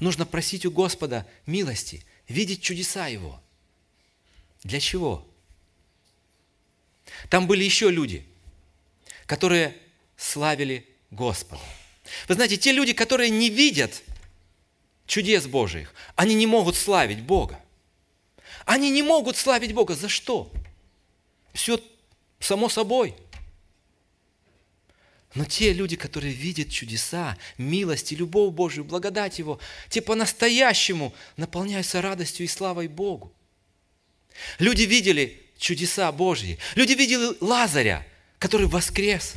Нужно 0.00 0.26
просить 0.26 0.64
у 0.64 0.70
Господа 0.70 1.26
милости, 1.46 2.04
видеть 2.28 2.62
чудеса 2.62 3.08
Его. 3.08 3.40
Для 4.62 4.80
чего? 4.80 5.26
Там 7.28 7.46
были 7.46 7.64
еще 7.64 7.90
люди, 7.90 8.24
которые 9.26 9.76
славили 10.16 10.88
Господа. 11.10 11.62
Вы 12.28 12.34
знаете, 12.34 12.56
те 12.56 12.72
люди, 12.72 12.92
которые 12.92 13.30
не 13.30 13.50
видят 13.50 14.02
чудес 15.06 15.46
Божьих, 15.46 15.92
они 16.14 16.34
не 16.34 16.46
могут 16.46 16.76
славить 16.76 17.20
Бога. 17.20 17.60
Они 18.68 18.90
не 18.90 19.02
могут 19.02 19.36
славить 19.36 19.72
Бога. 19.72 19.94
За 19.94 20.08
что? 20.08 20.52
Все 21.54 21.80
само 22.38 22.68
собой– 22.68 23.16
но 25.34 25.44
те 25.44 25.72
люди, 25.72 25.94
которые 25.96 26.32
видят 26.32 26.70
чудеса, 26.70 27.36
милость 27.58 28.12
и 28.12 28.16
любовь 28.16 28.52
Божию, 28.52 28.84
благодать 28.84 29.38
Его, 29.38 29.60
те 29.88 30.00
по-настоящему 30.00 31.14
наполняются 31.36 32.00
радостью 32.00 32.46
и 32.46 32.48
славой 32.48 32.88
Богу. 32.88 33.32
Люди 34.58 34.82
видели 34.82 35.40
чудеса 35.58 36.10
Божьи. 36.12 36.58
Люди 36.76 36.92
видели 36.94 37.36
Лазаря, 37.40 38.06
который 38.38 38.66
воскрес. 38.66 39.34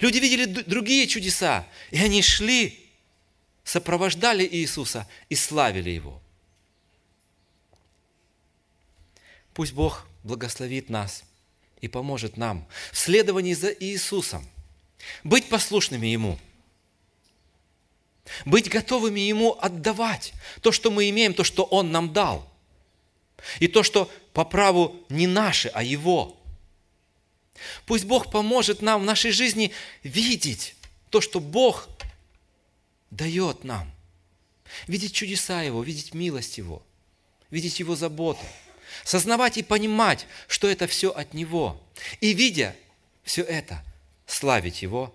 Люди 0.00 0.18
видели 0.18 0.44
другие 0.44 1.06
чудеса, 1.06 1.66
и 1.90 1.98
они 1.98 2.22
шли, 2.22 2.88
сопровождали 3.64 4.48
Иисуса 4.50 5.08
и 5.28 5.34
славили 5.34 5.90
Его. 5.90 6.22
Пусть 9.58 9.72
Бог 9.72 10.06
благословит 10.22 10.88
нас 10.88 11.24
и 11.80 11.88
поможет 11.88 12.36
нам 12.36 12.64
в 12.92 12.96
следовании 12.96 13.54
за 13.54 13.72
Иисусом– 13.72 14.48
быть 15.24 15.48
послушными 15.48 16.06
Ему. 16.06 16.38
Быть 18.44 18.70
готовыми 18.70 19.18
Ему 19.18 19.58
отдавать 19.60 20.32
то, 20.60 20.70
что 20.70 20.92
мы 20.92 21.10
имеем, 21.10 21.34
то, 21.34 21.42
что 21.42 21.64
Он 21.64 21.90
нам 21.90 22.12
дал. 22.12 22.48
И 23.58 23.66
то, 23.66 23.82
что 23.82 24.08
по 24.32 24.44
праву 24.44 24.94
не 25.08 25.26
наше, 25.26 25.66
а 25.74 25.82
Его. 25.82 26.40
Пусть 27.84 28.04
Бог 28.04 28.30
поможет 28.30 28.80
нам 28.80 29.02
в 29.02 29.04
нашей 29.04 29.32
жизни 29.32 29.72
видеть 30.04 30.76
то, 31.10 31.20
что 31.20 31.40
Бог 31.40 31.88
дает 33.10 33.64
нам. 33.64 33.90
Видеть 34.86 35.14
чудеса 35.14 35.62
Его, 35.62 35.82
видеть 35.82 36.14
милость 36.14 36.58
Его, 36.58 36.80
видеть 37.50 37.80
Его 37.80 37.96
заботу. 37.96 38.46
Сознавать 39.04 39.56
и 39.56 39.62
понимать, 39.62 40.26
что 40.46 40.68
это 40.68 40.86
все 40.86 41.10
от 41.10 41.34
Него. 41.34 41.82
И 42.20 42.34
видя 42.34 42.76
все 43.22 43.42
это, 43.42 43.84
славить 44.26 44.82
Его 44.82 45.14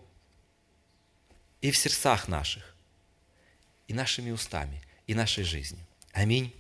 и 1.62 1.72
в 1.72 1.78
сердцах 1.78 2.28
наших, 2.28 2.76
и 3.88 3.94
нашими 3.94 4.32
устами, 4.32 4.82
и 5.08 5.14
нашей 5.14 5.44
жизнью. 5.44 5.86
Аминь. 6.12 6.54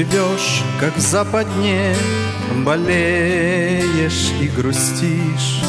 Живешь, 0.00 0.62
как 0.80 0.96
в 0.96 1.00
западне, 1.00 1.94
болеешь 2.64 4.30
и 4.40 4.46
грустишь. 4.46 5.60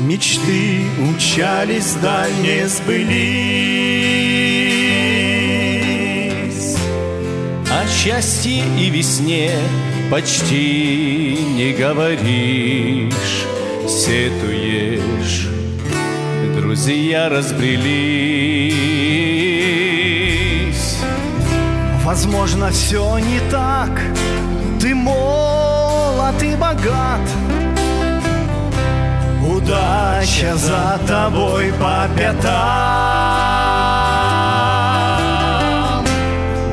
Мечты 0.00 0.86
умчались, 0.98 1.96
дальние 2.00 2.66
сбылись. 2.66 3.18
О 7.70 7.86
счастье 7.86 8.64
и 8.80 8.88
весне 8.88 9.50
почти 10.10 11.36
не 11.56 11.74
говоришь, 11.74 13.12
сетуешь, 13.86 15.46
друзья 16.56 17.28
разбрелись. 17.28 18.37
Возможно, 22.08 22.70
все 22.70 23.18
не 23.18 23.38
так. 23.50 23.90
Ты 24.80 24.94
молод 24.94 26.42
и 26.42 26.56
богат. 26.56 27.20
Удача 29.46 30.56
за 30.56 30.98
тобой 31.06 31.70
по 31.78 32.08
пятам. 32.16 32.48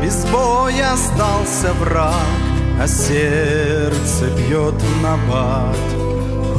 Без 0.01 0.25
боя 0.27 0.95
сдался 0.95 1.73
враг, 1.81 2.13
а 2.81 2.87
сердце 2.87 4.29
бьет 4.37 4.81
на 5.03 5.17
бат. 5.29 5.75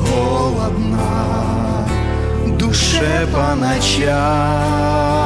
Холодно 0.07 1.89
душе 2.59 3.27
по 3.32 3.55
ночам. 3.55 5.26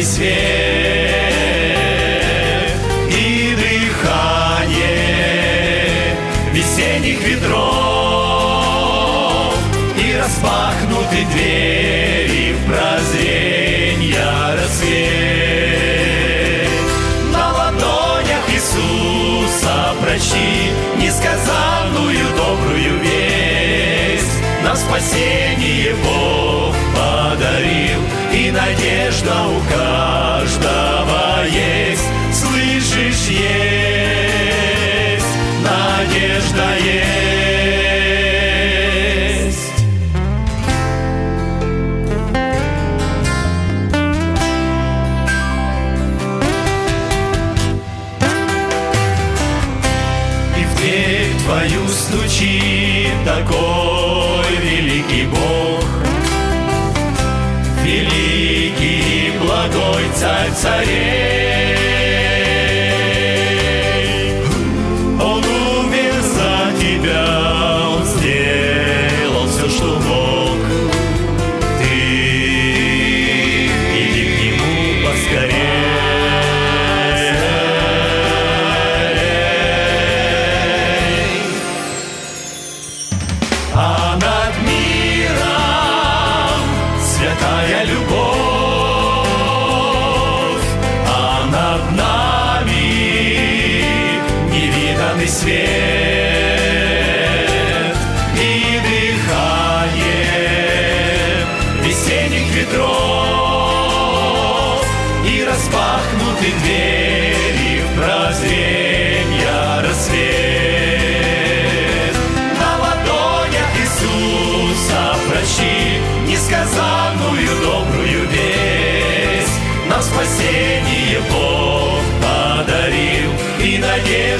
Невиданный 0.00 0.04
свет 0.04 0.32
и 3.08 3.54
дыхание 3.54 4.66
весенних 6.52 7.22
ветров 7.22 7.54
и 9.96 10.16
распахнуты 10.16 11.24
двери 11.32 12.54
в 12.54 12.66
прозренья 12.66 14.56
рассвет. 14.56 15.00
На 17.32 17.52
ладонях 17.52 18.48
Иисуса 18.48 19.94
прочти 20.02 20.70
несказанную 20.96 22.26
добрую 22.36 22.98
весть. 23.00 24.40
На 24.64 24.74
спасение 24.76 25.94
Бог 25.96 26.74
подарил, 26.94 28.00
надежда 28.52 29.46
у 29.46 29.60
каждого 29.68 31.44
есть. 31.46 32.04
Слышишь, 32.32 33.28
есть, 33.28 33.46
надежда 35.62 36.76
есть. 36.78 37.19
Благой 59.60 60.04
царь 60.14 60.50
царей. 60.52 61.49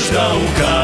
Надежда 0.01 0.35
у 0.35 0.59
каждого 0.59 0.80